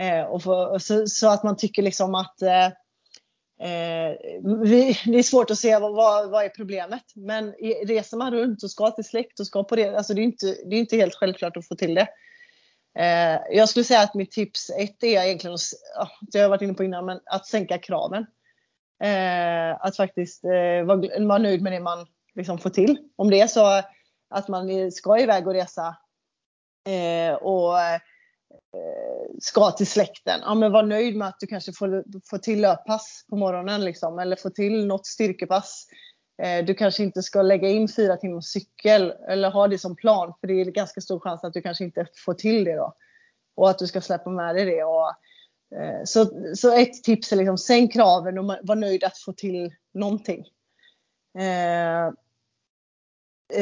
Eh, 0.00 0.22
och 0.22 0.72
och 0.72 0.82
så, 0.82 1.06
så 1.06 1.28
att 1.28 1.42
man 1.42 1.56
tycker 1.56 1.82
liksom 1.82 2.14
att 2.14 2.42
eh, 3.60 4.16
vi, 4.62 4.98
det 5.04 5.18
är 5.18 5.22
svårt 5.22 5.50
att 5.50 5.58
se 5.58 5.78
vad, 5.78 5.94
vad, 5.94 6.30
vad 6.30 6.44
är 6.44 6.48
problemet. 6.48 7.04
Men 7.14 7.52
reser 7.86 8.16
man 8.16 8.32
runt 8.32 8.62
och 8.62 8.70
ska 8.70 8.90
till 8.90 9.04
släkt 9.04 9.40
och 9.40 9.46
ska 9.46 9.64
på 9.64 9.76
det, 9.76 9.96
alltså 9.96 10.14
det 10.14 10.20
är 10.20 10.24
inte, 10.24 10.46
det 10.46 10.76
är 10.76 10.80
inte 10.80 10.96
helt 10.96 11.14
självklart 11.14 11.56
att 11.56 11.68
få 11.68 11.74
till 11.74 11.94
det. 11.94 12.08
Eh, 12.98 13.40
jag 13.50 13.68
skulle 13.68 13.84
säga 13.84 14.00
att 14.00 14.14
mitt 14.14 14.30
tips 14.30 14.70
ett 14.70 15.02
är 15.02 15.24
egentligen, 15.24 15.54
att 15.96 16.12
det 16.20 16.38
har 16.38 16.42
jag 16.42 16.48
varit 16.48 16.62
inne 16.62 16.74
på 16.74 16.84
innan, 16.84 17.06
men 17.06 17.20
att 17.24 17.46
sänka 17.46 17.78
kraven. 17.78 18.26
Eh, 19.02 19.84
att 19.86 19.96
faktiskt 19.96 20.44
eh, 20.44 20.84
vara, 20.84 21.26
vara 21.26 21.38
nöjd 21.38 21.62
med 21.62 21.72
det 21.72 21.80
man 21.80 22.06
liksom 22.34 22.58
får 22.58 22.70
till. 22.70 22.98
Om 23.16 23.30
det 23.30 23.40
är 23.40 23.46
så 23.46 23.82
att 24.30 24.48
man 24.48 24.92
ska 24.92 25.18
iväg 25.18 25.46
och 25.46 25.54
resa 25.54 25.96
eh, 26.86 27.34
och 27.34 27.80
eh, 27.80 28.00
ska 29.40 29.70
till 29.70 29.86
släkten. 29.86 30.40
Ja, 30.42 30.54
men 30.54 30.72
var 30.72 30.82
nöjd 30.82 31.16
med 31.16 31.28
att 31.28 31.40
du 31.40 31.46
kanske 31.46 31.72
får, 31.72 32.04
får 32.30 32.38
till 32.38 32.60
löppass 32.60 33.26
på 33.30 33.36
morgonen 33.36 33.84
liksom, 33.84 34.18
eller 34.18 34.36
får 34.36 34.50
till 34.50 34.86
något 34.86 35.06
styrkepass. 35.06 35.86
Eh, 36.42 36.64
du 36.64 36.74
kanske 36.74 37.02
inte 37.02 37.22
ska 37.22 37.42
lägga 37.42 37.68
in 37.68 37.88
fyra 37.88 38.16
timmars 38.16 38.44
cykel 38.44 39.14
eller 39.28 39.50
ha 39.50 39.68
det 39.68 39.78
som 39.78 39.96
plan 39.96 40.34
för 40.40 40.46
det 40.46 40.60
är 40.60 40.64
ganska 40.64 41.00
stor 41.00 41.20
chans 41.20 41.44
att 41.44 41.52
du 41.52 41.62
kanske 41.62 41.84
inte 41.84 42.06
får 42.24 42.34
till 42.34 42.64
det 42.64 42.76
då. 42.76 42.94
Och 43.56 43.70
att 43.70 43.78
du 43.78 43.86
ska 43.86 44.00
släppa 44.00 44.30
med 44.30 44.54
dig 44.54 44.64
det. 44.64 44.84
Och, 44.84 45.08
eh, 45.78 46.04
så, 46.04 46.26
så 46.54 46.72
ett 46.72 47.04
tips 47.04 47.32
är 47.32 47.36
liksom 47.36 47.58
sänk 47.58 47.92
kraven 47.92 48.38
och 48.38 48.44
var 48.62 48.74
nöjd 48.74 49.04
att 49.04 49.18
få 49.18 49.32
till 49.32 49.74
någonting. 49.94 50.44
Eh, 51.38 52.06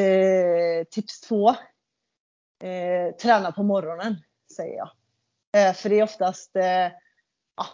eh, 0.01 0.85
tips 0.91 1.21
två. 1.21 1.49
Eh, 2.63 3.15
träna 3.23 3.53
på 3.53 3.63
morgonen, 3.63 4.17
säger 4.57 4.77
jag. 4.77 4.91
Eh, 5.57 5.75
för 5.75 5.89
det 5.89 5.99
är 5.99 6.03
oftast, 6.03 6.57
eh, 6.57 6.93
ja, 7.57 7.67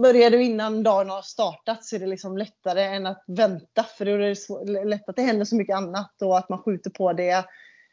börjar 0.00 0.30
du 0.30 0.42
innan 0.42 0.82
dagen 0.82 1.10
har 1.10 1.22
startat 1.22 1.84
så 1.84 1.96
är 1.96 2.00
det 2.00 2.06
liksom 2.06 2.38
lättare 2.38 2.82
än 2.82 3.06
att 3.06 3.24
vänta. 3.26 3.84
För 3.84 4.04
då 4.04 4.10
är 4.10 4.18
det 4.18 4.36
så, 4.36 4.64
lätt 4.64 5.08
att 5.08 5.16
det 5.16 5.22
händer 5.22 5.44
så 5.44 5.56
mycket 5.56 5.76
annat 5.76 6.22
och 6.22 6.38
att 6.38 6.48
man 6.48 6.58
skjuter 6.58 6.90
på 6.90 7.12
det. 7.12 7.44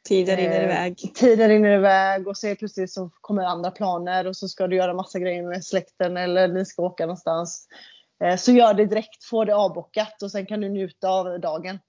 Tiden 0.07 0.37
rinner 0.37 0.59
eh, 0.59 0.63
iväg. 0.63 0.97
Tiden 1.15 1.49
rinner 1.49 1.77
iväg 1.77 2.27
och 2.27 2.37
så 2.37 2.55
plötsligt 2.55 2.91
så 2.91 3.09
kommer 3.21 3.43
andra 3.43 3.71
planer 3.71 4.27
och 4.27 4.35
så 4.37 4.47
ska 4.47 4.67
du 4.67 4.75
göra 4.75 4.93
massa 4.93 5.19
grejer 5.19 5.43
med 5.43 5.65
släkten 5.65 6.17
eller 6.17 6.47
ni 6.47 6.65
ska 6.65 6.81
åka 6.81 7.05
någonstans. 7.05 7.67
Eh, 8.23 8.35
Så 8.37 8.51
gör 8.51 8.73
det 8.73 8.85
direkt, 8.85 9.23
få 9.23 9.45
det 9.45 9.55
avbockat 9.55 10.21
och 10.21 10.31
sen 10.31 10.45
kan 10.45 10.61
du 10.61 10.69
njuta 10.69 11.09
av 11.09 11.39
dagen. 11.39 11.79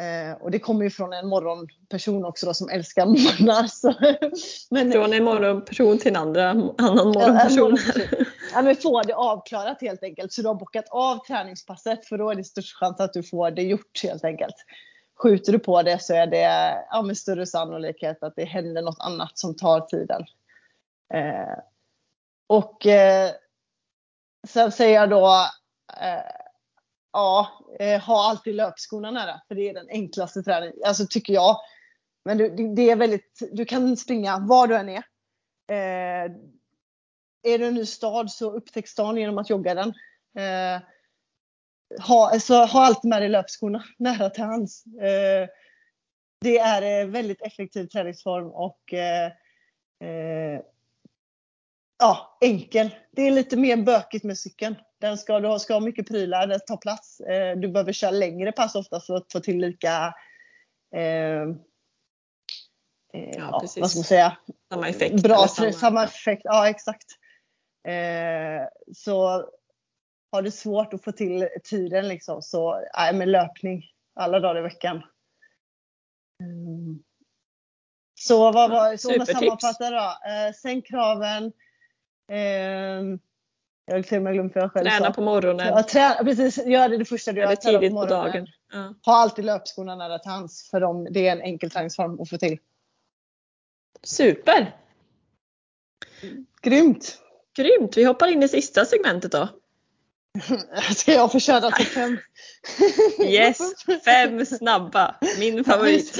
Eh, 0.00 0.42
Och 0.42 0.50
det 0.50 0.58
kommer 0.58 0.84
ju 0.84 0.90
från 0.90 1.12
en 1.12 1.28
morgonperson 1.28 2.24
också 2.24 2.46
då 2.46 2.54
som 2.54 2.68
älskar 2.68 3.06
morgnar. 3.06 3.66
Så, 3.66 3.94
men, 4.70 4.92
Från 4.92 5.12
en 5.12 5.24
morgonperson 5.24 5.98
till 5.98 6.08
en 6.08 6.16
andra, 6.16 6.50
annan 6.50 7.06
morgonperson. 7.08 7.76
ja, 8.54 8.62
men 8.62 8.76
få 8.76 9.02
det 9.02 9.14
avklarat 9.14 9.80
helt 9.80 10.02
enkelt. 10.02 10.32
Så 10.32 10.42
du 10.42 10.48
har 10.48 10.54
bockat 10.54 10.84
av 10.90 11.26
träningspasset 11.26 12.06
för 12.06 12.18
då 12.18 12.30
är 12.30 12.34
det 12.34 12.44
störst 12.44 12.76
chans 12.76 13.00
att 13.00 13.12
du 13.12 13.22
får 13.22 13.50
det 13.50 13.62
gjort 13.62 14.02
helt 14.02 14.24
enkelt. 14.24 14.54
Skjuter 15.22 15.52
du 15.52 15.58
på 15.58 15.82
det 15.82 16.02
så 16.02 16.14
är 16.14 16.26
det 16.26 16.84
ja, 16.90 17.02
med 17.02 17.18
större 17.18 17.46
sannolikhet 17.46 18.22
att 18.22 18.36
det 18.36 18.44
händer 18.44 18.82
något 18.82 19.00
annat 19.00 19.38
som 19.38 19.56
tar 19.56 19.80
tiden. 19.80 20.22
Eh, 21.14 21.58
och 22.46 22.86
eh, 22.86 23.30
sen 24.48 24.72
säger 24.72 24.94
jag 24.94 25.10
då 25.10 25.26
eh, 26.00 26.39
ja, 27.12 27.48
eh, 27.78 28.00
ha 28.00 28.28
alltid 28.30 28.54
löpskorna 28.54 29.10
nära 29.10 29.40
för 29.48 29.54
det 29.54 29.68
är 29.68 29.74
den 29.74 29.88
enklaste 29.88 30.42
träningen, 30.42 30.74
alltså 30.86 31.06
tycker 31.10 31.32
jag. 31.34 31.56
Men 32.24 32.38
du, 32.38 32.74
det- 32.74 32.90
är 32.90 32.96
väldigt, 32.96 33.38
du 33.52 33.64
kan 33.64 33.96
springa 33.96 34.38
var 34.38 34.66
du 34.66 34.76
än 34.76 34.88
är. 34.88 35.02
Eh, 35.70 36.32
är 37.42 37.58
du 37.58 37.66
en 37.66 37.74
ny 37.74 37.86
stad 37.86 38.30
så 38.30 38.50
upptäck 38.52 38.88
stan 38.88 39.16
genom 39.16 39.38
att 39.38 39.50
jogga 39.50 39.74
den. 39.74 39.88
Eh, 40.38 40.82
ha, 42.08 42.30
alltså, 42.32 42.54
ha 42.54 42.86
alltid 42.86 43.08
med 43.08 43.22
dig 43.22 43.28
löpskorna 43.28 43.84
nära 43.98 44.30
till 44.30 44.44
hands. 44.44 44.86
Eh, 44.86 45.48
det 46.40 46.58
är 46.58 46.82
en 46.82 47.10
väldigt 47.12 47.42
effektiv 47.42 47.86
träningsform 47.86 48.46
och 48.50 48.94
eh, 48.94 49.26
eh, 50.08 50.60
ja, 52.00 52.38
enkel. 52.40 52.90
Det 53.12 53.22
är 53.22 53.30
lite 53.30 53.56
mer 53.56 53.76
bökigt 53.76 54.24
med 54.24 54.38
cykeln. 54.38 54.76
Den 55.00 55.18
ska, 55.18 55.40
du 55.40 55.58
ska 55.58 55.74
ha 55.74 55.80
mycket 55.80 56.08
prylar, 56.08 56.46
den 56.46 56.60
tar 56.66 56.76
plats. 56.76 57.20
Eh, 57.20 57.56
du 57.56 57.68
behöver 57.68 57.92
köra 57.92 58.10
längre 58.10 58.52
pass 58.52 58.74
ofta 58.74 59.00
för 59.00 59.14
att 59.14 59.32
få 59.32 59.40
till 59.40 59.58
lika 59.58 60.14
eh, 60.94 61.46
Ja, 63.12 63.30
ja, 63.36 63.60
precis. 63.60 63.80
vad 63.80 63.90
ska 63.90 63.98
man 63.98 64.04
säga? 64.04 64.36
Samma 64.72 64.88
effekt. 64.88 65.22
Bra, 65.22 65.48
samma, 65.48 65.72
samma 65.72 66.04
effekt. 66.04 66.42
Ja, 66.44 66.68
exakt. 66.68 67.06
Eh, 67.88 68.68
så 68.96 69.44
har 70.32 70.42
du 70.42 70.50
svårt 70.50 70.94
att 70.94 71.04
få 71.04 71.12
till 71.12 71.48
tiden 71.64 72.08
liksom 72.08 72.42
så 72.42 72.84
nej, 72.96 73.14
med 73.14 73.28
löpning 73.28 73.84
alla 74.14 74.40
dagar 74.40 74.58
i 74.58 74.62
veckan. 74.62 75.02
Mm. 76.42 77.02
Så 78.14 78.52
vad 78.52 78.70
var 78.70 78.96
så 78.96 79.26
sammanfattar 79.26 79.90
då? 79.90 80.30
Eh, 80.30 80.54
sänk 80.54 80.86
kraven. 80.86 81.52
Eh, 82.30 83.18
jag 83.86 83.94
har 83.96 84.02
till 84.02 84.16
och 84.16 84.22
med 84.22 84.34
glömt 84.34 84.54
vad 84.54 84.64
jag 84.64 84.72
själv 84.72 84.88
Träna 84.90 85.06
sa. 85.06 85.12
på 85.12 85.20
morgonen. 85.22 85.66
Ja, 85.66 85.82
träna, 85.82 86.14
precis, 86.14 86.66
gör 86.66 86.88
det 86.88 86.98
det 86.98 87.04
första 87.04 87.32
du 87.32 87.40
gör. 87.40 87.46
eller 87.46 87.56
träna 87.56 87.78
tidigt 87.78 87.90
på 87.90 87.94
morgonen. 87.94 88.32
dagen. 88.32 88.46
Ja. 88.72 88.94
Ha 89.04 89.16
alltid 89.18 89.44
löpskorna 89.44 89.96
nära 89.96 90.18
till 90.18 90.30
hands 90.30 90.70
för 90.70 90.80
dem. 90.80 91.08
det 91.10 91.28
är 91.28 91.32
en 91.32 91.42
enkel 91.42 91.70
träningsform 91.70 92.20
att 92.20 92.30
få 92.30 92.36
till. 92.38 92.58
Super! 94.02 94.76
Grymt! 96.62 97.18
Grymt! 97.56 97.96
Vi 97.96 98.04
hoppar 98.04 98.28
in 98.28 98.42
i 98.42 98.48
sista 98.48 98.84
segmentet 98.84 99.32
då. 99.32 99.48
Ska 100.96 101.12
jag 101.12 101.32
få 101.32 101.40
köra 101.40 101.60
topp 101.60 101.74
fem? 101.80 102.18
Yes! 103.24 103.58
Fem 104.04 104.46
snabba. 104.46 105.14
Min 105.38 105.64
favorit. 105.70 106.18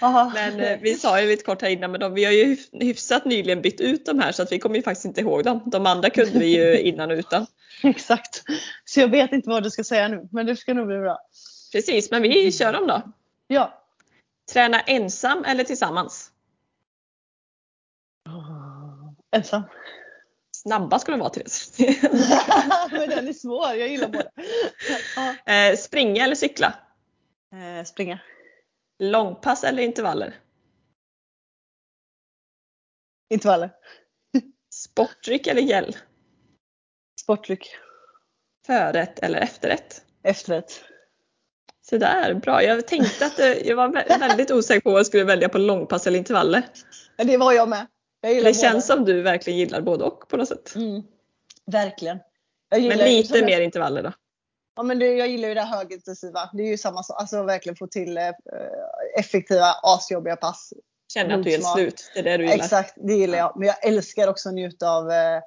Aha. 0.00 0.30
Men 0.34 0.60
eh, 0.60 0.78
vi 0.82 0.94
sa 0.94 1.20
ju 1.20 1.28
lite 1.28 1.44
kort 1.44 1.62
här 1.62 1.68
innan, 1.68 1.90
men 1.90 2.00
de, 2.00 2.14
vi 2.14 2.24
har 2.24 2.32
ju 2.32 2.44
hyf- 2.44 2.82
hyfsat 2.82 3.24
nyligen 3.24 3.62
bytt 3.62 3.80
ut 3.80 4.06
de 4.06 4.18
här 4.18 4.32
så 4.32 4.42
att 4.42 4.52
vi 4.52 4.58
kommer 4.58 4.76
ju 4.76 4.82
faktiskt 4.82 5.04
inte 5.04 5.20
ihåg 5.20 5.44
dem. 5.44 5.62
De 5.66 5.86
andra 5.86 6.10
kunde 6.10 6.38
vi 6.38 6.46
ju 6.56 6.78
innan 6.88 7.10
och 7.10 7.16
utan. 7.16 7.46
Exakt. 7.82 8.42
Så 8.84 9.00
jag 9.00 9.08
vet 9.08 9.32
inte 9.32 9.48
vad 9.48 9.62
du 9.62 9.70
ska 9.70 9.84
säga 9.84 10.08
nu, 10.08 10.28
men 10.32 10.46
det 10.46 10.56
ska 10.56 10.74
nog 10.74 10.86
bli 10.86 10.98
bra. 10.98 11.18
Precis, 11.72 12.10
men 12.10 12.22
vi 12.22 12.52
kör 12.52 12.72
dem 12.72 12.86
då. 12.86 13.02
Ja. 13.46 13.82
Träna 14.52 14.80
ensam 14.80 15.44
eller 15.44 15.64
tillsammans? 15.64 16.32
Ensam. 19.36 19.62
Snabba 20.56 20.98
ska 20.98 21.12
de 21.12 21.20
vara 21.20 21.30
Therese. 21.30 21.78
men 22.90 23.08
den 23.08 23.28
är 23.28 23.32
svår, 23.32 23.74
jag 23.74 23.88
gillar 23.88 24.08
båda. 24.08 24.30
Ja. 25.46 25.52
Eh, 25.52 25.76
Springa 25.76 26.24
eller 26.24 26.34
cykla? 26.34 26.74
Eh, 27.52 27.84
springa. 27.84 28.18
Långpass 28.98 29.64
eller 29.64 29.82
intervaller? 29.82 30.34
Intervaller. 33.30 33.70
Sportdryck 34.74 35.46
eller 35.46 35.62
gel? 35.62 35.96
Sportdryck. 37.20 37.68
Förrätt 38.66 39.18
eller 39.18 39.38
efterrätt? 39.40 40.04
Efterrätt. 40.22 40.84
Så 41.80 41.98
där, 41.98 42.34
bra. 42.34 42.62
Jag 42.62 42.86
tänkte 42.88 43.26
att 43.26 43.38
eh, 43.38 43.46
jag 43.52 43.76
var 43.76 43.88
vä- 43.88 44.18
väldigt 44.20 44.50
osäker 44.50 44.80
på 44.80 44.90
vad 44.90 44.98
jag 44.98 45.06
skulle 45.06 45.24
välja 45.24 45.48
på 45.48 45.58
långpass 45.58 46.06
eller 46.06 46.18
intervaller. 46.18 46.62
Men 47.16 47.26
det 47.26 47.36
var 47.36 47.52
jag 47.52 47.68
med. 47.68 47.86
Jag 48.20 48.36
Det 48.36 48.42
båda. 48.42 48.54
känns 48.54 48.86
som 48.86 49.04
du 49.04 49.22
verkligen 49.22 49.58
gillar 49.58 49.80
både 49.80 50.04
och 50.04 50.28
på 50.28 50.36
något 50.36 50.48
sätt. 50.48 50.74
Mm. 50.74 51.02
Verkligen. 51.66 52.18
Men 52.70 52.82
lite 52.98 53.28
som 53.28 53.36
jag- 53.38 53.46
mer 53.46 53.60
intervaller 53.60 54.02
då. 54.02 54.12
Ja 54.78 54.82
men 54.82 54.98
det, 54.98 55.06
jag 55.06 55.28
gillar 55.28 55.48
ju 55.48 55.54
det 55.54 55.60
här 55.60 55.76
högintensiva. 55.76 56.50
Det 56.52 56.62
är 56.62 56.66
ju 56.66 56.78
samma 56.78 57.02
sak. 57.02 57.20
Alltså 57.20 57.42
verkligen 57.42 57.76
få 57.76 57.86
till 57.86 58.18
eh, 58.18 58.30
effektiva, 59.18 59.74
asjobbiga 59.82 60.36
pass. 60.36 60.72
Känner 61.14 61.38
att 61.38 61.44
du 61.44 61.50
är 61.50 61.54
helt 61.54 61.72
slut. 61.72 62.10
Det 62.14 62.20
är 62.20 62.24
det 62.24 62.36
du 62.36 62.44
gillar. 62.44 62.64
Exakt, 62.64 62.94
det 62.96 63.12
gillar 63.12 63.38
jag. 63.38 63.52
Men 63.56 63.68
jag 63.68 63.86
älskar 63.86 64.28
också 64.28 64.48
att 64.48 64.54
njuta 64.54 64.90
av 64.90 65.10
eh, 65.10 65.36
eh, 65.36 65.40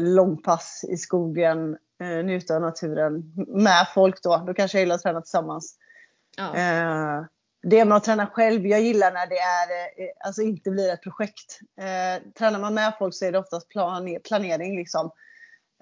långpass 0.00 0.84
i 0.88 0.96
skogen. 0.96 1.76
Eh, 2.00 2.24
njuta 2.24 2.54
av 2.54 2.60
naturen 2.60 3.32
med 3.48 3.86
folk 3.94 4.22
då. 4.22 4.44
Då 4.46 4.54
kanske 4.54 4.78
jag 4.78 4.82
gillar 4.82 4.94
att 4.94 5.02
träna 5.02 5.20
tillsammans. 5.20 5.76
Ja. 6.36 6.56
Eh, 6.56 7.24
det 7.62 7.84
med 7.84 7.96
att 7.96 8.04
träna 8.04 8.26
själv, 8.26 8.66
jag 8.66 8.80
gillar 8.80 9.12
när 9.12 9.26
det 9.26 9.38
är, 9.38 9.68
eh, 10.02 10.26
alltså 10.26 10.42
inte 10.42 10.70
blir 10.70 10.92
ett 10.92 11.02
projekt. 11.02 11.60
Eh, 11.80 12.32
tränar 12.38 12.58
man 12.58 12.74
med 12.74 12.94
folk 12.98 13.14
så 13.14 13.24
är 13.24 13.32
det 13.32 13.38
oftast 13.38 13.68
plan, 13.68 14.16
planering 14.24 14.76
liksom. 14.76 15.10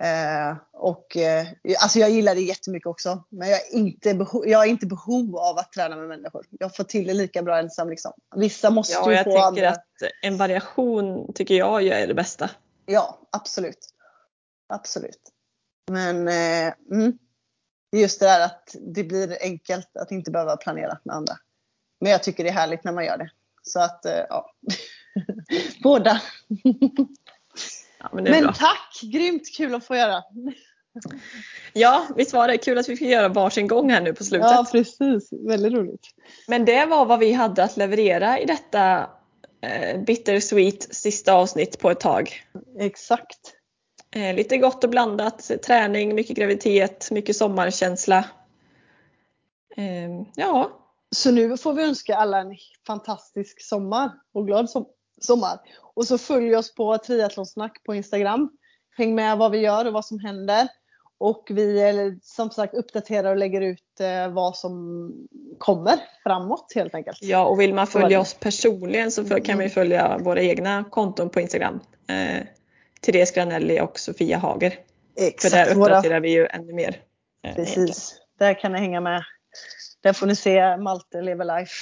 Eh, 0.00 0.56
och 0.72 1.16
eh, 1.16 1.46
alltså 1.82 1.98
jag 1.98 2.10
gillar 2.10 2.34
det 2.34 2.40
jättemycket 2.40 2.86
också. 2.86 3.24
Men 3.28 3.48
jag 3.48 3.60
är 3.60 3.74
inte 3.74 4.12
beho- 4.12 4.46
jag 4.46 4.58
har 4.58 4.66
inte 4.66 4.86
behov 4.86 5.36
av 5.36 5.58
att 5.58 5.72
träna 5.72 5.96
med 5.96 6.08
människor. 6.08 6.46
Jag 6.50 6.76
får 6.76 6.84
till 6.84 7.06
det 7.06 7.14
lika 7.14 7.42
bra 7.42 7.58
ensam 7.58 7.90
liksom. 7.90 8.12
Vissa 8.36 8.70
måste 8.70 8.92
Ja, 8.94 9.10
ju 9.10 9.16
jag 9.16 9.24
få 9.24 9.30
tänker 9.30 9.46
andra. 9.46 9.68
att 9.70 9.86
en 10.22 10.36
variation 10.36 11.32
tycker 11.34 11.54
jag 11.54 11.86
är 11.86 12.06
det 12.06 12.14
bästa. 12.14 12.50
Ja, 12.86 13.18
absolut. 13.30 13.88
Absolut. 14.68 15.20
Men 15.90 16.28
eh, 16.28 16.72
mm, 16.90 17.18
just 17.96 18.20
det 18.20 18.26
där 18.26 18.44
att 18.44 18.76
det 18.80 19.04
blir 19.04 19.38
enkelt 19.40 19.96
att 19.96 20.10
inte 20.10 20.30
behöva 20.30 20.56
planera 20.56 20.98
med 21.04 21.16
andra. 21.16 21.34
Men 22.00 22.12
jag 22.12 22.22
tycker 22.22 22.44
det 22.44 22.50
är 22.50 22.54
härligt 22.54 22.84
när 22.84 22.92
man 22.92 23.04
gör 23.04 23.18
det. 23.18 23.30
Så 23.62 23.80
att, 23.80 24.04
eh, 24.06 24.12
ja. 24.28 24.52
Båda. 25.82 26.20
Ja, 28.02 28.08
men 28.12 28.24
Men 28.24 28.44
tack! 28.44 29.00
Grymt 29.02 29.56
kul 29.56 29.74
att 29.74 29.84
få 29.86 29.96
göra. 29.96 30.22
Ja, 31.72 32.06
visst 32.16 32.32
var 32.32 32.48
det 32.48 32.58
kul 32.58 32.78
att 32.78 32.88
vi 32.88 32.96
fick 32.96 33.08
göra 33.08 33.28
varsin 33.28 33.66
gång 33.66 33.90
här 33.90 34.00
nu 34.00 34.14
på 34.14 34.24
slutet. 34.24 34.50
Ja, 34.50 34.66
precis. 34.72 35.32
Väldigt 35.32 35.72
roligt. 35.72 36.06
Men 36.48 36.64
det 36.64 36.86
var 36.86 37.04
vad 37.04 37.18
vi 37.18 37.32
hade 37.32 37.64
att 37.64 37.76
leverera 37.76 38.38
i 38.38 38.46
detta 38.46 39.10
eh, 39.60 40.00
bittersweet 40.00 40.94
sista 40.94 41.32
avsnitt 41.32 41.78
på 41.78 41.90
ett 41.90 42.00
tag. 42.00 42.42
Exakt. 42.78 43.54
Eh, 44.14 44.34
lite 44.34 44.58
gott 44.58 44.84
och 44.84 44.90
blandat. 44.90 45.50
Träning, 45.66 46.14
mycket 46.14 46.36
graviditet, 46.36 47.10
mycket 47.10 47.36
sommarkänsla. 47.36 48.24
Eh, 49.76 50.26
ja, 50.34 50.70
Så 51.16 51.30
nu 51.30 51.56
får 51.56 51.72
vi 51.72 51.82
önska 51.82 52.16
alla 52.16 52.38
en 52.38 52.56
fantastisk 52.86 53.62
sommar 53.68 54.10
och 54.34 54.46
glad 54.46 54.70
som 54.70 54.86
sommar. 55.20 55.60
Och 55.94 56.06
så 56.06 56.18
följ 56.18 56.56
oss 56.56 56.74
på 56.74 56.98
triathlonsnack 56.98 57.82
på 57.84 57.94
Instagram. 57.94 58.50
Häng 58.96 59.14
med 59.14 59.38
vad 59.38 59.50
vi 59.50 59.58
gör 59.58 59.84
och 59.86 59.92
vad 59.92 60.04
som 60.04 60.18
händer. 60.18 60.68
Och 61.18 61.46
vi 61.50 62.18
som 62.22 62.50
sagt 62.50 62.74
uppdaterar 62.74 63.30
och 63.30 63.36
lägger 63.36 63.60
ut 63.60 64.00
eh, 64.00 64.32
vad 64.32 64.56
som 64.56 65.12
kommer 65.58 65.94
framåt 66.22 66.72
helt 66.74 66.94
enkelt. 66.94 67.18
ja, 67.22 67.44
och 67.44 67.60
vill 67.60 67.74
man 67.74 67.86
följa 67.86 68.20
oss 68.20 68.34
personligen 68.34 69.10
så 69.10 69.24
för, 69.24 69.38
kan 69.38 69.54
Mm. 69.54 69.64
vi 69.64 69.70
följa 69.70 70.18
våra 70.18 70.42
egna 70.42 70.84
konton 70.90 71.30
på 71.30 71.40
Instagram. 71.40 71.80
Eh, 72.08 72.42
Therese 73.00 73.30
Granelli 73.34 73.80
och 73.80 73.98
Sofia 73.98 74.38
Hager. 74.38 74.70
För 74.70 75.26
Exakt. 75.26 75.52
där 75.54 75.74
våra, 75.74 75.98
uppdaterar 75.98 76.20
vi 76.20 76.30
ju 76.30 76.46
ännu 76.46 76.72
mer. 76.72 76.96
eh, 77.46 77.54
precis. 77.54 78.14
Där 78.38 78.60
kan 78.60 78.72
ni 78.72 78.78
hänga 78.78 79.00
med. 79.00 79.22
Där 80.02 80.12
får 80.12 80.26
ni 80.26 80.36
se 80.36 80.76
Malte 80.76 81.22
lever 81.22 81.58
life. 81.58 81.74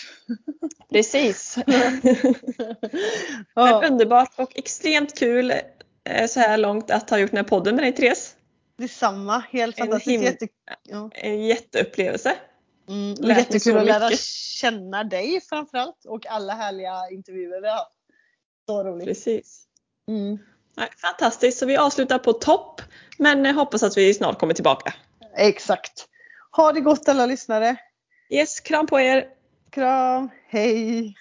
Precis. 0.93 1.57
ja, 3.55 3.83
underbart 3.87 4.33
och 4.37 4.59
extremt 4.59 5.19
kul 5.19 5.53
eh, 6.05 6.27
så 6.27 6.41
här 6.41 6.59
långt 6.59 6.91
att 6.91 7.11
ha 7.11 7.19
gjort 7.19 7.31
den 7.31 7.37
här 7.37 7.45
podden 7.45 7.75
med 7.77 7.85
dig 7.85 7.93
Therese. 7.95 8.37
detsamma. 8.79 9.45
Helt 9.51 9.79
En 9.79 9.87
fantastiskt. 9.87 10.21
him- 10.21 10.23
Jätte, 10.25 10.49
ja. 10.83 11.11
En 11.15 11.47
jätteupplevelse. 11.47 12.37
Mm, 12.89 13.15
jättekul 13.37 13.79
att 13.79 13.87
lära 13.87 14.11
känna 14.61 15.05
dig 15.05 15.41
framförallt 15.49 16.05
och 16.05 16.27
alla 16.27 16.53
härliga 16.55 16.95
intervjuer 17.11 17.61
vi 17.61 17.69
har 17.69 17.77
haft. 17.77 17.97
Så 18.69 18.85
roligt. 18.85 19.07
Precis. 19.09 19.65
Mm. 20.09 20.39
Nej, 20.77 20.89
fantastiskt, 20.97 21.59
så 21.59 21.67
vi 21.67 21.77
avslutar 21.77 22.19
på 22.19 22.33
topp. 22.33 22.81
Men 23.19 23.47
eh, 23.47 23.55
hoppas 23.55 23.83
att 23.83 23.97
vi 23.97 24.15
snart 24.15 24.39
kommer 24.39 24.55
tillbaka. 24.55 24.95
Exakt. 25.37 26.07
Ha 26.57 26.73
det 26.73 26.81
gott 26.81 27.09
alla 27.09 27.27
lyssnare. 27.27 27.77
Yes, 28.33 28.61
kram 28.61 28.87
på 28.87 28.99
er! 28.99 29.25
Kram. 29.71 30.31
Hej. 30.49 31.15